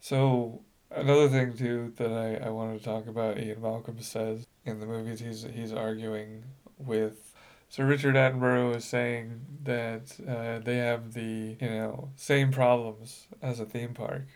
So 0.00 0.62
another 0.90 1.28
thing 1.28 1.56
too 1.56 1.92
that 1.96 2.12
I, 2.12 2.46
I 2.46 2.50
wanted 2.50 2.78
to 2.78 2.84
talk 2.84 3.06
about, 3.06 3.38
Ian 3.38 3.62
Malcolm 3.62 4.00
says 4.00 4.46
in 4.64 4.80
the 4.80 4.86
movies 4.86 5.20
he's 5.20 5.42
he's 5.54 5.72
arguing 5.72 6.44
with 6.78 7.34
Sir 7.68 7.86
Richard 7.86 8.14
Attenborough 8.14 8.76
is 8.76 8.84
saying 8.84 9.40
that 9.64 10.16
uh, 10.26 10.58
they 10.60 10.78
have 10.78 11.12
the 11.14 11.56
you 11.60 11.68
know 11.68 12.10
same 12.16 12.50
problems 12.52 13.26
as 13.42 13.60
a 13.60 13.66
theme 13.66 13.94
park. 13.94 14.26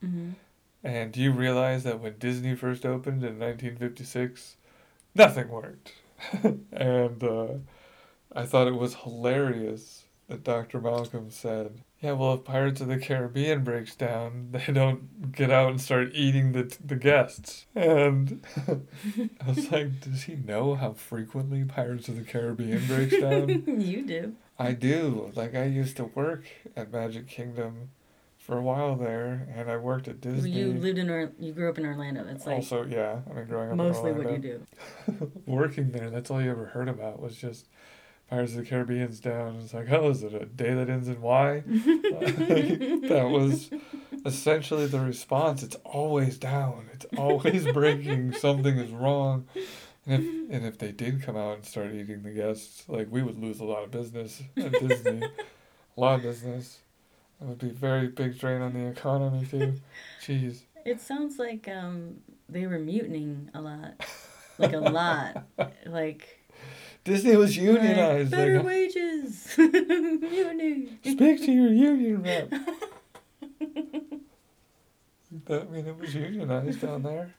hmm 0.00 0.30
And 0.84 1.12
do 1.12 1.20
you 1.20 1.32
realize 1.32 1.82
that 1.84 2.00
when 2.00 2.18
Disney 2.18 2.54
first 2.54 2.84
opened 2.86 3.24
in 3.24 3.38
1956, 3.38 4.56
nothing 5.14 5.48
worked? 5.48 5.92
and 6.72 7.22
uh, 7.24 7.46
I 8.34 8.44
thought 8.44 8.66
it 8.66 8.74
was 8.74 8.94
hilarious 8.96 10.04
that 10.28 10.42
Dr. 10.42 10.80
Malcolm 10.80 11.30
said, 11.30 11.82
Yeah, 12.00 12.12
well, 12.12 12.34
if 12.34 12.44
Pirates 12.44 12.80
of 12.80 12.88
the 12.88 12.98
Caribbean 12.98 13.62
breaks 13.62 13.94
down, 13.94 14.48
they 14.52 14.72
don't 14.72 15.32
get 15.32 15.50
out 15.50 15.70
and 15.70 15.80
start 15.80 16.10
eating 16.14 16.52
the, 16.52 16.76
the 16.84 16.96
guests. 16.96 17.66
And 17.74 18.44
I 19.40 19.48
was 19.48 19.70
like, 19.70 20.00
Does 20.00 20.24
he 20.24 20.36
know 20.36 20.74
how 20.74 20.92
frequently 20.92 21.64
Pirates 21.64 22.08
of 22.08 22.16
the 22.16 22.24
Caribbean 22.24 22.86
breaks 22.86 23.18
down? 23.18 23.48
you 23.80 24.02
do. 24.04 24.34
I 24.58 24.72
do. 24.72 25.32
Like, 25.34 25.54
I 25.54 25.64
used 25.64 25.96
to 25.96 26.04
work 26.04 26.44
at 26.76 26.92
Magic 26.92 27.26
Kingdom 27.28 27.90
for 28.38 28.58
a 28.58 28.62
while 28.62 28.94
there, 28.94 29.48
and 29.54 29.70
I 29.70 29.78
worked 29.78 30.06
at 30.06 30.20
Disney. 30.20 30.50
You 30.50 30.74
lived 30.74 30.98
in 30.98 31.08
or 31.08 31.32
you 31.40 31.52
grew 31.52 31.68
up 31.68 31.78
in 31.78 31.86
Orlando. 31.86 32.26
It's 32.28 32.46
like 32.46 32.56
also, 32.56 32.84
yeah, 32.84 33.20
I 33.28 33.32
mean, 33.32 33.46
growing 33.46 33.70
up 33.70 33.76
mostly 33.76 34.10
in 34.10 34.18
what 34.18 34.26
Orlando, 34.26 34.48
you 34.48 34.58
do. 35.08 35.32
working 35.46 35.92
there, 35.92 36.10
that's 36.10 36.30
all 36.30 36.42
you 36.42 36.50
ever 36.50 36.66
heard 36.66 36.88
about 36.88 37.20
was 37.20 37.36
just 37.36 37.68
Pirates 38.34 38.52
of 38.54 38.58
the 38.58 38.64
Caribbean's 38.64 39.20
down. 39.20 39.60
It's 39.62 39.72
like, 39.72 39.88
oh, 39.92 40.10
is 40.10 40.24
it 40.24 40.34
a 40.34 40.44
day 40.44 40.74
that 40.74 40.90
ends 40.90 41.06
in 41.06 41.20
Y? 41.20 41.62
that 41.66 43.28
was 43.30 43.70
essentially 44.26 44.86
the 44.86 44.98
response. 44.98 45.62
It's 45.62 45.76
always 45.84 46.36
down. 46.36 46.88
It's 46.92 47.06
always 47.16 47.64
breaking. 47.70 48.32
Something 48.40 48.76
is 48.76 48.90
wrong. 48.90 49.46
And 50.04 50.24
if 50.24 50.50
and 50.50 50.66
if 50.66 50.78
they 50.78 50.90
did 50.90 51.22
come 51.22 51.36
out 51.36 51.54
and 51.54 51.64
start 51.64 51.94
eating 51.94 52.24
the 52.24 52.30
guests, 52.30 52.88
like 52.88 53.06
we 53.08 53.22
would 53.22 53.38
lose 53.38 53.60
a 53.60 53.64
lot 53.64 53.84
of 53.84 53.92
business 53.92 54.42
at 54.56 54.72
Disney, 54.72 55.22
a 55.22 56.00
lot 56.00 56.16
of 56.16 56.22
business. 56.22 56.80
It 57.40 57.46
would 57.46 57.58
be 57.58 57.70
a 57.70 57.72
very 57.72 58.08
big 58.08 58.36
drain 58.36 58.62
on 58.62 58.72
the 58.72 58.86
economy 58.86 59.46
too. 59.46 59.74
Jeez. 60.20 60.62
It 60.84 61.00
sounds 61.00 61.38
like 61.38 61.68
um 61.68 62.16
they 62.48 62.66
were 62.66 62.80
mutinying 62.80 63.50
a 63.54 63.60
lot, 63.60 64.04
like 64.58 64.72
a 64.72 64.80
lot, 64.80 65.44
like 65.86 66.33
Disney 67.04 67.36
was 67.36 67.56
unionized. 67.56 68.30
better 68.30 68.56
Like, 68.56 68.66
wages, 68.66 69.54
mutiny. 69.58 70.98
speak 71.04 71.42
to 71.44 71.52
your 71.52 71.70
union 71.72 72.22
rep. 72.22 72.50
That, 75.46 75.62
I 75.62 75.64
mean, 75.66 75.86
it 75.86 75.98
was 75.98 76.14
unionized 76.14 76.80
down 76.80 77.02
there, 77.02 77.34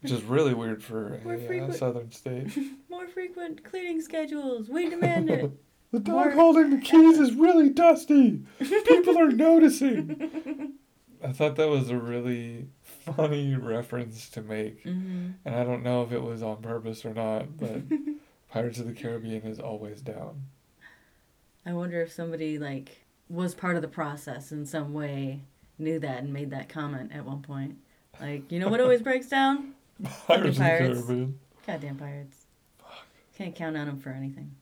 which 0.00 0.10
is 0.12 0.22
really 0.22 0.54
weird 0.54 0.82
for 0.82 1.20
a 1.24 1.60
uh, 1.64 1.72
southern 1.72 2.10
state. 2.10 2.56
More 2.90 3.06
frequent 3.06 3.62
cleaning 3.64 4.00
schedules. 4.00 4.68
We 4.68 4.88
demand 4.88 5.30
it. 5.30 5.50
The 5.92 6.00
dog 6.00 6.14
More- 6.14 6.30
holding 6.32 6.70
the 6.70 6.78
keys 6.80 7.18
is 7.20 7.34
really 7.34 7.68
dusty. 7.68 8.42
People 8.58 9.18
are 9.18 9.30
noticing. 9.30 10.72
I 11.22 11.32
thought 11.32 11.56
that 11.56 11.68
was 11.68 11.90
a 11.90 11.96
really 11.98 12.66
funny 12.82 13.54
reference 13.54 14.28
to 14.30 14.42
make, 14.42 14.82
hmm 14.82 15.30
and 15.44 15.54
I 15.54 15.62
don't 15.64 15.82
know 15.82 16.02
if 16.02 16.12
it 16.12 16.22
was 16.22 16.42
on 16.42 16.62
purpose 16.62 17.04
or 17.04 17.14
not, 17.14 17.56
but 17.58 17.82
Pirates 18.54 18.78
of 18.78 18.86
the 18.86 18.92
Caribbean 18.92 19.42
is 19.42 19.58
always 19.58 20.00
down. 20.00 20.44
I 21.66 21.72
wonder 21.72 22.00
if 22.00 22.12
somebody 22.12 22.56
like 22.56 23.04
was 23.28 23.52
part 23.52 23.74
of 23.74 23.82
the 23.82 23.88
process 23.88 24.52
in 24.52 24.64
some 24.64 24.94
way, 24.94 25.40
knew 25.76 25.98
that 25.98 26.22
and 26.22 26.32
made 26.32 26.50
that 26.50 26.68
comment 26.68 27.10
at 27.12 27.24
one 27.24 27.42
point. 27.42 27.78
Like, 28.20 28.52
you 28.52 28.60
know 28.60 28.68
what 28.68 28.80
always 28.80 29.02
breaks 29.02 29.26
down? 29.26 29.74
Pirates 30.28 30.58
of 30.58 30.62
the. 30.62 30.68
Caribbean. 30.68 31.40
Goddamn 31.66 31.96
pirates. 31.96 32.46
Fuck. 32.78 33.06
Can't 33.36 33.56
count 33.56 33.76
on 33.76 33.86
them 33.86 33.98
for 33.98 34.10
anything. 34.10 34.54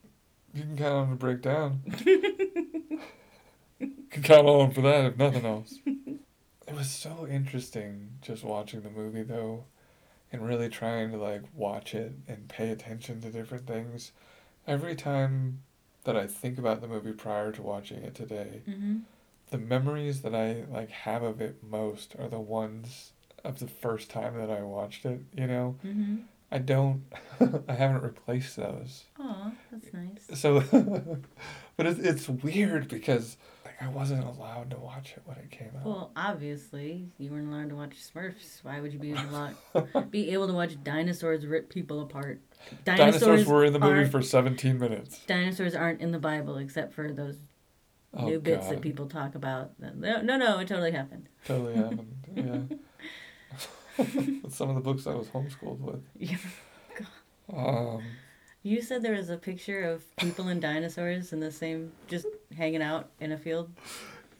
You 0.54 0.62
can 0.62 0.78
count 0.78 0.94
on 0.94 1.08
them 1.10 1.18
to 1.18 1.20
break 1.20 1.42
down. 1.42 1.82
can 3.78 4.22
count 4.22 4.46
on 4.46 4.58
them 4.60 4.70
for 4.70 4.80
that, 4.80 5.04
if 5.04 5.18
nothing 5.18 5.44
else. 5.44 5.74
It 5.84 6.74
was 6.74 6.88
so 6.88 7.26
interesting 7.30 8.12
just 8.22 8.42
watching 8.42 8.80
the 8.80 8.88
movie, 8.88 9.22
though, 9.22 9.64
and 10.32 10.46
really 10.46 10.68
trying 10.68 11.10
to, 11.12 11.18
like, 11.18 11.42
watch 11.54 11.94
it 11.94 12.12
and 12.26 12.48
pay 12.48 12.70
attention 12.70 13.20
to 13.20 13.30
different 13.30 13.66
things. 13.66 14.12
Every 14.66 14.94
time 14.96 15.62
that 16.04 16.16
I 16.16 16.26
think 16.26 16.58
about 16.58 16.80
the 16.80 16.88
movie 16.88 17.12
prior 17.12 17.52
to 17.52 17.62
watching 17.62 18.02
it 18.02 18.14
today, 18.14 18.62
hmm 18.64 18.98
the 19.50 19.58
memories 19.58 20.22
that 20.22 20.34
I, 20.34 20.64
like, 20.72 20.90
have 20.90 21.22
of 21.22 21.42
it 21.42 21.62
most 21.62 22.16
are 22.18 22.28
the 22.28 22.40
ones 22.40 23.12
of 23.44 23.58
the 23.58 23.66
first 23.68 24.08
time 24.08 24.34
that 24.38 24.50
I 24.50 24.62
watched 24.62 25.04
it, 25.04 25.20
you 25.36 25.46
know? 25.46 25.76
hmm 25.82 26.20
I 26.50 26.58
don't, 26.58 27.02
I 27.68 27.74
haven't 27.74 28.02
replaced 28.02 28.56
those. 28.56 29.04
Aw, 29.20 29.52
that's 29.70 29.92
nice. 29.92 30.40
So, 30.40 30.60
but 31.76 31.86
it's 31.86 31.98
it's 32.00 32.28
weird 32.28 32.88
because 32.88 33.36
I 33.82 33.88
wasn't 33.88 34.24
allowed 34.24 34.70
to 34.70 34.76
watch 34.78 35.14
it 35.16 35.22
when 35.24 35.38
it 35.38 35.50
came 35.50 35.70
out. 35.76 35.84
Well, 35.84 36.12
obviously, 36.14 37.08
you 37.18 37.30
weren't 37.32 37.48
allowed 37.52 37.70
to 37.70 37.74
watch 37.74 37.96
Smurfs. 37.96 38.62
Why 38.62 38.80
would 38.80 38.92
you 38.92 38.98
be 38.98 39.12
allowed 39.12 39.56
be 40.10 40.30
able 40.30 40.46
to 40.46 40.52
watch 40.52 40.76
dinosaurs 40.84 41.46
rip 41.46 41.68
people 41.68 42.00
apart? 42.00 42.40
Dinosaurs, 42.84 43.20
Dinosaurs 43.20 43.46
were 43.46 43.64
in 43.64 43.72
the 43.72 43.80
movie 43.80 44.08
for 44.08 44.22
17 44.22 44.78
minutes. 44.78 45.18
dinosaurs 45.26 45.74
aren't 45.74 46.00
in 46.00 46.12
the 46.12 46.18
Bible 46.20 46.58
except 46.58 46.94
for 46.94 47.12
those 47.12 47.38
Oh, 48.14 48.26
new 48.26 48.38
bits 48.38 48.68
that 48.68 48.82
people 48.82 49.06
talk 49.08 49.34
about. 49.34 49.72
No, 49.80 50.20
no, 50.20 50.36
no, 50.36 50.58
it 50.58 50.68
totally 50.68 50.92
happened. 50.92 51.28
Totally 51.46 51.74
happened. 51.74 52.14
Yeah. 52.36 54.04
Some 54.50 54.68
of 54.68 54.74
the 54.74 54.80
books 54.82 55.06
I 55.06 55.14
was 55.14 55.28
homeschooled 55.28 55.80
with. 55.80 56.02
Yeah. 56.18 56.36
Um, 57.52 58.02
You 58.64 58.80
said 58.80 59.02
there 59.02 59.14
was 59.14 59.28
a 59.28 59.36
picture 59.36 59.82
of 59.82 60.04
people 60.16 60.46
and 60.48 60.62
dinosaurs 60.62 61.32
in 61.32 61.40
the 61.40 61.50
same, 61.50 61.92
just 62.06 62.26
hanging 62.56 62.82
out 62.82 63.08
in 63.18 63.32
a 63.32 63.38
field. 63.38 63.70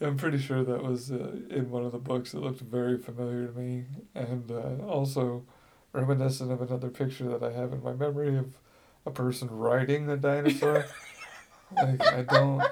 I'm 0.00 0.16
pretty 0.16 0.38
sure 0.38 0.62
that 0.64 0.82
was 0.82 1.10
uh, 1.10 1.36
in 1.50 1.70
one 1.70 1.84
of 1.84 1.92
the 1.92 1.98
books. 1.98 2.32
It 2.34 2.38
looked 2.38 2.60
very 2.60 2.98
familiar 2.98 3.48
to 3.48 3.58
me, 3.58 3.84
and 4.14 4.50
uh, 4.50 4.84
also 4.84 5.44
reminiscent 5.92 6.52
of 6.52 6.62
another 6.62 6.88
picture 6.88 7.28
that 7.28 7.42
I 7.42 7.52
have 7.52 7.72
in 7.72 7.82
my 7.82 7.92
memory 7.94 8.36
of 8.36 8.54
a 9.06 9.10
person 9.10 9.48
riding 9.50 10.08
a 10.08 10.16
dinosaur. 10.16 10.86
like 11.76 12.06
I 12.06 12.22
don't. 12.22 12.62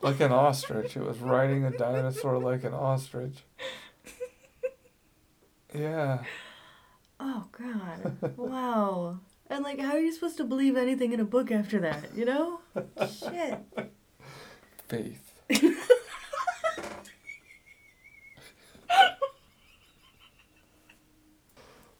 Like 0.00 0.20
an 0.20 0.32
ostrich. 0.32 0.96
It 0.96 1.02
was 1.02 1.18
riding 1.18 1.64
a 1.64 1.70
dinosaur 1.70 2.38
like 2.38 2.62
an 2.64 2.74
ostrich. 2.74 3.38
Yeah. 5.76 6.22
Oh 7.26 7.46
God! 7.52 8.36
Wow. 8.36 9.20
And 9.48 9.64
like, 9.64 9.80
how 9.80 9.92
are 9.92 9.98
you 9.98 10.12
supposed 10.12 10.36
to 10.36 10.44
believe 10.44 10.76
anything 10.76 11.12
in 11.12 11.20
a 11.20 11.24
book 11.24 11.50
after 11.50 11.80
that? 11.80 12.14
You 12.14 12.26
know? 12.26 12.60
Shit. 13.08 13.58
Faith. 14.88 15.32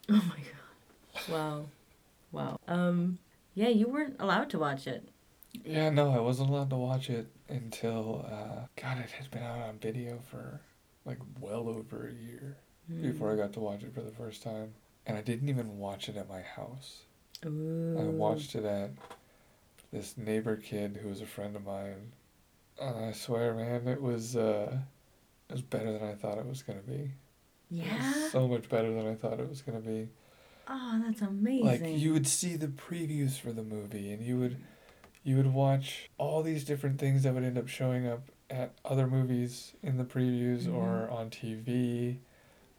Oh 0.07 0.23
my 0.29 0.37
God. 0.37 1.33
Wow. 1.33 1.67
Wow. 2.31 2.61
Um. 2.69 3.19
Yeah, 3.55 3.69
you 3.69 3.89
weren't 3.89 4.17
allowed 4.21 4.51
to 4.51 4.59
watch 4.59 4.87
it. 4.87 5.09
Yeah, 5.65 5.89
no, 5.91 6.11
I 6.13 6.21
wasn't 6.21 6.51
allowed 6.51 6.69
to 6.71 6.77
watch 6.77 7.09
it 7.09 7.27
until 7.49 8.27
uh 8.31 8.67
God, 8.81 8.99
it 8.99 9.11
had 9.11 9.31
been 9.31 9.43
out 9.43 9.61
on 9.61 9.79
video 9.79 10.19
for 10.31 10.61
like 11.07 11.19
well 11.41 11.69
over 11.69 12.09
a 12.09 12.13
year 12.13 12.59
before 13.01 13.33
I 13.33 13.37
got 13.37 13.55
to 13.55 13.61
watch 13.61 13.83
it 13.83 13.95
for 13.95 14.03
the 14.03 14.11
first 14.11 14.43
time. 14.43 14.75
And 15.07 15.17
I 15.19 15.21
didn't 15.23 15.49
even 15.49 15.79
watch 15.79 16.09
it 16.09 16.17
at 16.17 16.29
my 16.29 16.41
house. 16.41 17.03
Ooh. 17.45 17.97
I 17.99 18.05
watched 18.05 18.55
it 18.55 18.65
at 18.65 18.91
this 19.93 20.17
neighbor 20.17 20.57
kid 20.57 20.99
who 21.03 21.09
was 21.09 21.21
a 21.21 21.27
friend 21.27 21.55
of 21.57 21.65
mine. 21.65 22.13
And 22.81 23.05
I 23.07 23.13
swear, 23.13 23.55
man, 23.55 23.87
it 23.87 24.01
was 24.01 24.35
uh 24.37 24.79
it 25.49 25.53
was 25.53 25.63
better 25.63 25.93
than 25.93 26.03
I 26.09 26.15
thought 26.15 26.39
it 26.39 26.47
was 26.47 26.63
gonna 26.63 26.81
be. 26.81 27.11
Yeah. 27.71 28.29
so 28.31 28.47
much 28.49 28.69
better 28.69 28.93
than 28.93 29.07
I 29.07 29.15
thought 29.15 29.41
it 29.41 29.49
was 29.49 29.63
gonna 29.63 29.81
be. 29.81 30.09
Oh, 30.69 31.03
that's 31.05 31.21
amazing. 31.21 31.67
Like 31.67 32.01
you 32.01 32.13
would 32.15 32.27
see 32.27 32.57
the 32.57 32.69
previews 32.69 33.39
for 33.39 33.53
the 33.53 33.63
movie 33.63 34.11
and 34.13 34.23
you 34.25 34.39
would 34.39 34.57
you 35.23 35.37
would 35.37 35.53
watch 35.53 36.11
all 36.19 36.43
these 36.43 36.65
different 36.65 36.99
things 36.99 37.23
that 37.23 37.35
would 37.35 37.45
end 37.45 37.59
up 37.59 37.69
showing 37.69 38.07
up 38.07 38.31
at 38.51 38.73
other 38.85 39.07
movies 39.07 39.73
in 39.83 39.97
the 39.99 40.05
previews 40.05 40.63
Mhm. 40.65 40.75
or 40.75 41.09
on 41.11 41.31
TV 41.31 42.19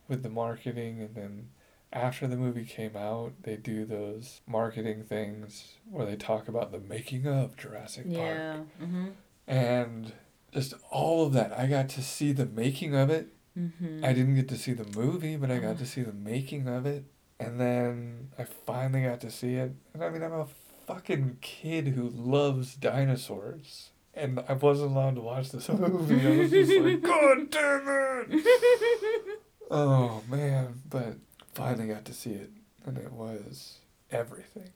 with 0.08 0.22
the 0.24 0.30
marketing 0.30 1.02
and 1.02 1.16
then 1.16 1.50
after 1.94 2.28
the 2.28 2.36
movie 2.38 2.66
came 2.66 2.96
out 2.98 3.34
they 3.44 3.56
do 3.56 3.86
those 3.86 4.42
marketing 4.48 5.04
things 5.04 5.76
where 5.90 6.06
they 6.06 6.16
talk 6.16 6.48
about 6.48 6.72
the 6.72 6.80
making 6.80 7.26
of 7.28 7.56
Jurassic 7.58 8.06
Park 8.06 8.38
Yeah. 8.38 8.58
Mm-hmm. 8.82 9.06
and 9.48 10.14
just 10.54 10.74
all 10.92 11.26
of 11.26 11.34
that 11.34 11.58
I 11.58 11.68
got 11.68 11.90
to 11.90 12.02
see 12.04 12.32
the 12.32 12.46
making 12.46 12.96
of 12.96 13.10
it 13.10 13.30
Mm-hmm. 13.58 14.04
I 14.04 14.12
didn't 14.12 14.36
get 14.36 14.50
to 14.50 14.58
see 14.58 14.74
the 14.74 15.00
movie, 15.00 15.38
but 15.38 15.50
I 15.50 15.60
got 15.60 15.78
to 15.78 15.86
see 15.86 16.02
the 16.02 16.12
making 16.12 16.68
of 16.68 16.86
it. 16.86 17.06
And 17.40 17.58
then 17.58 18.32
I 18.38 18.44
finally 18.44 19.04
got 19.04 19.22
to 19.22 19.32
see 19.32 19.54
it. 19.56 19.72
And 19.94 20.04
I 20.04 20.10
mean, 20.10 20.24
I'm 20.24 20.34
a 20.34 20.48
fucking 20.88 21.38
kid 21.40 21.88
who 21.88 22.10
loves 22.10 22.76
dinosaurs. 22.76 23.92
And 24.14 24.44
I 24.50 24.54
wasn't 24.56 24.92
allowed 24.92 25.16
to 25.16 25.22
watch 25.22 25.52
this 25.52 25.70
movie. 25.70 26.28
I 26.28 26.38
was 26.38 26.52
just 26.52 26.70
like, 26.82 27.02
God 27.02 27.50
damn 27.50 27.86
it! 28.30 28.46
Oh, 29.72 30.22
man. 30.30 30.82
But 30.90 31.16
finally 31.56 31.88
got 31.88 32.06
to 32.06 32.14
see 32.14 32.32
it. 32.32 32.52
And 32.86 32.98
it 32.98 33.12
was 33.12 33.80
everything. 34.12 34.70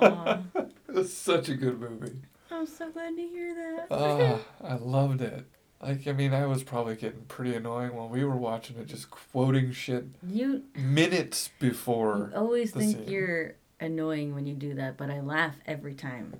It 0.00 0.94
was 0.94 1.14
such 1.16 1.48
a 1.48 1.54
good 1.54 1.78
movie. 1.78 2.16
I'm 2.50 2.66
so 2.66 2.90
glad 2.90 3.16
to 3.16 3.22
hear 3.22 3.54
that. 3.54 3.86
Ah, 3.90 4.38
I 4.62 4.74
loved 4.76 5.20
it. 5.20 5.44
Like, 5.82 6.06
I 6.06 6.12
mean, 6.12 6.32
I 6.32 6.46
was 6.46 6.62
probably 6.62 6.94
getting 6.94 7.22
pretty 7.22 7.54
annoying 7.56 7.94
while 7.94 8.08
we 8.08 8.24
were 8.24 8.36
watching 8.36 8.76
it, 8.78 8.86
just 8.86 9.10
quoting 9.10 9.72
shit 9.72 10.06
you, 10.26 10.62
minutes 10.76 11.50
before. 11.58 12.30
you 12.32 12.38
always 12.38 12.70
think 12.70 12.96
scene. 12.98 13.08
you're 13.08 13.56
annoying 13.80 14.32
when 14.34 14.46
you 14.46 14.54
do 14.54 14.74
that, 14.74 14.96
but 14.96 15.10
I 15.10 15.20
laugh 15.20 15.56
every 15.66 15.94
time. 15.94 16.34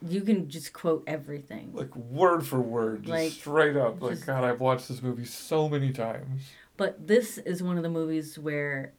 You 0.00 0.22
can 0.22 0.48
just 0.48 0.72
quote 0.72 1.04
everything. 1.06 1.70
Like 1.72 1.94
word 1.94 2.44
for 2.44 2.58
word, 2.60 3.02
just 3.04 3.10
Like, 3.10 3.30
straight 3.32 3.76
up. 3.76 4.02
Like 4.02 4.26
God, 4.26 4.42
I've 4.42 4.58
watched 4.60 4.88
this 4.88 5.02
movie 5.02 5.26
so 5.26 5.68
many 5.68 5.92
times. 5.92 6.42
But 6.82 7.06
this 7.06 7.38
is 7.38 7.62
one 7.62 7.76
of 7.76 7.84
the 7.84 7.88
movies 7.88 8.36
where 8.36 8.94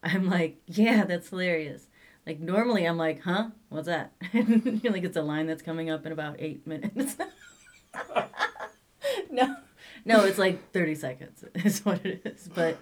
I'm 0.00 0.30
like, 0.30 0.58
yeah, 0.68 1.04
that's 1.04 1.30
hilarious. 1.30 1.88
Like 2.24 2.38
normally 2.38 2.84
I'm 2.84 2.98
like, 2.98 3.22
huh? 3.22 3.48
What's 3.68 3.88
that? 3.88 4.12
Like 4.32 5.02
it's 5.02 5.16
a 5.16 5.22
line 5.22 5.48
that's 5.48 5.60
coming 5.60 5.90
up 5.90 6.06
in 6.06 6.12
about 6.12 6.36
eight 6.38 6.64
minutes. 6.68 7.16
no, 9.32 9.56
no, 10.04 10.24
it's 10.24 10.38
like 10.38 10.70
thirty 10.70 10.94
seconds 10.94 11.42
is 11.56 11.84
what 11.84 12.06
it 12.06 12.22
is. 12.24 12.48
But, 12.54 12.78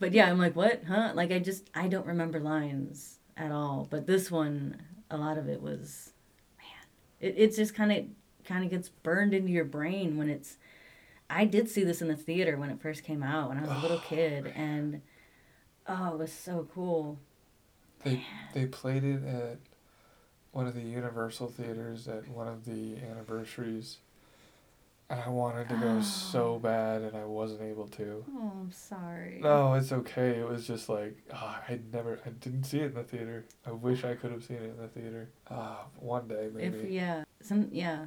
but 0.00 0.12
yeah, 0.12 0.28
I'm 0.28 0.38
like, 0.38 0.54
what? 0.54 0.82
Huh? 0.86 1.12
Like 1.14 1.32
I 1.32 1.38
just 1.38 1.70
I 1.74 1.88
don't 1.88 2.06
remember 2.06 2.38
lines 2.38 3.20
at 3.38 3.52
all. 3.52 3.86
But 3.88 4.06
this 4.06 4.30
one, 4.30 4.82
a 5.10 5.16
lot 5.16 5.38
of 5.38 5.48
it 5.48 5.62
was, 5.62 6.12
man, 6.58 6.86
it 7.20 7.36
it's 7.38 7.56
just 7.56 7.74
kind 7.74 7.90
of 7.90 8.04
kind 8.44 8.64
of 8.64 8.70
gets 8.70 8.90
burned 8.90 9.32
into 9.32 9.50
your 9.50 9.64
brain 9.64 10.18
when 10.18 10.28
it's. 10.28 10.58
I 11.28 11.44
did 11.44 11.68
see 11.68 11.84
this 11.84 12.00
in 12.02 12.08
the 12.08 12.16
theater 12.16 12.56
when 12.56 12.70
it 12.70 12.80
first 12.80 13.02
came 13.04 13.22
out 13.22 13.48
when 13.48 13.58
I 13.58 13.62
was 13.62 13.70
a 13.70 13.78
little 13.82 13.98
kid, 14.00 14.52
and 14.54 15.00
oh, 15.88 16.12
it 16.14 16.18
was 16.18 16.32
so 16.32 16.68
cool. 16.74 17.18
They 18.04 18.24
they 18.54 18.66
played 18.66 19.04
it 19.04 19.24
at 19.24 19.58
one 20.52 20.66
of 20.66 20.74
the 20.74 20.80
Universal 20.82 21.48
theaters 21.48 22.06
at 22.08 22.28
one 22.28 22.46
of 22.48 22.64
the 22.64 22.96
anniversaries. 22.98 23.98
And 25.08 25.20
I 25.20 25.28
wanted 25.28 25.68
to 25.68 25.76
go 25.76 25.98
Oh. 25.98 26.00
so 26.00 26.58
bad, 26.58 27.02
and 27.02 27.16
I 27.16 27.24
wasn't 27.24 27.62
able 27.62 27.86
to. 27.88 28.24
Oh, 28.28 28.52
I'm 28.62 28.72
sorry. 28.72 29.38
No, 29.40 29.74
it's 29.74 29.92
okay. 29.92 30.30
It 30.40 30.48
was 30.48 30.66
just 30.66 30.88
like 30.88 31.16
ah, 31.32 31.62
I 31.68 31.78
never, 31.92 32.18
I 32.26 32.30
didn't 32.30 32.64
see 32.64 32.80
it 32.80 32.86
in 32.86 32.94
the 32.94 33.04
theater. 33.04 33.44
I 33.64 33.70
wish 33.70 34.02
I 34.02 34.14
could 34.16 34.32
have 34.32 34.42
seen 34.42 34.56
it 34.56 34.64
in 34.70 34.76
the 34.76 34.88
theater. 34.88 35.28
Ah, 35.48 35.84
one 36.00 36.26
day 36.26 36.48
maybe. 36.52 36.76
If 36.78 36.90
yeah, 36.90 37.22
some 37.40 37.68
yeah. 37.70 38.06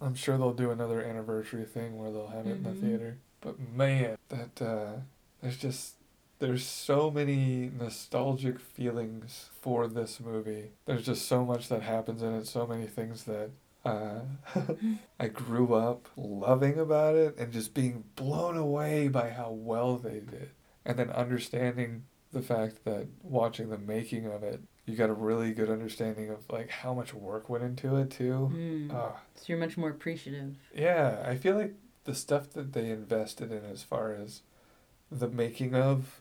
I'm 0.00 0.14
sure 0.14 0.36
they'll 0.38 0.52
do 0.52 0.70
another 0.70 1.02
anniversary 1.02 1.64
thing 1.64 1.96
where 1.98 2.10
they'll 2.10 2.28
have 2.28 2.46
it 2.46 2.56
in 2.56 2.64
Mhm. 2.64 2.80
the 2.80 2.86
theater. 2.86 3.18
But 3.40 3.58
man, 3.58 4.16
that 4.28 4.62
uh, 4.62 4.92
there's 5.40 5.56
just 5.58 5.94
there's 6.38 6.66
so 6.66 7.10
many 7.10 7.70
nostalgic 7.78 8.60
feelings 8.60 9.48
for 9.62 9.88
this 9.88 10.20
movie. 10.20 10.72
There's 10.84 11.06
just 11.06 11.26
so 11.26 11.46
much 11.46 11.68
that 11.70 11.80
happens 11.80 12.22
in 12.22 12.34
it. 12.34 12.46
So 12.46 12.66
many 12.66 12.86
things 12.86 13.24
that 13.24 13.50
uh, 13.86 14.20
I 15.20 15.28
grew 15.28 15.72
up 15.74 16.08
loving 16.16 16.78
about 16.78 17.14
it 17.14 17.38
and 17.38 17.52
just 17.52 17.72
being 17.72 18.04
blown 18.16 18.56
away 18.58 19.08
by 19.08 19.30
how 19.30 19.50
well 19.50 19.96
they 19.96 20.20
did. 20.20 20.50
And 20.84 20.98
then 20.98 21.08
understanding 21.10 22.04
the 22.32 22.42
fact 22.42 22.84
that 22.84 23.06
watching 23.22 23.70
the 23.70 23.78
making 23.78 24.26
of 24.26 24.42
it, 24.42 24.60
you 24.86 24.94
got 24.96 25.10
a 25.10 25.14
really 25.14 25.52
good 25.52 25.68
understanding 25.68 26.30
of 26.30 26.48
like 26.50 26.70
how 26.70 26.94
much 26.94 27.12
work 27.12 27.48
went 27.50 27.64
into 27.64 27.96
it 27.96 28.10
too. 28.10 28.50
Mm. 28.54 28.90
Ah, 28.94 29.20
So 29.34 29.44
you're 29.48 29.58
much 29.58 29.76
more 29.76 29.90
appreciative. 29.90 30.56
yeah, 30.74 31.22
I 31.26 31.36
feel 31.36 31.56
like 31.56 31.74
the 32.04 32.14
stuff 32.14 32.50
that 32.52 32.72
they 32.72 32.90
invested 32.90 33.50
in 33.52 33.64
as 33.64 33.82
far 33.82 34.12
as 34.12 34.42
the 35.10 35.28
making 35.28 35.74
of 35.74 36.20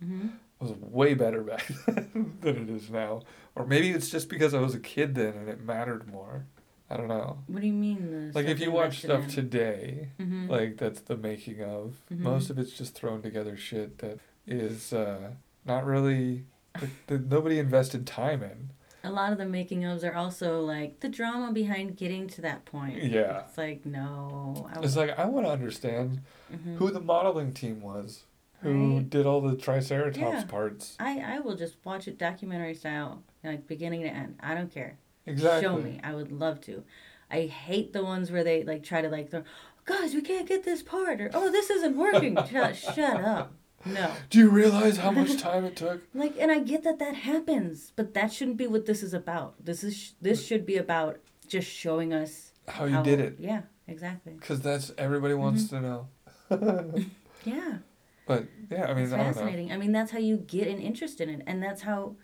hmm 0.00 0.28
was 0.60 0.70
way 0.72 1.14
better 1.14 1.42
back 1.42 1.66
then 1.86 2.36
than 2.40 2.56
it 2.56 2.70
is 2.70 2.88
now. 2.90 3.22
Or 3.54 3.66
maybe 3.66 3.90
it's 3.90 4.08
just 4.10 4.28
because 4.28 4.54
I 4.54 4.60
was 4.60 4.74
a 4.74 4.78
kid 4.80 5.14
then 5.14 5.34
and 5.34 5.48
it 5.48 5.60
mattered 5.60 6.06
more. 6.08 6.46
I 6.88 6.96
don't 6.96 7.08
know. 7.08 7.38
What 7.48 7.60
do 7.60 7.66
you 7.66 7.72
mean? 7.72 8.30
The 8.30 8.38
Like 8.38 8.46
if 8.46 8.60
you 8.60 8.70
watch 8.70 8.98
stuff 9.00 9.24
in? 9.24 9.30
today, 9.30 10.10
Mhm. 10.20 10.48
like 10.48 10.76
that's 10.76 11.00
the 11.00 11.16
making 11.16 11.60
of, 11.62 11.96
Mhm. 12.10 12.18
most 12.20 12.50
of 12.50 12.58
it's 12.58 12.72
just 12.72 12.94
thrown 12.94 13.20
together 13.22 13.56
shit 13.56 13.98
that 13.98 14.20
is 14.46 14.92
uh, 14.92 15.32
not 15.64 15.84
really 15.84 16.44
that, 16.80 16.90
that 17.06 17.30
nobody 17.30 17.58
invested 17.58 18.06
time 18.06 18.42
in. 18.42 18.70
a 19.02 19.10
lot 19.10 19.32
of 19.32 19.38
the 19.38 19.44
making 19.44 19.82
ofs 19.82 20.02
are 20.02 20.14
also 20.14 20.60
like 20.62 21.00
the 21.00 21.08
drama 21.08 21.52
behind 21.52 21.94
getting 21.96 22.26
to 22.26 22.40
that 22.40 22.64
point. 22.64 23.02
Yeah. 23.02 23.42
It's 23.46 23.58
like 23.58 23.84
no. 23.84 24.68
It's 24.82 24.96
like 24.96 25.16
I 25.18 25.26
want 25.26 25.46
to 25.46 25.52
understand 25.52 26.22
Mhm. 26.52 26.76
who 26.76 26.90
the 26.90 27.00
modeling 27.00 27.52
team 27.52 27.80
was, 27.82 28.24
who 28.62 28.96
Right. 28.96 29.10
did 29.10 29.26
all 29.26 29.40
the 29.42 29.56
Triceratops 29.56 30.18
Yeah. 30.40 30.44
parts. 30.44 30.96
I 30.98 31.20
I 31.20 31.40
will 31.40 31.54
just 31.54 31.76
watch 31.84 32.08
it 32.08 32.18
documentary 32.18 32.74
style, 32.74 33.22
like 33.44 33.66
beginning 33.66 34.02
to 34.02 34.08
end. 34.08 34.36
I 34.40 34.54
don't 34.54 34.72
care. 34.72 34.96
Exactly. 35.26 35.62
Show 35.62 35.76
me. 35.78 36.00
I 36.02 36.14
would 36.14 36.32
love 36.32 36.60
to. 36.62 36.82
I 37.30 37.42
hate 37.42 37.92
the 37.92 38.02
ones 38.02 38.30
where 38.30 38.44
they 38.44 38.64
like 38.64 38.82
try 38.82 39.00
to 39.02 39.08
like 39.10 39.30
throw, 39.30 39.44
guys, 39.84 40.14
we 40.14 40.22
can't 40.22 40.48
get 40.48 40.64
this 40.64 40.82
part 40.82 41.20
or 41.20 41.30
oh 41.34 41.50
this 41.50 41.68
isn't 41.70 41.96
working. 41.96 42.36
shut 42.50 42.74
shut 42.76 43.22
up. 43.22 43.52
No. 43.86 44.12
Do 44.30 44.38
you 44.38 44.50
realize 44.50 44.96
how 44.98 45.10
much 45.10 45.38
time 45.38 45.64
it 45.64 45.76
took? 45.76 46.02
Like, 46.14 46.36
and 46.40 46.50
I 46.50 46.60
get 46.60 46.84
that 46.84 46.98
that 47.00 47.14
happens, 47.14 47.92
but 47.96 48.14
that 48.14 48.32
shouldn't 48.32 48.56
be 48.56 48.66
what 48.66 48.86
this 48.86 49.02
is 49.02 49.12
about. 49.14 49.54
This 49.64 49.84
is 49.84 50.14
this 50.20 50.44
should 50.46 50.64
be 50.66 50.76
about 50.76 51.18
just 51.48 51.68
showing 51.70 52.12
us 52.12 52.52
How 52.68 52.84
you 52.86 53.02
did 53.02 53.20
it. 53.20 53.36
Yeah, 53.38 53.62
exactly. 53.86 54.32
Because 54.34 54.60
that's 54.60 54.92
everybody 54.96 55.34
wants 55.34 55.64
Mm-hmm. 55.64 55.76
to 55.76 55.82
know. 55.82 57.04
Yeah, 57.44 57.78
But 58.26 58.46
yeah, 58.70 58.86
I 58.86 58.94
mean, 58.94 59.04
it's 59.04 59.12
I 59.12 59.18
don't 59.18 59.26
know. 59.26 59.32
fascinating. 59.34 59.70
I 59.70 59.76
mean, 59.76 59.92
that's 59.92 60.10
how 60.12 60.18
you 60.18 60.38
get 60.38 60.66
an 60.66 60.80
interest 60.80 61.20
in 61.20 61.28
it, 61.28 61.42
and 61.46 61.62
that's 61.62 61.82
how, 61.82 62.16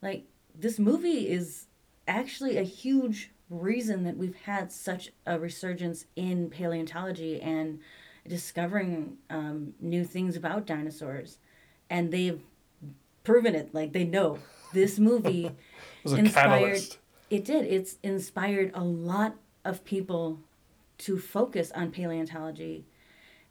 like, 0.00 0.24
this 0.54 0.78
movie 0.78 1.28
is 1.28 1.66
actually 2.06 2.56
a 2.58 2.62
huge 2.62 3.32
reason 3.50 4.04
that 4.04 4.16
we've 4.16 4.36
had 4.44 4.70
such 4.70 5.10
a 5.26 5.38
resurgence 5.40 6.04
in 6.14 6.48
paleontology 6.48 7.40
and 7.42 7.80
discovering 8.26 9.18
um, 9.30 9.74
new 9.80 10.04
things 10.04 10.36
about 10.36 10.66
dinosaurs, 10.66 11.38
and 11.90 12.12
they've 12.12 12.40
proven 13.24 13.54
it. 13.54 13.74
Like 13.74 13.92
they 13.92 14.04
know 14.04 14.38
this 14.72 14.98
movie. 14.98 15.50
Was 16.04 16.14
inspired-. 16.14 16.96
It 17.30 17.44
did. 17.44 17.64
It's 17.64 17.96
inspired 18.02 18.72
a 18.74 18.82
lot 18.82 19.36
of 19.64 19.84
people 19.84 20.40
to 20.98 21.18
focus 21.18 21.72
on 21.74 21.90
paleontology. 21.90 22.86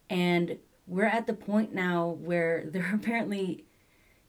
And 0.10 0.58
we're 0.88 1.06
at 1.06 1.28
the 1.28 1.34
point 1.34 1.74
now 1.74 2.18
where 2.22 2.66
they're 2.72 2.94
apparently 2.94 3.66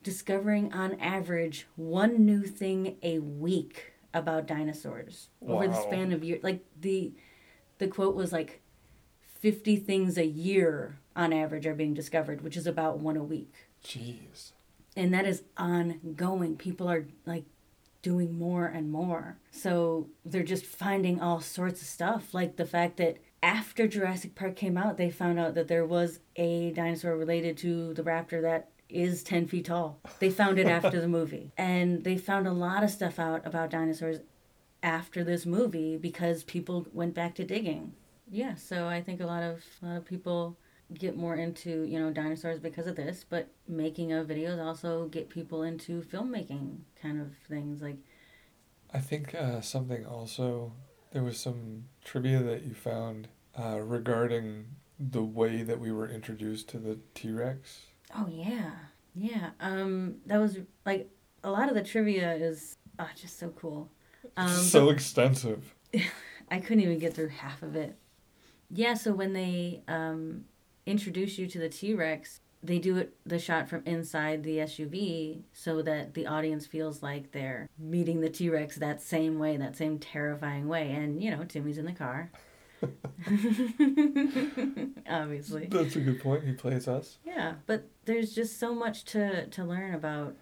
discovering, 0.03 0.72
on 0.72 0.99
average, 1.01 1.66
one 1.76 2.24
new 2.24 2.43
thing 2.43 2.97
a 3.03 3.18
week 3.20 3.93
about 4.14 4.47
dinosaurs 4.47 5.28
over 5.47 5.66
the 5.66 5.80
span 5.80 6.12
of 6.12 6.22
years. 6.22 6.43
Like 6.43 6.64
the 6.80 7.12
the 7.78 7.88
quote 7.88 8.14
was 8.14 8.32
like 8.32 8.61
50 9.43 9.76
things 9.78 10.16
a 10.16 10.24
year 10.24 11.01
on 11.16 11.32
average 11.32 11.66
are 11.66 11.74
being 11.74 11.95
discovered, 11.95 12.43
which 12.43 12.57
is 12.57 12.66
about 12.66 13.01
one 13.01 13.16
a 13.16 13.24
week. 13.24 13.53
Jeez. 13.84 14.53
and 14.97 15.12
that 15.12 15.26
is 15.26 15.43
ongoing. 15.57 16.57
People 16.57 16.88
are 16.88 17.07
like 17.26 17.45
doing 18.03 18.38
more 18.38 18.66
and 18.66 18.90
more. 18.93 19.38
So 19.51 20.07
they're 20.24 20.45
just 20.45 20.64
finding 20.64 21.20
all 21.20 21.40
sorts 21.40 21.82
of 21.82 21.88
stuff 21.88 22.32
like 22.32 22.55
the 22.57 22.64
fact 22.64 22.99
that 22.99 23.18
after 23.43 23.88
jurassic 23.88 24.36
park 24.36 24.55
came 24.55 24.78
out 24.78 24.97
they 24.97 25.11
found 25.11 25.40
out 25.40 25.55
that 25.57 25.66
there 25.66 25.84
was 25.84 26.20
a 26.36 26.70
dinosaur 26.70 27.16
related 27.16 27.57
to 27.59 27.93
the 27.95 28.03
raptor 28.05 28.40
that 28.43 28.68
is 28.88 29.24
10 29.24 29.49
feet 29.49 29.64
tall. 29.64 29.99
They 30.20 30.30
found 30.30 30.61
it 30.61 30.68
after 30.68 31.01
the 31.01 31.09
movie. 31.18 31.51
And 31.59 32.05
they 32.05 32.16
found 32.16 32.47
a 32.47 32.53
lot 32.53 32.84
of 32.84 32.90
stuff 32.90 33.18
out 33.18 33.45
about 33.45 33.70
dinosaurs 33.70 34.18
after 34.84 35.24
this 35.24 35.45
movie 35.47 35.97
because 35.97 36.45
people 36.45 36.86
went 36.93 37.14
back 37.14 37.34
to 37.36 37.45
digging 37.45 37.95
yeah 38.33 38.55
so 38.55 38.89
i 38.89 39.01
think 39.01 39.20
a 39.20 39.26
lot 39.26 39.43
of 39.43 39.62
a 39.83 39.87
lot 39.87 39.97
of 39.97 40.05
people 40.05 40.57
get 40.95 41.16
more 41.16 41.37
into 41.37 41.85
you 41.85 41.99
know 41.99 42.11
dinosaurs 42.11 42.59
because 42.59 42.87
of 42.87 42.97
this 42.97 43.24
but 43.28 43.49
making 43.68 44.12
of 44.12 44.26
videos 44.26 44.62
also 44.62 45.07
get 45.07 45.28
people 45.30 45.62
into 45.62 46.03
filmmaking 46.03 46.78
kind 47.01 47.20
of 47.20 47.28
things 47.49 47.80
like 47.80 47.97
I 48.93 48.99
think 48.99 49.35
uh, 49.35 49.61
something 49.62 50.05
also, 50.05 50.72
there 51.12 51.22
was 51.22 51.39
some 51.39 51.85
trivia 52.05 52.43
that 52.43 52.64
you 52.64 52.74
found 52.74 53.28
uh, 53.59 53.78
regarding 53.80 54.66
the 54.99 55.22
way 55.22 55.62
that 55.62 55.80
we 55.80 55.91
were 55.91 56.09
introduced 56.09 56.68
to 56.68 56.78
the 56.78 56.99
T 57.14 57.33
Rex. 57.33 57.87
oh 58.14 58.28
yeah 58.30 58.70
yeah 59.14 59.51
um 59.61 60.16
that 60.26 60.39
was 60.39 60.59
like 60.87 61.11
a 61.43 61.51
lot 61.51 61.68
of 61.68 61.74
the 61.74 61.83
trivia 61.83 62.33
is 62.35 62.76
oh, 62.99 63.09
just 63.20 63.39
so 63.39 63.49
cool 63.51 63.91
um 64.37 64.49
so 64.49 64.91
extensive. 64.91 65.74
I 66.51 66.61
couldn't 66.61 66.80
even 66.80 66.99
get 66.99 67.14
through 67.14 67.28
half 67.28 67.62
of 67.62 67.76
it. 67.76 67.97
Yeah, 68.74 68.94
so 68.94 69.12
when 69.12 69.34
they 69.34 69.82
um, 69.86 70.46
introduce 70.86 71.38
you 71.38 71.46
to 71.46 71.58
the 71.58 71.68
T 71.68 71.94
Rex, 71.94 72.40
they 72.62 72.78
do 72.78 72.96
it 72.96 73.14
the 73.26 73.38
shot 73.38 73.68
from 73.68 73.82
inside 73.84 74.44
the 74.44 74.58
SUV 74.58 75.42
so 75.52 75.82
that 75.82 76.14
the 76.14 76.26
audience 76.26 76.66
feels 76.66 77.02
like 77.02 77.32
they're 77.32 77.68
meeting 77.78 78.20
the 78.20 78.30
T 78.30 78.48
Rex 78.48 78.76
that 78.76 79.02
same 79.02 79.38
way, 79.38 79.58
that 79.58 79.76
same 79.76 79.98
terrifying 79.98 80.68
way. 80.68 80.90
And 80.90 81.22
you 81.22 81.30
know, 81.30 81.44
Timmy's 81.44 81.78
in 81.78 81.84
the 81.84 81.92
car. 81.92 82.30
Obviously. 85.08 85.66
That's 85.66 85.96
a 85.96 86.00
good 86.00 86.22
point. 86.22 86.44
He 86.44 86.52
plays 86.52 86.88
us. 86.88 87.18
Yeah, 87.24 87.54
but 87.66 87.88
there's 88.06 88.34
just 88.34 88.58
so 88.58 88.74
much 88.74 89.04
to 89.06 89.46
to 89.48 89.64
learn 89.64 89.94
about 89.94 90.36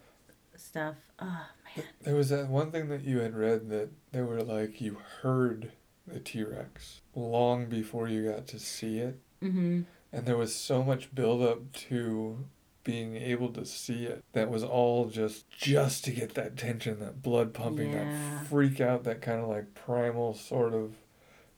stuff. 0.55 0.95
Oh 1.19 1.47
man. 1.75 1.85
There 2.01 2.15
was 2.15 2.29
that 2.29 2.47
one 2.47 2.71
thing 2.71 2.87
that 2.89 3.03
you 3.03 3.19
had 3.19 3.35
read 3.35 3.69
that 3.69 3.89
they 4.11 4.21
were 4.21 4.41
like, 4.41 4.79
you 4.79 4.97
heard 5.21 5.71
the 6.07 6.19
T 6.19 6.43
Rex 6.43 7.01
long 7.15 7.67
before 7.67 8.07
you 8.07 8.25
got 8.29 8.47
to 8.47 8.59
see 8.59 8.99
it. 8.99 9.19
Mhm. 9.41 9.85
And 10.13 10.25
there 10.25 10.37
was 10.37 10.53
so 10.53 10.83
much 10.83 11.13
build 11.15 11.41
up 11.41 11.71
to 11.73 12.45
being 12.83 13.15
able 13.15 13.49
to 13.53 13.63
see 13.65 14.05
it 14.05 14.23
that 14.33 14.49
was 14.49 14.63
all 14.63 15.05
just 15.07 15.49
just 15.49 16.03
to 16.05 16.11
get 16.11 16.33
that 16.33 16.57
tension, 16.57 16.99
that 16.99 17.21
blood 17.21 17.53
pumping, 17.53 17.91
Yeah. 17.93 18.03
that 18.39 18.47
freak 18.47 18.81
out, 18.81 19.03
that 19.03 19.21
kind 19.21 19.39
of 19.39 19.47
like 19.47 19.73
primal 19.75 20.33
sort 20.33 20.73
of 20.73 20.95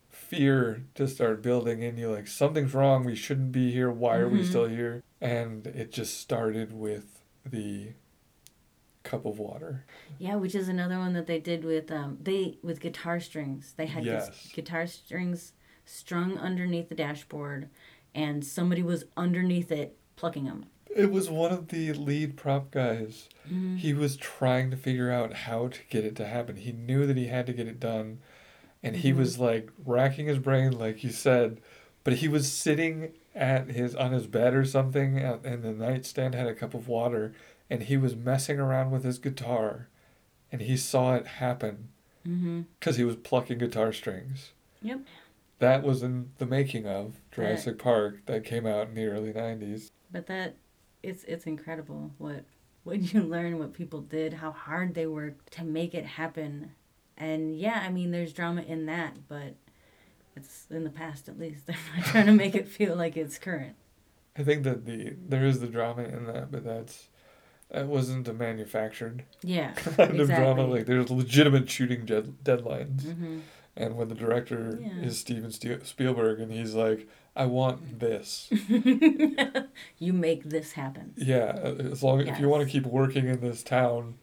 fear 0.10 0.84
to 0.96 1.08
start 1.08 1.41
building 1.41 1.82
in 1.82 1.98
you 1.98 2.10
like 2.12 2.28
something's 2.28 2.74
wrong, 2.74 3.04
we 3.04 3.16
shouldn't 3.16 3.52
be 3.52 3.72
here, 3.72 3.89
why 3.91 4.18
are 4.18 4.30
we 4.30 4.41
Mhm. 4.41 4.46
still 4.50 4.68
here? 4.68 5.02
And 5.22 5.66
it 5.68 5.91
just 5.91 6.20
started 6.20 6.74
with 6.74 7.24
the 7.46 7.94
cup 9.04 9.26
of 9.26 9.38
water. 9.39 9.86
Yeah, 10.18 10.36
which 10.36 10.56
is 10.56 10.68
another 10.70 10.97
one 10.97 11.14
that 11.14 11.28
they 11.28 11.39
did 11.39 11.64
with 11.64 11.91
um 11.91 12.18
they 12.22 12.58
with 12.64 12.80
guitar 12.80 13.20
strings. 13.20 13.74
They 13.78 13.86
had 13.86 14.04
gu- 14.04 14.10
Yes. 14.12 14.49
guitar 14.54 14.88
strings 14.88 15.54
strung 15.86 16.38
underneath 16.38 16.89
the 16.89 16.95
dashboard, 16.95 17.70
and 18.16 18.43
somebody 18.45 18.82
was 18.82 19.06
underneath 19.18 19.72
it 19.72 19.97
plucking 20.16 20.45
them. 20.45 20.66
It 20.95 21.12
was 21.12 21.30
one 21.30 21.51
of 21.51 21.70
the 21.70 21.91
lead 21.93 22.38
prop 22.38 22.72
guys. 22.72 23.28
Mm-hmm. 23.47 23.78
He 23.78 23.93
was 23.93 24.16
trying 24.16 24.70
to 24.72 24.78
figure 24.78 25.12
out 25.12 25.34
how 25.34 25.68
to 25.70 25.80
get 25.89 26.06
it 26.06 26.16
to 26.18 26.26
happen. 26.28 26.56
He 26.56 26.72
knew 26.72 27.06
that 27.08 27.18
he 27.18 27.28
had 27.28 27.45
to 27.47 27.54
get 27.54 27.68
it 27.68 27.80
done. 27.80 28.20
And 28.84 28.97
he 28.97 29.12
Mhm. 29.12 29.18
was 29.18 29.39
like 29.39 29.70
racking 29.86 30.28
his 30.28 30.39
brain, 30.39 30.72
like 30.74 31.04
you 31.04 31.10
said. 31.10 31.60
But 32.04 32.16
he 32.16 32.28
was 32.28 32.51
sitting 32.51 33.14
at 33.34 33.70
his 33.70 33.95
on 33.95 34.12
his 34.12 34.28
bed 34.28 34.54
or 34.54 34.66
something, 34.66 35.18
and 35.18 35.64
the 35.64 35.72
nightstand 35.72 36.36
had 36.36 36.47
a 36.47 36.54
cup 36.54 36.74
of 36.74 36.88
water, 36.88 37.34
and 37.74 37.84
he 37.84 37.97
was 37.97 38.15
messing 38.15 38.59
around 38.59 38.91
with 38.91 39.03
his 39.03 39.17
guitar, 39.17 39.88
and 40.51 40.61
he 40.61 40.78
saw 40.78 41.15
it 41.15 41.26
happen 41.28 41.89
Mm-hmm. 42.28 42.61
because 42.80 42.95
he 42.95 43.03
was 43.03 43.17
plucking 43.17 43.57
guitar 43.57 43.91
strings. 43.91 44.51
Yep. 44.82 45.01
That 45.59 45.84
was 45.84 46.01
in 46.03 46.30
the 46.38 46.45
making 46.45 46.88
of 46.88 47.19
Jurassic 47.34 47.78
Park 47.78 48.19
that 48.28 48.45
came 48.45 48.65
out 48.65 48.88
in 48.88 48.95
the 48.95 49.07
early 49.07 49.34
'90s. 49.34 49.91
But 50.09 50.28
that 50.28 50.55
it's 51.01 51.26
it's 51.26 51.45
incredible 51.45 52.11
what 52.19 52.45
when 52.86 53.03
you 53.03 53.21
learn 53.36 53.59
what 53.59 53.74
people 53.74 53.99
did, 54.01 54.36
how 54.36 54.51
hard 54.51 54.93
they 54.93 55.05
worked 55.05 55.51
to 55.53 55.65
make 55.65 55.93
it 55.93 56.05
happen. 56.05 56.71
And 57.17 57.57
yeah, 57.57 57.84
I 57.86 57.89
mean 57.89 58.11
there's 58.11 58.32
drama 58.32 58.61
in 58.61 58.86
that, 58.86 59.28
but 59.28 59.55
it's 60.38 60.65
in 60.69 60.86
the 60.86 60.89
past 60.91 61.28
at 61.28 61.38
least. 61.38 61.65
They're 61.67 61.76
not 61.97 62.05
trying 62.05 62.28
to 62.28 62.32
make 62.32 62.55
it 62.55 62.69
feel 62.69 62.95
like 62.95 63.17
it's 63.17 63.38
current. 63.38 63.76
I 64.38 64.43
think 64.43 64.63
that 64.63 64.86
the 64.86 65.15
there 65.28 65.45
is 65.45 65.59
the 65.59 65.67
drama 65.67 66.03
in 66.03 66.26
that, 66.28 66.51
but 66.53 66.63
that's 66.63 67.09
that 67.74 67.88
wasn't 67.88 68.28
a 68.28 68.34
manufactured 68.34 69.24
Yeah. 69.43 69.71
kind 69.74 70.19
of 70.19 70.28
drama. 70.28 70.65
Like 70.65 70.86
there's 70.86 71.09
legitimate 71.09 71.69
shooting 71.69 72.05
dead, 72.05 72.36
deadlines, 72.43 73.01
Mm-hmm. 73.01 73.39
and 73.76 73.95
when 73.97 74.07
the 74.07 74.15
director 74.15 74.80
Yeah. 74.82 75.01
is 75.07 75.19
Steven 75.19 75.51
Spielberg, 75.51 76.39
and 76.39 76.51
he's 76.51 76.76
like, 76.76 77.07
"I 77.36 77.45
want 77.47 77.99
this." 77.99 78.49
you 79.99 80.13
make 80.13 80.43
this 80.45 80.74
happen. 80.74 81.13
yeah, 81.17 81.51
as 81.91 82.03
long 82.03 82.21
if 82.21 82.39
you 82.39 82.47
want 82.49 82.63
to 82.63 82.69
keep 82.69 82.86
working 82.86 83.28
in 83.28 83.39
this 83.41 83.63
town, 83.63 84.15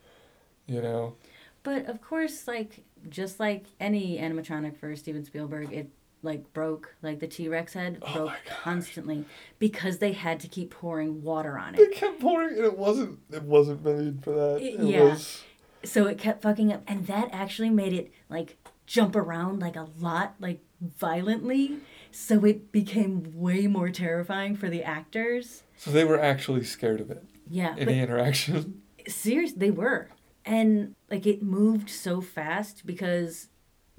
you 0.66 0.80
know. 0.80 1.16
But 1.62 1.86
of 1.86 2.01
course, 2.01 2.46
like 2.48 2.84
just 3.09 3.40
like 3.40 3.66
any 3.80 4.18
animatronic 4.18 4.76
for 4.76 4.94
Steven 4.96 5.24
Spielberg, 5.24 5.72
it 5.72 5.90
like 6.23 6.53
broke. 6.53 6.95
Like 7.03 7.21
the 7.21 7.27
T 7.27 7.49
Rex 7.49 7.73
head 7.75 8.03
Oh 8.03 8.12
broke 8.12 8.33
constantly 8.62 9.25
because 9.59 9.99
they 9.99 10.12
had 10.12 10.41
to 10.41 10.49
keep 10.49 10.71
pouring 10.71 11.23
water 11.23 11.59
on 11.59 11.75
it. 11.75 11.79
They 11.79 11.85
it. 11.85 11.95
kept 11.95 12.21
pouring, 12.21 12.57
and 12.57 12.64
it 12.64 12.79
wasn't 12.79 13.18
it 13.31 13.43
wasn't 13.43 13.85
made 13.85 14.23
for 14.25 14.31
that. 14.33 14.62
It 14.62 14.81
Yeah. 14.81 15.05
was 15.05 15.43
So 15.83 16.07
it 16.07 16.18
kept 16.18 16.43
fucking 16.43 16.73
up, 16.73 16.83
and 16.87 17.07
that 17.07 17.29
actually 17.33 17.71
made 17.71 17.93
it 17.93 18.12
like 18.29 18.57
jump 18.87 19.14
around 19.16 19.61
like 19.61 19.77
a 19.77 19.89
lot, 19.99 20.35
like 20.41 20.61
violently. 20.81 21.79
So 22.12 22.45
it 22.45 22.73
became 22.73 23.33
way 23.35 23.66
more 23.66 23.91
terrifying 23.91 24.57
for 24.57 24.68
the 24.68 24.83
actors. 24.83 25.62
so 25.77 25.91
they 25.91 26.05
were 26.05 26.18
actually 26.21 26.64
scared 26.64 27.01
of 27.01 27.11
it. 27.11 27.23
Yeah, 27.49 27.75
Any 27.79 27.99
interaction? 28.01 28.83
serious 29.09 29.53
they 29.55 29.71
were 29.71 30.09
and 30.45 30.95
like 31.11 31.27
it 31.27 31.43
moved 31.43 31.89
so 31.91 32.21
fast 32.21 32.85
because 32.87 33.49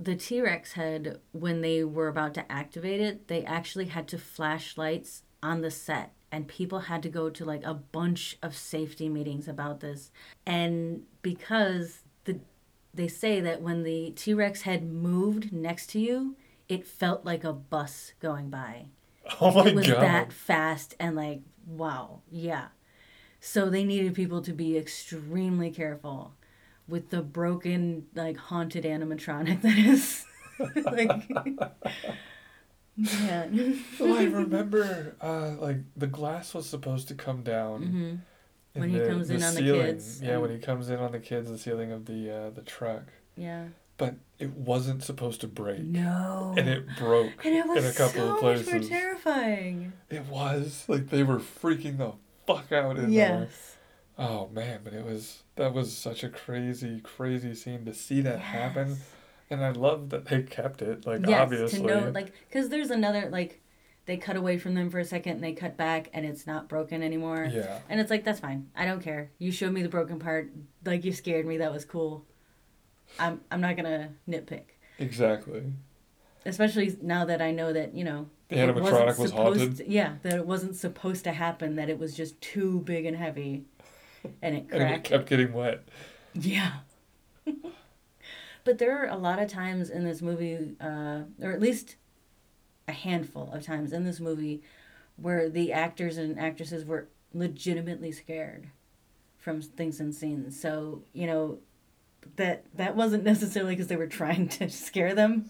the 0.02 0.16
t-rex 0.16 0.74
head 0.74 1.20
when 1.32 1.62
they 1.62 1.84
were 1.84 2.08
about 2.08 2.34
to 2.34 2.52
activate 2.52 3.00
it 3.00 3.28
they 3.28 3.44
actually 3.44 3.86
had 3.86 4.08
to 4.08 4.18
flash 4.18 4.78
lights 4.78 5.24
on 5.44 5.62
the 5.62 5.72
set 5.72 6.14
and 6.32 6.48
people 6.48 6.80
had 6.80 7.04
to 7.04 7.10
go 7.10 7.30
to 7.30 7.44
like 7.44 7.64
a 7.64 7.74
bunch 7.74 8.38
of 8.42 8.56
safety 8.56 9.10
meetings 9.10 9.48
about 9.48 9.82
this. 9.82 10.12
And 10.46 11.04
because 11.22 12.00
the 12.24 12.40
they 12.94 13.08
say 13.08 13.42
that 13.42 13.62
when 13.62 13.84
the 13.84 14.12
t-rex 14.12 14.62
head 14.62 14.84
moved 14.84 15.52
next 15.52 15.88
to 15.92 16.00
you 16.00 16.36
it 16.70 16.88
felt 16.88 17.26
like 17.26 17.44
a 17.44 17.52
bus 17.52 18.14
going 18.22 18.50
by. 18.50 18.86
Oh 19.42 19.52
my 19.52 19.68
it 19.68 19.76
was 19.76 19.88
god! 19.88 20.02
that 20.02 20.34
fast 20.34 20.96
and 21.00 21.16
like 21.16 21.42
wow 21.68 22.22
yeah. 22.32 22.68
So 23.44 23.70
they 23.70 23.84
needed 23.84 24.14
people 24.14 24.42
to 24.44 24.54
be 24.54 24.78
extremely 24.78 25.72
careful 25.72 26.34
with 26.88 27.10
the 27.10 27.22
broken, 27.22 28.08
like 28.16 28.38
haunted 28.38 28.84
animatronic 28.84 29.62
that 29.62 29.78
is 29.78 30.26
like 30.86 31.10
man. 32.98 33.84
well, 34.00 34.18
I 34.18 34.24
remember, 34.26 35.16
uh, 35.22 35.52
like 35.60 35.78
the 35.96 36.08
glass 36.08 36.54
was 36.54 36.68
supposed 36.68 37.08
to 37.10 37.16
come 37.16 37.44
down. 37.44 37.84
hmm 37.84 38.16
in 38.74 38.80
When 38.80 38.90
he 38.90 39.00
comes 39.02 39.30
in 39.30 39.44
on 39.44 39.54
the 39.54 39.60
ceiling. 39.60 39.82
kids 39.82 40.22
Yeah, 40.22 40.38
when 40.38 40.50
he 40.50 40.58
comes 40.58 40.90
in 40.90 40.98
on 41.00 41.12
the 41.12 41.20
kids, 41.20 41.50
the 41.50 41.58
ceiling 41.58 41.92
of 41.92 42.06
the 42.06 42.32
uh, 42.34 42.50
the 42.52 42.62
truck. 42.62 43.04
Yeah. 43.36 43.66
But 43.98 44.16
it 44.40 44.52
wasn't 44.52 45.04
supposed 45.04 45.42
to 45.42 45.48
break, 45.48 45.82
No. 45.82 46.56
and 46.58 46.70
it 46.70 46.86
broke 46.98 47.46
And 47.46 47.54
it 47.54 47.68
was 47.68 47.84
in 47.84 47.92
a 47.92 47.94
couple 47.94 48.22
so 48.22 48.38
of 48.38 48.42
much 48.42 48.42
more 48.42 48.54
places. 48.64 48.88
terrifying. 48.90 49.92
It 50.10 50.26
was 50.28 50.86
like 50.88 51.10
they 51.10 51.22
were 51.24 51.40
freaking 51.40 51.98
the 51.98 52.14
fuck 52.48 52.72
out 52.72 52.98
in 52.98 53.12
there. 53.14 53.42
Yes. 53.50 53.76
Oh 54.24 54.50
man, 54.54 54.82
but 54.84 54.94
it 54.94 55.04
was 55.04 55.42
that 55.56 55.74
was 55.74 55.92
such 55.96 56.24
a 56.24 56.30
crazy, 56.30 57.00
crazy 57.02 57.56
scene 57.56 57.86
to 57.86 57.94
see 57.94 58.22
that 58.22 58.40
happen, 58.40 58.98
and 59.50 59.66
I 59.66 59.72
love 59.72 60.10
that 60.12 60.26
they 60.26 60.44
kept 60.44 60.84
it. 60.84 61.08
Like 61.08 61.26
yes, 61.26 61.42
obviously, 61.42 61.80
to 61.80 61.86
know 61.88 62.12
like 62.14 62.32
because 62.48 62.70
there's 62.70 62.92
another 62.92 63.30
like 63.32 63.62
they 64.06 64.18
cut 64.18 64.36
away 64.36 64.60
from 64.60 64.76
them 64.76 64.90
for 64.92 65.00
a 65.00 65.06
second 65.06 65.34
and 65.34 65.44
they 65.44 65.54
cut 65.54 65.76
back 65.78 66.10
and 66.14 66.26
it's 66.26 66.46
not 66.46 66.68
broken 66.70 67.02
anymore. 67.04 67.48
yeah, 67.52 67.80
And 67.90 68.00
it's 68.00 68.10
like 68.12 68.24
that's 68.24 68.40
fine. 68.40 68.68
I 68.76 68.86
don't 68.86 69.02
care. 69.02 69.32
You 69.40 69.52
showed 69.52 69.74
me 69.74 69.82
the 69.82 69.90
broken 69.90 70.20
part. 70.20 70.52
Like 70.86 71.04
you 71.04 71.14
scared 71.14 71.46
me. 71.48 71.58
That 71.58 71.72
was 71.74 71.84
cool. 71.86 72.26
I'm 73.20 73.42
I'm 73.50 73.62
not 73.62 73.76
gonna 73.76 74.10
nitpick. 74.30 74.66
exactly. 75.00 75.64
Especially 76.46 76.96
now 77.02 77.26
that 77.26 77.42
I 77.42 77.52
know 77.52 77.72
that 77.74 77.94
you 77.96 78.04
know 78.04 78.28
The 78.50 78.56
animatronic 78.56 79.20
was 79.20 79.32
haunted, 79.32 79.78
to- 79.78 79.90
yeah, 79.90 80.16
that 80.24 80.34
it 80.34 80.48
wasn't 80.48 80.76
supposed 80.76 81.24
to 81.26 81.32
happen. 81.32 81.76
That 81.76 81.88
it 81.90 82.00
was 82.00 82.16
just 82.18 82.42
too 82.42 82.80
big 82.80 83.06
and 83.06 83.16
heavy, 83.16 83.66
and 84.42 84.56
it 84.56 84.68
and 84.72 84.84
it 84.84 85.04
kept 85.04 85.28
getting 85.28 85.54
wet. 85.54 85.84
Yeah. 86.34 86.74
but 88.64 88.78
there 88.78 88.98
are 88.98 89.08
a 89.08 89.18
lot 89.18 89.40
of 89.40 89.50
times 89.50 89.90
in 89.90 90.04
this 90.04 90.22
movie, 90.22 90.76
uh, 90.80 91.22
or 91.42 91.52
at 91.52 91.60
least 91.60 91.96
a 92.88 92.92
handful 92.92 93.52
of 93.52 93.64
times 93.64 93.94
in 93.94 94.04
this 94.04 94.20
movie, 94.20 94.62
where 95.16 95.50
the 95.50 95.72
actors 95.72 96.18
and 96.18 96.40
actresses 96.40 96.86
were 96.86 97.08
legitimately 97.34 98.12
scared 98.12 98.70
from 99.38 99.62
things 99.62 100.00
and 100.00 100.14
scenes. 100.14 100.60
So 100.60 101.04
you 101.14 101.28
know, 101.28 101.60
that 102.36 102.66
that 102.76 102.96
wasn't 102.96 103.24
necessarily 103.34 103.76
because 103.76 103.88
they 103.88 103.96
were 103.96 104.08
trying 104.08 104.48
to 104.50 104.70
scare 104.70 105.14
them, 105.14 105.50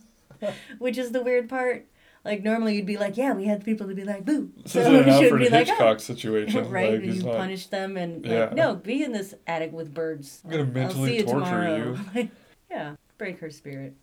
which 0.80 0.97
is 0.97 1.11
the 1.11 1.24
weird 1.24 1.49
part. 1.49 1.88
Like 2.24 2.43
normally 2.43 2.76
you'd 2.76 2.86
be 2.86 2.97
like, 2.97 3.17
yeah, 3.17 3.34
we 3.34 3.45
had 3.45 3.65
people 3.65 3.88
to 3.88 3.95
be 3.95 4.03
like, 4.03 4.26
boo. 4.26 4.51
This 4.63 4.76
is 4.76 4.86
an 4.86 4.95
Alfred 5.09 5.39
be 5.41 5.49
like, 5.49 5.67
Hitchcock 5.67 5.95
"Oh." 5.95 5.97
situation. 5.97 6.69
right? 6.69 7.03
Like 7.03 7.15
you 7.15 7.24
punish 7.24 7.67
them 7.67 7.97
and 7.97 8.24
Yeah. 8.26 8.41
like, 8.41 8.53
no, 8.53 8.76
be 8.76 9.03
in 9.03 9.11
this 9.11 9.34
attic 9.47 9.72
with 9.72 9.93
birds. 9.93 10.41
I'm 10.45 10.51
gonna 10.51 10.63
I'll 10.63 10.69
mentally 10.69 11.09
see 11.09 11.17
you 11.17 11.24
torture 11.24 11.45
tomorrow. 11.45 11.97
you. 12.15 12.30
yeah, 12.69 12.95
break 13.17 13.39
her 13.39 13.49
spirit. 13.49 13.95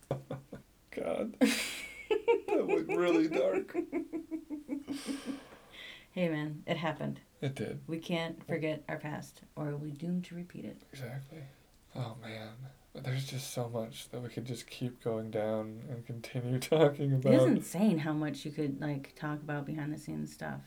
God, 0.90 1.34
that 1.38 2.66
went 2.66 2.88
really 2.88 3.28
dark. 3.28 3.76
Hey 6.10 6.28
man, 6.28 6.62
it 6.66 6.76
happened. 6.76 7.20
It 7.40 7.54
did 7.54 7.80
We 7.86 7.98
can't 7.98 8.44
forget 8.48 8.82
our 8.88 8.96
past, 8.96 9.42
or 9.54 9.76
we 9.76 9.92
doomed 9.92 10.24
to 10.24 10.34
repeat 10.34 10.64
it. 10.64 10.82
exactly. 10.92 11.38
Oh 11.94 12.16
man, 12.20 12.48
there's 12.94 13.26
just 13.26 13.52
so 13.52 13.68
much 13.68 14.08
that 14.10 14.20
we 14.22 14.28
could 14.28 14.44
just 14.44 14.66
keep 14.66 15.02
going 15.02 15.30
down 15.30 15.80
and 15.90 16.04
continue 16.06 16.58
talking 16.60 17.12
about. 17.14 17.32
It 17.32 17.36
is 17.36 17.44
insane 17.46 17.98
how 17.98 18.12
much 18.12 18.44
you 18.44 18.50
could 18.50 18.80
like 18.80 19.14
talk 19.14 19.38
about 19.42 19.66
behind 19.66 19.92
the 19.92 19.98
scenes 19.98 20.32
stuff. 20.32 20.60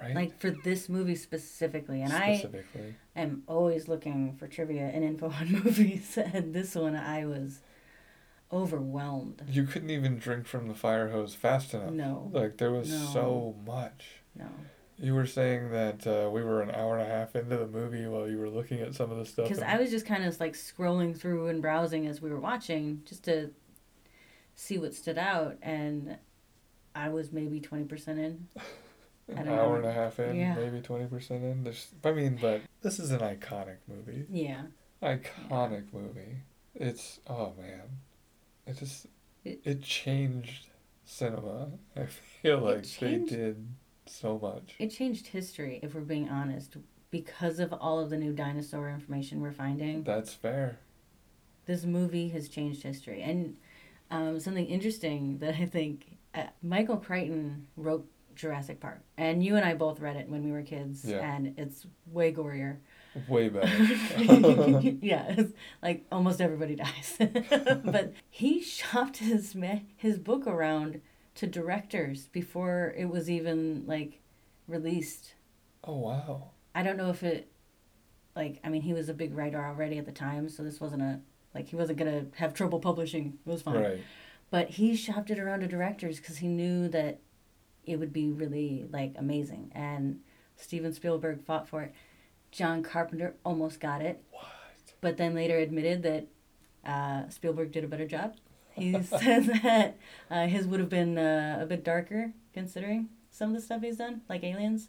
Right. 0.00 0.14
Like 0.14 0.40
for 0.40 0.50
this 0.50 0.88
movie 0.88 1.14
specifically, 1.14 2.00
and 2.00 2.10
I 2.12 2.36
Specifically. 2.38 2.94
am 3.14 3.42
always 3.46 3.86
looking 3.86 4.34
for 4.38 4.46
trivia 4.48 4.84
and 4.94 5.04
info 5.04 5.30
on 5.30 5.52
movies, 5.64 6.16
and 6.16 6.54
this 6.54 6.74
one 6.74 6.96
I 6.96 7.26
was 7.26 7.60
overwhelmed. 8.52 9.42
You 9.48 9.64
couldn't 9.64 9.90
even 9.90 10.18
drink 10.18 10.46
from 10.46 10.68
the 10.68 10.74
fire 10.74 11.10
hose 11.10 11.34
fast 11.34 11.74
enough. 11.74 11.90
No, 11.92 12.30
Like 12.32 12.56
there 12.56 12.70
was 12.72 12.90
No. 12.90 13.06
so 13.12 13.54
much. 13.66 14.22
no. 14.34 14.46
You 15.02 15.14
were 15.14 15.26
saying 15.26 15.70
that 15.70 16.06
uh, 16.06 16.28
we 16.30 16.42
were 16.44 16.60
an 16.60 16.70
hour 16.72 16.98
and 16.98 17.06
a 17.10 17.10
half 17.10 17.34
into 17.34 17.56
the 17.56 17.66
movie 17.66 18.06
while 18.06 18.28
you 18.28 18.38
were 18.38 18.50
looking 18.50 18.80
at 18.80 18.94
some 18.94 19.10
of 19.10 19.16
the 19.16 19.24
stuff. 19.24 19.48
Because 19.48 19.62
I 19.62 19.78
was 19.78 19.90
just 19.90 20.04
kind 20.04 20.24
of 20.24 20.38
like 20.38 20.52
scrolling 20.52 21.16
through 21.18 21.46
and 21.46 21.62
browsing 21.62 22.06
as 22.06 22.20
we 22.20 22.28
were 22.30 22.38
watching 22.40 23.00
just 23.06 23.24
to 23.24 23.50
see 24.54 24.76
what 24.78 24.92
stood 24.94 25.16
out, 25.16 25.56
and 25.62 26.18
I 26.94 27.08
was 27.08 27.32
maybe 27.32 27.60
20% 27.60 28.08
in. 28.18 28.46
I 29.36 29.40
an 29.42 29.48
hour 29.48 29.68
know. 29.68 29.74
and 29.76 29.86
a 29.86 29.92
half 29.92 30.18
in, 30.18 30.36
Yeah. 30.36 30.54
maybe 30.56 30.80
twenty 30.80 31.06
percent 31.06 31.44
in. 31.44 31.62
There's, 31.62 31.86
I 32.04 32.10
mean, 32.10 32.36
but 32.40 32.62
this 32.82 32.98
is 32.98 33.12
an 33.12 33.20
iconic 33.20 33.76
movie. 33.86 34.26
Yeah. 34.28 34.62
Iconic 35.00 35.92
movie. 35.92 36.38
It's 36.74 37.20
oh 37.28 37.54
man, 37.56 37.82
it 38.66 38.76
just 38.76 39.06
It- 39.44 39.60
it, 39.64 39.82
changed 39.82 40.66
cinema. 41.04 41.68
I 41.96 42.06
feel 42.06 42.58
like 42.58 42.84
they 42.98 43.18
did 43.18 43.68
so 44.10 44.38
much. 44.40 44.74
It 44.78 44.88
changed 44.88 45.28
history, 45.28 45.80
if 45.82 45.94
we're 45.94 46.00
being 46.02 46.28
honest, 46.28 46.76
because 47.10 47.58
of 47.58 47.72
all 47.72 47.98
of 47.98 48.10
the 48.10 48.16
new 48.16 48.32
dinosaur 48.32 48.90
information 48.90 49.40
we're 49.40 49.52
finding. 49.52 50.02
That's 50.04 50.32
fair. 50.34 50.78
This 51.66 51.84
movie 51.84 52.28
has 52.30 52.48
changed 52.48 52.82
history. 52.82 53.22
And 53.22 53.56
um, 54.10 54.40
something 54.40 54.66
interesting 54.66 55.38
that 55.38 55.54
I 55.54 55.66
think 55.66 56.18
uh, 56.34 56.44
Michael 56.62 56.96
Crichton 56.96 57.66
wrote 57.76 58.06
Jurassic 58.34 58.80
Park. 58.80 59.00
And 59.16 59.44
you 59.44 59.56
and 59.56 59.64
I 59.64 59.74
both 59.74 60.00
read 60.00 60.16
it 60.16 60.28
when 60.28 60.44
we 60.44 60.52
were 60.52 60.62
kids, 60.62 61.04
Yeah. 61.04 61.18
and 61.18 61.54
it's 61.58 61.86
way 62.10 62.32
gorier. 62.32 62.78
Way 63.28 63.48
better. 63.48 63.66
yeah, 65.02 65.34
it's 65.36 65.52
like 65.82 66.06
almost 66.12 66.40
everybody 66.40 66.76
dies. 66.76 67.16
but 67.84 68.12
he 68.30 68.62
shopped 68.62 69.18
his 69.18 69.54
ma- 69.54 69.80
his 69.96 70.16
book 70.18 70.46
around 70.46 71.00
to 71.40 71.46
directors 71.46 72.26
before 72.26 72.92
it 72.98 73.06
was 73.06 73.30
even 73.30 73.84
like 73.86 74.20
released. 74.68 75.32
oh 75.84 75.96
wow. 75.96 76.50
I 76.74 76.82
don't 76.82 76.98
know 76.98 77.08
if 77.08 77.22
it 77.22 77.50
like 78.36 78.60
I 78.62 78.68
mean 78.68 78.82
he 78.82 78.92
was 78.92 79.08
a 79.08 79.14
big 79.14 79.34
writer 79.34 79.58
already 79.64 79.96
at 79.96 80.04
the 80.04 80.12
time, 80.12 80.50
so 80.50 80.62
this 80.62 80.80
wasn't 80.80 81.00
a 81.02 81.20
like 81.54 81.68
he 81.68 81.76
wasn't 81.76 81.98
gonna 81.98 82.26
have 82.36 82.52
trouble 82.52 82.78
publishing. 82.78 83.38
It 83.46 83.50
was 83.50 83.62
fine. 83.62 83.82
Right. 83.82 84.00
But 84.50 84.68
he 84.70 84.94
shopped 84.94 85.30
it 85.30 85.38
around 85.38 85.60
to 85.60 85.66
directors 85.66 86.18
because 86.18 86.36
he 86.38 86.46
knew 86.46 86.88
that 86.88 87.20
it 87.86 87.96
would 87.96 88.12
be 88.12 88.30
really 88.30 88.86
like 88.92 89.14
amazing. 89.16 89.72
And 89.74 90.20
Steven 90.56 90.92
Spielberg 90.92 91.42
fought 91.44 91.68
for 91.68 91.82
it. 91.84 91.94
John 92.50 92.82
Carpenter 92.82 93.34
almost 93.44 93.80
got 93.80 94.02
it, 94.02 94.22
What? 94.30 94.44
but 95.00 95.16
then 95.16 95.34
later 95.34 95.56
admitted 95.56 96.02
that 96.02 96.26
uh, 96.84 97.28
Spielberg 97.30 97.72
did 97.72 97.84
a 97.84 97.88
better 97.88 98.06
job. 98.06 98.34
He 98.80 99.02
said 99.02 99.44
that 99.62 99.96
uh, 100.30 100.46
his 100.46 100.66
would 100.66 100.80
have 100.80 100.88
been 100.88 101.18
uh, 101.18 101.58
a 101.60 101.66
bit 101.66 101.84
darker 101.84 102.32
considering 102.52 103.08
some 103.30 103.50
of 103.50 103.56
the 103.56 103.62
stuff 103.62 103.82
he's 103.82 103.96
done, 103.96 104.22
like 104.28 104.44
Aliens. 104.44 104.88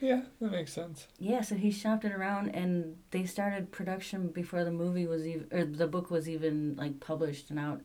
Yeah, 0.00 0.22
that 0.40 0.52
makes 0.52 0.72
sense. 0.72 1.08
Yeah, 1.18 1.40
so 1.40 1.56
he 1.56 1.70
shopped 1.70 2.04
it 2.04 2.12
around, 2.12 2.50
and 2.50 2.96
they 3.10 3.24
started 3.24 3.72
production 3.72 4.28
before 4.28 4.64
the 4.64 4.70
movie 4.70 5.06
was 5.06 5.26
even, 5.26 5.48
or 5.50 5.64
the 5.64 5.88
book 5.88 6.10
was 6.10 6.28
even 6.28 6.76
like 6.76 7.00
published 7.00 7.50
and 7.50 7.58
out 7.58 7.80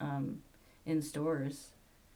um, 0.00 0.42
in 0.86 1.02
stores. 1.02 1.72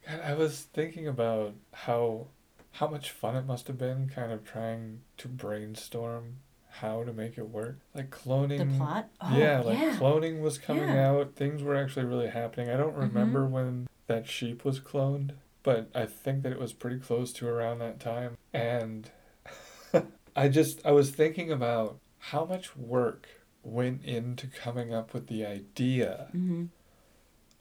God, 0.07 0.21
I 0.21 0.33
was 0.33 0.61
thinking 0.73 1.07
about 1.07 1.53
how 1.73 2.27
how 2.71 2.87
much 2.87 3.11
fun 3.11 3.37
it 3.37 3.45
must 3.45 3.67
have 3.67 3.77
been 3.77 4.09
kind 4.13 4.33
of 4.33 4.43
trying 4.43 4.99
to 5.17 5.29
brainstorm 5.29 6.37
how 6.79 7.03
to 7.03 7.13
make 7.13 7.37
it 7.37 7.49
work. 7.49 7.79
Like 7.93 8.09
cloning 8.09 8.57
The 8.71 8.77
plot. 8.77 9.09
Oh, 9.21 9.37
yeah, 9.37 9.59
like 9.61 9.79
yeah. 9.79 9.95
cloning 9.97 10.41
was 10.41 10.57
coming 10.57 10.89
Yeah. 10.89 11.11
out. 11.11 11.35
Things 11.35 11.61
were 11.63 11.75
actually 11.75 12.05
really 12.05 12.27
happening. 12.29 12.69
I 12.69 12.77
don't 12.77 12.95
Mhm. 12.95 12.99
remember 13.01 13.45
when 13.47 13.87
that 14.07 14.27
sheep 14.27 14.63
was 14.65 14.79
cloned, 14.79 15.31
but 15.63 15.89
I 15.95 16.05
think 16.05 16.43
that 16.43 16.51
it 16.51 16.59
was 16.59 16.73
pretty 16.73 16.99
close 16.99 17.31
to 17.33 17.47
around 17.47 17.79
that 17.79 17.99
time. 17.99 18.37
And 18.53 19.09
I 20.35 20.49
just 20.49 20.85
I 20.85 20.91
was 20.91 21.11
thinking 21.11 21.51
about 21.51 21.97
how 22.19 22.45
much 22.45 22.75
work 22.75 23.27
went 23.63 24.03
into 24.03 24.47
coming 24.47 24.93
up 24.93 25.13
with 25.13 25.27
the 25.27 25.45
idea 25.45 26.27
hmm 26.31 26.65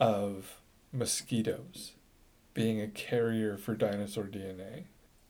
of 0.00 0.60
mosquitoes 0.92 1.92
being 2.52 2.80
a 2.80 2.88
carrier 2.88 3.56
for 3.56 3.74
dinosaur 3.74 4.24
DNA. 4.24 4.84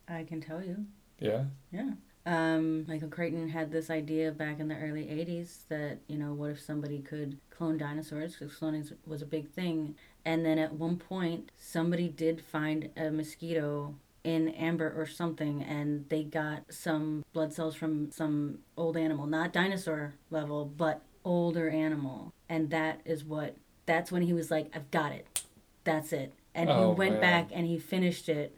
I 0.09 0.25
can 0.25 0.41
tell 0.41 0.63
you. 0.63 0.87
Yeah? 1.19 1.45
Yeah. 1.71 1.93
Um, 2.27 2.87
Michael 2.89 3.09
Crichton 3.09 3.49
had 3.51 3.71
this 3.71 3.91
idea 3.91 4.33
back 4.33 4.59
in 4.59 4.69
the 4.69 4.77
early 4.77 5.05
80s 5.05 5.69
that, 5.69 5.99
you 6.09 6.17
know, 6.17 6.33
what 6.33 6.51
if 6.51 6.61
somebody 6.61 7.01
could 7.01 7.39
clone 7.51 7.77
dinosaurs? 7.77 8.35
Because 8.37 8.55
cloning 8.59 8.91
was 9.07 9.21
a 9.21 9.27
big 9.27 9.51
thing. 9.51 9.95
And 10.25 10.45
then 10.45 10.59
at 10.59 10.73
one 10.73 10.97
point, 10.97 11.51
somebody 11.57 12.09
did 12.09 12.41
find 12.41 12.89
a 12.97 13.11
mosquito 13.11 13.95
in 14.25 14.49
amber 14.49 14.91
or 14.97 15.05
something, 15.07 15.63
and 15.63 16.07
they 16.09 16.23
got 16.25 16.63
some 16.71 17.27
blood 17.35 17.53
cells 17.53 17.75
from 17.75 18.11
some 18.11 18.59
old 18.75 18.97
animal, 18.97 19.27
not 19.27 19.53
dinosaur 19.53 20.15
level, 20.31 20.65
but 20.65 21.03
older 21.27 21.69
animal. 21.69 22.33
And 22.49 22.71
that 22.71 23.03
is 23.05 23.23
what, 23.23 23.55
that's 23.85 24.11
when 24.11 24.23
he 24.23 24.33
was 24.33 24.51
like, 24.51 24.71
I've 24.75 24.91
got 24.91 25.13
it. 25.13 25.43
That's 25.85 26.11
it. 26.15 26.33
And 26.55 26.71
he 26.71 26.75
Oh, 26.77 26.93
went 26.93 27.13
man. 27.15 27.21
back 27.21 27.51
and 27.53 27.67
he 27.67 27.79
finished 27.79 28.31
it 28.31 28.57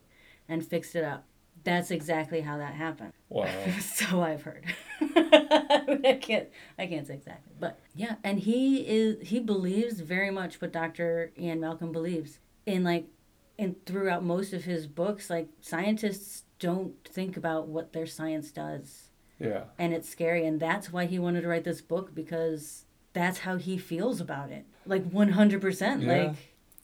and 0.49 0.64
fixed 0.64 0.95
it 0.95 1.03
up 1.03 1.25
That's 1.67 1.91
exactly 1.91 2.43
how 2.43 2.59
that 2.59 2.75
happened. 2.75 3.12
Wow. 3.29 3.51
so 3.81 4.23
I've 4.23 4.43
heard. 4.43 4.64
I 5.01 6.17
can't 6.23 6.49
I 6.79 6.87
can't 6.87 7.05
say 7.05 7.14
exactly. 7.14 7.53
But 7.59 7.81
yeah, 7.93 8.14
and 8.23 8.39
he 8.39 8.87
is 8.87 9.29
he 9.29 9.41
believes 9.41 9.99
very 9.99 10.31
much 10.31 10.61
what 10.61 10.73
Dr. 10.73 11.33
Ian 11.37 11.59
Malcolm 11.59 11.91
believes. 11.91 12.39
In 12.67 12.85
like 12.85 13.07
and 13.59 13.85
throughout 13.85 14.23
most 14.23 14.53
of 14.53 14.62
his 14.62 14.87
books, 14.87 15.29
like 15.29 15.49
scientists 15.61 16.45
don't 16.61 16.95
think 17.05 17.37
about 17.37 17.67
what 17.67 17.93
their 17.93 18.07
science 18.07 18.53
does. 18.53 19.11
Yeah. 19.41 19.64
And 19.77 19.93
it's 19.93 20.09
scary 20.09 20.47
and 20.47 20.61
that's 20.61 20.93
why 20.93 21.07
he 21.07 21.19
wanted 21.19 21.41
to 21.41 21.49
write 21.49 21.64
this 21.64 21.81
book 21.81 22.14
because 22.14 22.85
that's 23.12 23.41
how 23.41 23.57
he 23.57 23.77
feels 23.77 24.21
about 24.21 24.53
it. 24.53 24.67
Like 24.87 25.11
100%. 25.11 26.03
Yeah. 26.07 26.27
Like 26.29 26.37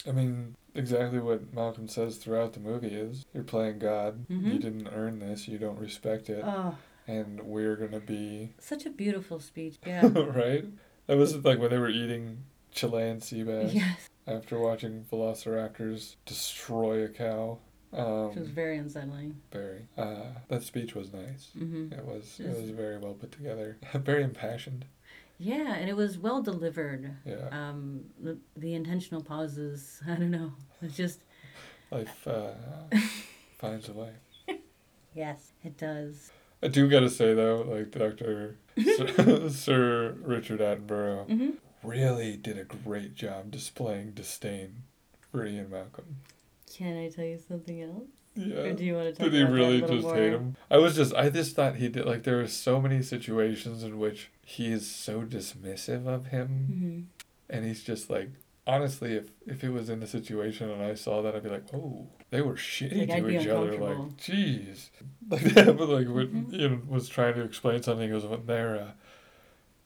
I 0.08 0.10
mean, 0.10 0.56
exactly 0.74 1.20
what 1.20 1.52
Malcolm 1.54 1.88
says 1.88 2.16
throughout 2.16 2.52
the 2.54 2.60
movie 2.60 2.88
is 2.94 3.24
you're 3.34 3.42
playing 3.44 3.78
God. 3.78 4.24
You 4.28 4.36
Mhm. 4.38 4.60
didn't 4.60 4.88
earn 4.92 5.18
this. 5.18 5.48
You 5.48 5.58
don't 5.58 5.78
respect 5.78 6.28
it. 6.30 6.42
oh, 6.44 6.76
and 7.06 7.40
we're 7.42 7.76
going 7.76 7.90
to 7.92 8.00
be. 8.00 8.54
such 8.58 8.86
a 8.86 8.90
beautiful 8.90 9.40
speech. 9.40 9.76
Yeah. 9.86 10.06
right? 10.14 10.64
That 11.08 11.16
was 11.16 11.36
like 11.44 11.58
when 11.58 11.70
they 11.70 11.78
were 11.78 11.90
eating 11.90 12.44
Chilean 12.70 13.20
sea 13.20 13.42
bass 13.42 13.74
yes. 13.74 14.08
after 14.26 14.58
watching 14.58 15.04
velociraptors 15.10 16.16
destroy 16.26 17.04
a 17.04 17.08
cow. 17.08 17.58
Um, 17.92 18.28
Which 18.28 18.38
was 18.38 18.48
very 18.48 18.78
unsettling. 18.78 19.36
very. 19.52 19.86
Uh, 19.98 20.22
that 20.48 20.62
speech 20.62 20.94
was 20.94 21.12
nice. 21.12 21.50
hmm 21.58 21.92
It 21.92 22.04
was. 22.06 22.40
It 22.40 22.48
was 22.48 22.70
very 22.70 22.96
well 22.98 23.12
put 23.14 23.32
together. 23.32 23.76
very 23.94 24.22
impassioned. 24.22 24.86
Yeah, 25.42 25.74
and 25.74 25.90
it 25.90 25.96
was 25.96 26.18
well 26.18 26.40
delivered. 26.40 27.16
Yeah. 27.24 27.48
Um, 27.50 28.04
the, 28.20 28.38
the 28.56 28.74
intentional 28.74 29.22
pauses, 29.22 30.00
I 30.08 30.14
don't 30.14 30.30
know. 30.30 30.52
It's 30.80 30.96
just, 30.96 31.20
Life 31.90 32.26
uh, 32.28 32.52
finds 33.58 33.88
a 33.88 33.92
way. 33.92 34.12
yes, 35.14 35.52
it 35.64 35.76
does. 35.76 36.30
I 36.62 36.68
do 36.68 36.88
gotta 36.88 37.10
say 37.10 37.34
though, 37.34 37.66
like 37.68 37.90
Doctor 37.90 38.56
Sir, 38.96 39.48
Sir 39.50 40.16
Richard 40.22 40.60
Attenborough 40.60 41.26
hmm 41.26 41.50
really 41.82 42.36
did 42.36 42.56
a 42.56 42.62
great 42.62 43.16
job 43.16 43.50
displaying 43.50 44.12
disdain 44.12 44.84
for 45.32 45.44
Ian 45.44 45.68
Malcolm. 45.68 46.18
Can 46.72 46.96
I 46.96 47.08
tell 47.08 47.24
you 47.24 47.38
something 47.38 47.82
else? 47.82 48.08
Yeah. 48.34 48.56
Or 48.56 48.72
do 48.72 48.84
you 48.84 48.94
want 48.94 49.06
to 49.08 49.12
talk 49.12 49.24
Did 49.24 49.32
he 49.34 49.40
about 49.42 49.50
that 49.50 49.52
a 49.52 49.62
really 49.64 49.80
just 49.82 50.02
more? 50.06 50.14
hate 50.16 50.32
him? 50.32 50.56
I 50.70 50.78
was 50.78 50.96
just, 50.96 51.14
I 51.14 51.28
just 51.30 51.54
thought 51.54 51.76
he 51.76 51.88
did, 51.88 52.06
like, 52.06 52.22
there 52.22 52.40
are 52.40 52.48
so 52.48 52.80
many 52.80 53.02
situations 53.02 53.82
in 53.82 53.98
which 53.98 54.30
he 54.44 54.72
is 54.72 54.90
so 54.90 55.22
dismissive 55.22 56.06
of 56.06 56.26
him. 56.26 56.48
hmm 56.48 57.00
And 57.54 57.64
he's 57.66 57.82
just 57.84 58.08
like, 58.08 58.30
honestly, 58.66 59.14
if, 59.16 59.30
if 59.46 59.62
it 59.64 59.70
was 59.70 59.90
in 59.90 60.00
the 60.00 60.06
situation 60.06 60.70
and 60.70 60.82
I 60.82 60.94
saw 60.94 61.20
that, 61.22 61.34
I'd 61.36 61.42
be 61.42 61.50
like, 61.50 61.66
oh, 61.74 62.06
they 62.30 62.40
were 62.40 62.54
shitty 62.54 63.06
Like, 63.08 63.22
to 63.22 63.28
each 63.28 63.46
other. 63.48 63.76
Like, 63.76 64.16
jeez. 64.16 64.88
Like 65.28 65.44
that, 65.54 65.76
but 65.78 65.88
like 65.88 66.08
when 66.08 66.46
Mhm. 66.46 66.54
Ian 66.54 66.88
was 66.88 67.08
trying 67.08 67.34
to 67.34 67.42
explain 67.42 67.82
something, 67.82 68.06
he 68.08 68.12
goes, 68.12 68.24
well, 68.24 68.40
there, 68.44 68.76
uh, 68.76 68.90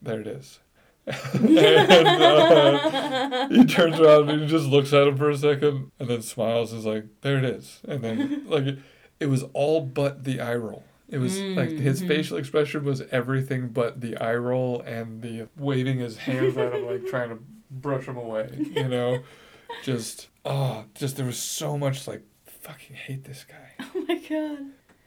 there 0.01 0.21
it 0.21 0.27
is. 0.27 0.61
And 1.07 1.59
uh, 1.59 3.49
he 3.49 3.65
turns 3.65 3.99
around 4.01 4.29
and 4.31 4.43
he 4.43 4.47
just 4.49 4.67
looks 4.67 4.93
at 4.93 5.07
him 5.07 5.17
for 5.17 5.31
a 5.31 5.37
second 5.39 5.91
and 5.99 6.09
then 6.09 6.23
smiles 6.23 6.73
and 6.73 6.81
is 6.81 6.87
like, 6.87 7.05
there 7.23 7.39
it 7.39 7.45
is. 7.45 7.81
And 7.87 8.03
then, 8.03 8.43
like, 8.49 8.65
it, 8.65 8.79
it 9.21 9.27
was 9.27 9.45
all 9.55 9.81
but 9.83 10.25
the 10.25 10.41
eye 10.41 10.57
roll. 10.57 10.85
It 11.09 11.19
was 11.19 11.39
like 11.41 11.71
his 11.71 12.03
Mhm. 12.03 12.09
facial 12.09 12.37
expression 12.37 12.85
was 12.85 13.01
everything 13.13 13.69
but 13.69 14.01
the 14.01 14.17
eye 14.17 14.35
roll 14.35 14.81
and 14.81 15.23
the 15.23 15.49
waving 15.57 16.01
his 16.01 16.17
hands 16.17 16.57
at 16.57 16.73
him, 16.75 16.85
like 16.87 17.07
trying 17.07 17.29
to 17.29 17.39
brush 17.71 18.07
him 18.07 18.17
away, 18.17 18.51
you 18.75 18.89
know? 18.89 19.21
Just, 19.85 20.29
oh, 20.45 20.85
just 20.95 21.17
there 21.17 21.27
was 21.27 21.39
so 21.39 21.77
much, 21.77 22.07
like, 22.09 22.23
fucking 22.47 22.95
hate 22.97 23.25
this 23.25 23.45
guy. 23.49 23.85
Oh 23.95 24.05
my 24.09 24.15
god. 24.17 24.59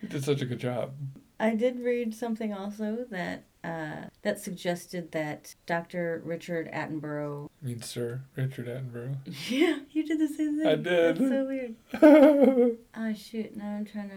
He 0.02 0.08
did 0.08 0.24
such 0.24 0.42
a 0.42 0.46
good 0.46 0.60
job. 0.60 0.94
I 1.40 1.56
did 1.56 1.80
read 1.80 2.14
something 2.14 2.54
also 2.54 3.06
that 3.10 3.46
uh, 3.64 4.06
that 4.22 4.40
suggested 4.40 5.12
that 5.12 5.56
Dr. 5.66 6.22
Richard 6.24 6.70
Attenborough. 6.72 7.50
I 7.62 7.66
mean, 7.66 7.82
Sir 7.82 8.22
Richard 8.36 8.68
Attenborough. 8.68 9.16
Yeah, 9.50 9.80
you 9.92 10.06
did 10.06 10.20
the 10.20 10.28
same 10.28 10.58
thing. 10.58 10.68
I 10.68 10.76
did. 10.76 11.18
That's 11.18 11.30
so 11.30 11.46
weird. 11.46 12.78
Oh 12.96 13.14
shoot! 13.14 13.56
Now 13.56 13.76
I'm 13.78 13.86
trying 13.86 14.10
to. 14.10 14.16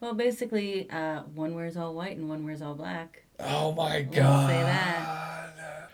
Well, 0.00 0.14
basically, 0.14 0.90
uh, 0.90 1.22
one 1.34 1.54
wears 1.54 1.76
all 1.76 1.94
white 1.94 2.16
and 2.16 2.28
one 2.28 2.44
wears 2.44 2.60
all 2.62 2.74
black. 2.74 3.22
oh 3.40 3.72
my 3.72 4.06
We'll 4.10 4.20
god. 4.22 4.50
say 4.50 4.62
that. 4.62 5.90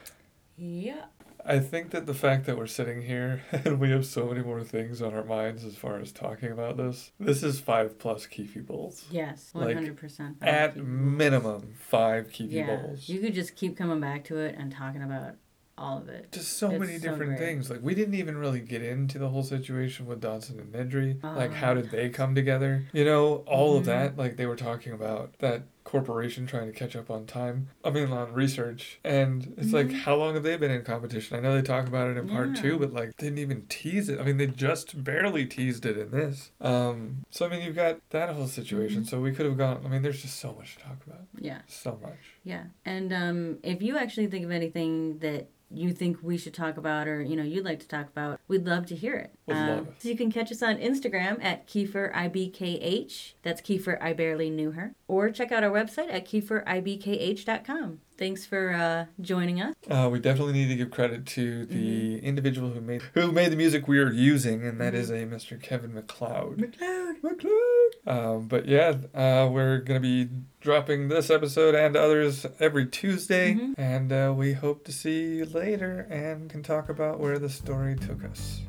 Yeah. 0.57 1.05
I 1.45 1.59
think 1.59 1.91
that 1.91 2.07
the 2.07 2.15
fact 2.15 2.47
that 2.47 2.57
we're 2.59 2.67
sitting 2.67 3.03
here 3.03 3.43
and 3.53 3.81
we 3.81 3.91
have 3.91 4.05
so 4.07 4.27
many 4.27 4.43
more 4.43 4.63
things 4.63 5.01
on 5.03 5.15
our 5.15 5.25
minds 5.25 5.65
as 5.65 5.77
far 5.77 5.99
as 5.99 6.13
talking 6.13 6.51
about 6.53 6.77
this, 6.77 7.13
this 7.19 7.43
is 7.43 7.61
five 7.61 7.99
plus 7.99 8.27
kief 8.27 8.55
bowls. 8.67 9.05
Yes. 9.11 9.51
One 9.53 9.73
hundred 9.73 9.97
percent. 9.97 10.37
At 10.43 10.77
minimum, 10.77 11.75
five 11.79 12.31
kief 12.31 12.51
Yeah. 12.51 12.77
bowls. 12.77 13.09
You 13.09 13.21
could 13.21 13.35
just 13.35 13.57
keep 13.57 13.77
coming 13.77 14.01
back 14.01 14.25
to 14.25 14.37
it 14.39 14.55
and 14.59 14.71
talking 14.73 15.03
about 15.03 15.37
all 15.79 15.97
of 15.99 16.09
it. 16.11 16.31
Just 16.31 16.59
so 16.59 16.71
It's 16.71 16.79
many 16.79 16.99
so 16.99 17.09
different 17.11 17.37
great. 17.37 17.39
things. 17.39 17.71
Like 17.71 17.81
we 17.83 17.95
didn't 17.95 18.15
even 18.15 18.37
really 18.37 18.61
get 18.61 18.83
into 18.83 19.19
the 19.19 19.31
whole 19.31 19.43
situation 19.43 20.05
with 20.07 20.21
Dodson 20.21 20.61
and 20.61 20.73
Nedry. 20.75 21.23
like 21.23 21.51
Oh. 21.53 21.55
how 21.55 21.75
did 21.75 21.91
they 21.91 22.11
come 22.11 22.35
together? 22.35 22.85
You 22.93 23.05
know, 23.07 23.37
all 23.47 23.77
of 23.79 23.85
Mhm. 23.85 23.87
that. 23.87 24.17
Like 24.19 24.37
they 24.37 24.47
were 24.47 24.57
talking 24.57 24.93
about 24.93 25.39
that 25.39 25.63
corporation 25.91 26.47
trying 26.47 26.67
to 26.67 26.73
catch 26.73 26.95
up 26.95 27.11
on 27.11 27.27
time. 27.27 27.69
I 27.85 27.91
mean 27.91 28.13
on 28.13 28.33
research. 28.33 29.01
And 29.03 29.55
it's 29.59 29.73
like 29.73 29.89
Mhm. 29.89 30.01
how 30.03 30.15
long 30.15 30.35
have 30.35 30.45
they 30.45 30.57
been 30.57 30.71
in 30.71 30.83
competition? 30.85 31.37
I 31.37 31.41
know 31.41 31.55
they 31.55 31.63
talk 31.63 31.89
about 31.89 32.09
it 32.11 32.17
in 32.17 32.29
part 32.29 32.51
Yeah. 32.55 32.63
two, 32.63 32.79
but 32.79 32.93
like 32.93 33.17
didn't 33.17 33.39
even 33.39 33.67
tease 33.69 34.09
it. 34.09 34.21
I 34.21 34.23
mean 34.23 34.37
they 34.37 34.47
just 34.47 35.03
barely 35.03 35.47
teased 35.47 35.85
it 35.85 35.99
in 35.99 36.11
this. 36.13 36.53
Um 36.61 37.25
so 37.31 37.45
I 37.47 37.49
mean 37.49 37.63
you've 37.63 37.75
got 37.75 37.99
that 38.11 38.31
whole 38.31 38.47
situation. 38.47 39.03
Mhm. 39.03 39.09
So 39.09 39.21
we 39.21 39.33
could 39.33 39.47
have 39.47 39.59
gone 39.59 39.83
I 39.85 39.89
mean 39.89 40.03
there's 40.03 40.23
just 40.23 40.39
so 40.39 40.55
much 40.57 40.77
to 40.77 40.83
talk 40.85 40.99
about. 41.05 41.27
Yeah. 41.39 41.63
So 41.67 41.99
much. 42.01 42.19
Yeah. 42.45 42.65
And 42.85 43.13
um, 43.13 43.59
if 43.65 43.83
you 43.83 43.99
actually 43.99 44.29
think 44.29 44.45
of 44.45 44.51
anything 44.53 45.19
that 45.19 45.49
you 45.73 45.93
think 45.93 46.19
we 46.23 46.37
should 46.37 46.55
talk 46.55 46.77
about 46.77 47.07
or 47.07 47.23
you 47.23 47.37
know 47.37 47.43
you'd 47.43 47.65
like 47.65 47.81
to 47.81 47.89
talk 47.89 48.09
about 48.09 48.41
we'd 48.49 48.67
love 48.67 48.87
to 48.87 48.97
hear 48.97 49.15
it. 49.15 49.35
Um, 49.49 49.89
so 49.99 50.09
you 50.09 50.17
can 50.17 50.31
catch 50.31 50.51
us 50.51 50.63
on 50.63 50.77
instagram 50.77 51.43
at 51.43 51.67
kiefer 51.67 52.13
ibkh 52.13 53.35
that's 53.43 53.61
kiefer 53.61 54.01
i 54.03 54.13
barely 54.13 54.51
knew 54.51 54.73
her. 54.73 54.95
Or 55.07 55.31
check 55.31 55.53
out 55.53 55.63
our 55.63 55.71
website 55.71 56.13
at 56.13 56.27
kieferibkh.com 56.27 58.01
thanks 58.21 58.47
for 58.47 58.73
uh, 58.73 59.07
joining 59.21 59.61
us 59.61 59.75
Uh, 59.91 60.09
we 60.13 60.21
definitely 60.21 60.53
need 60.53 60.69
to 60.69 60.77
give 60.77 60.91
credit 60.93 61.27
to 61.27 61.67
the 61.67 62.19
individual 62.21 62.71
who 62.71 62.81
made 62.81 63.03
who 63.15 63.33
made 63.33 63.51
the 63.51 63.57
music 63.57 63.89
we 63.89 63.99
are 63.99 64.13
using, 64.13 64.63
and 64.65 64.81
that 64.81 64.93
Mhm. 64.93 64.97
is 64.97 65.11
a 65.11 65.25
Mr. 65.27 65.61
Kevin 65.61 65.93
MacLeod. 65.95 66.61
MacLeod. 66.61 67.17
MacLeod. 67.25 67.93
Um, 68.07 68.47
but 68.47 68.67
yeah, 68.67 68.97
uh, 69.15 69.49
we're 69.51 69.79
gonna 69.79 69.99
be 70.01 70.29
dropping 70.61 71.09
this 71.09 71.31
episode 71.31 71.75
and 71.75 71.97
others 71.97 72.47
every 72.61 72.87
Tuesday, 72.87 73.55
Mhm. 73.55 73.75
and 73.79 74.13
uh, 74.13 74.35
we 74.37 74.53
hope 74.53 74.85
to 74.85 74.93
see 74.93 75.37
you 75.39 75.47
later 75.47 76.07
and 76.11 76.49
can 76.51 76.63
talk 76.63 76.89
about 76.89 77.19
where 77.19 77.39
the 77.39 77.49
story 77.49 77.97
took 77.97 78.23
us. 78.25 78.61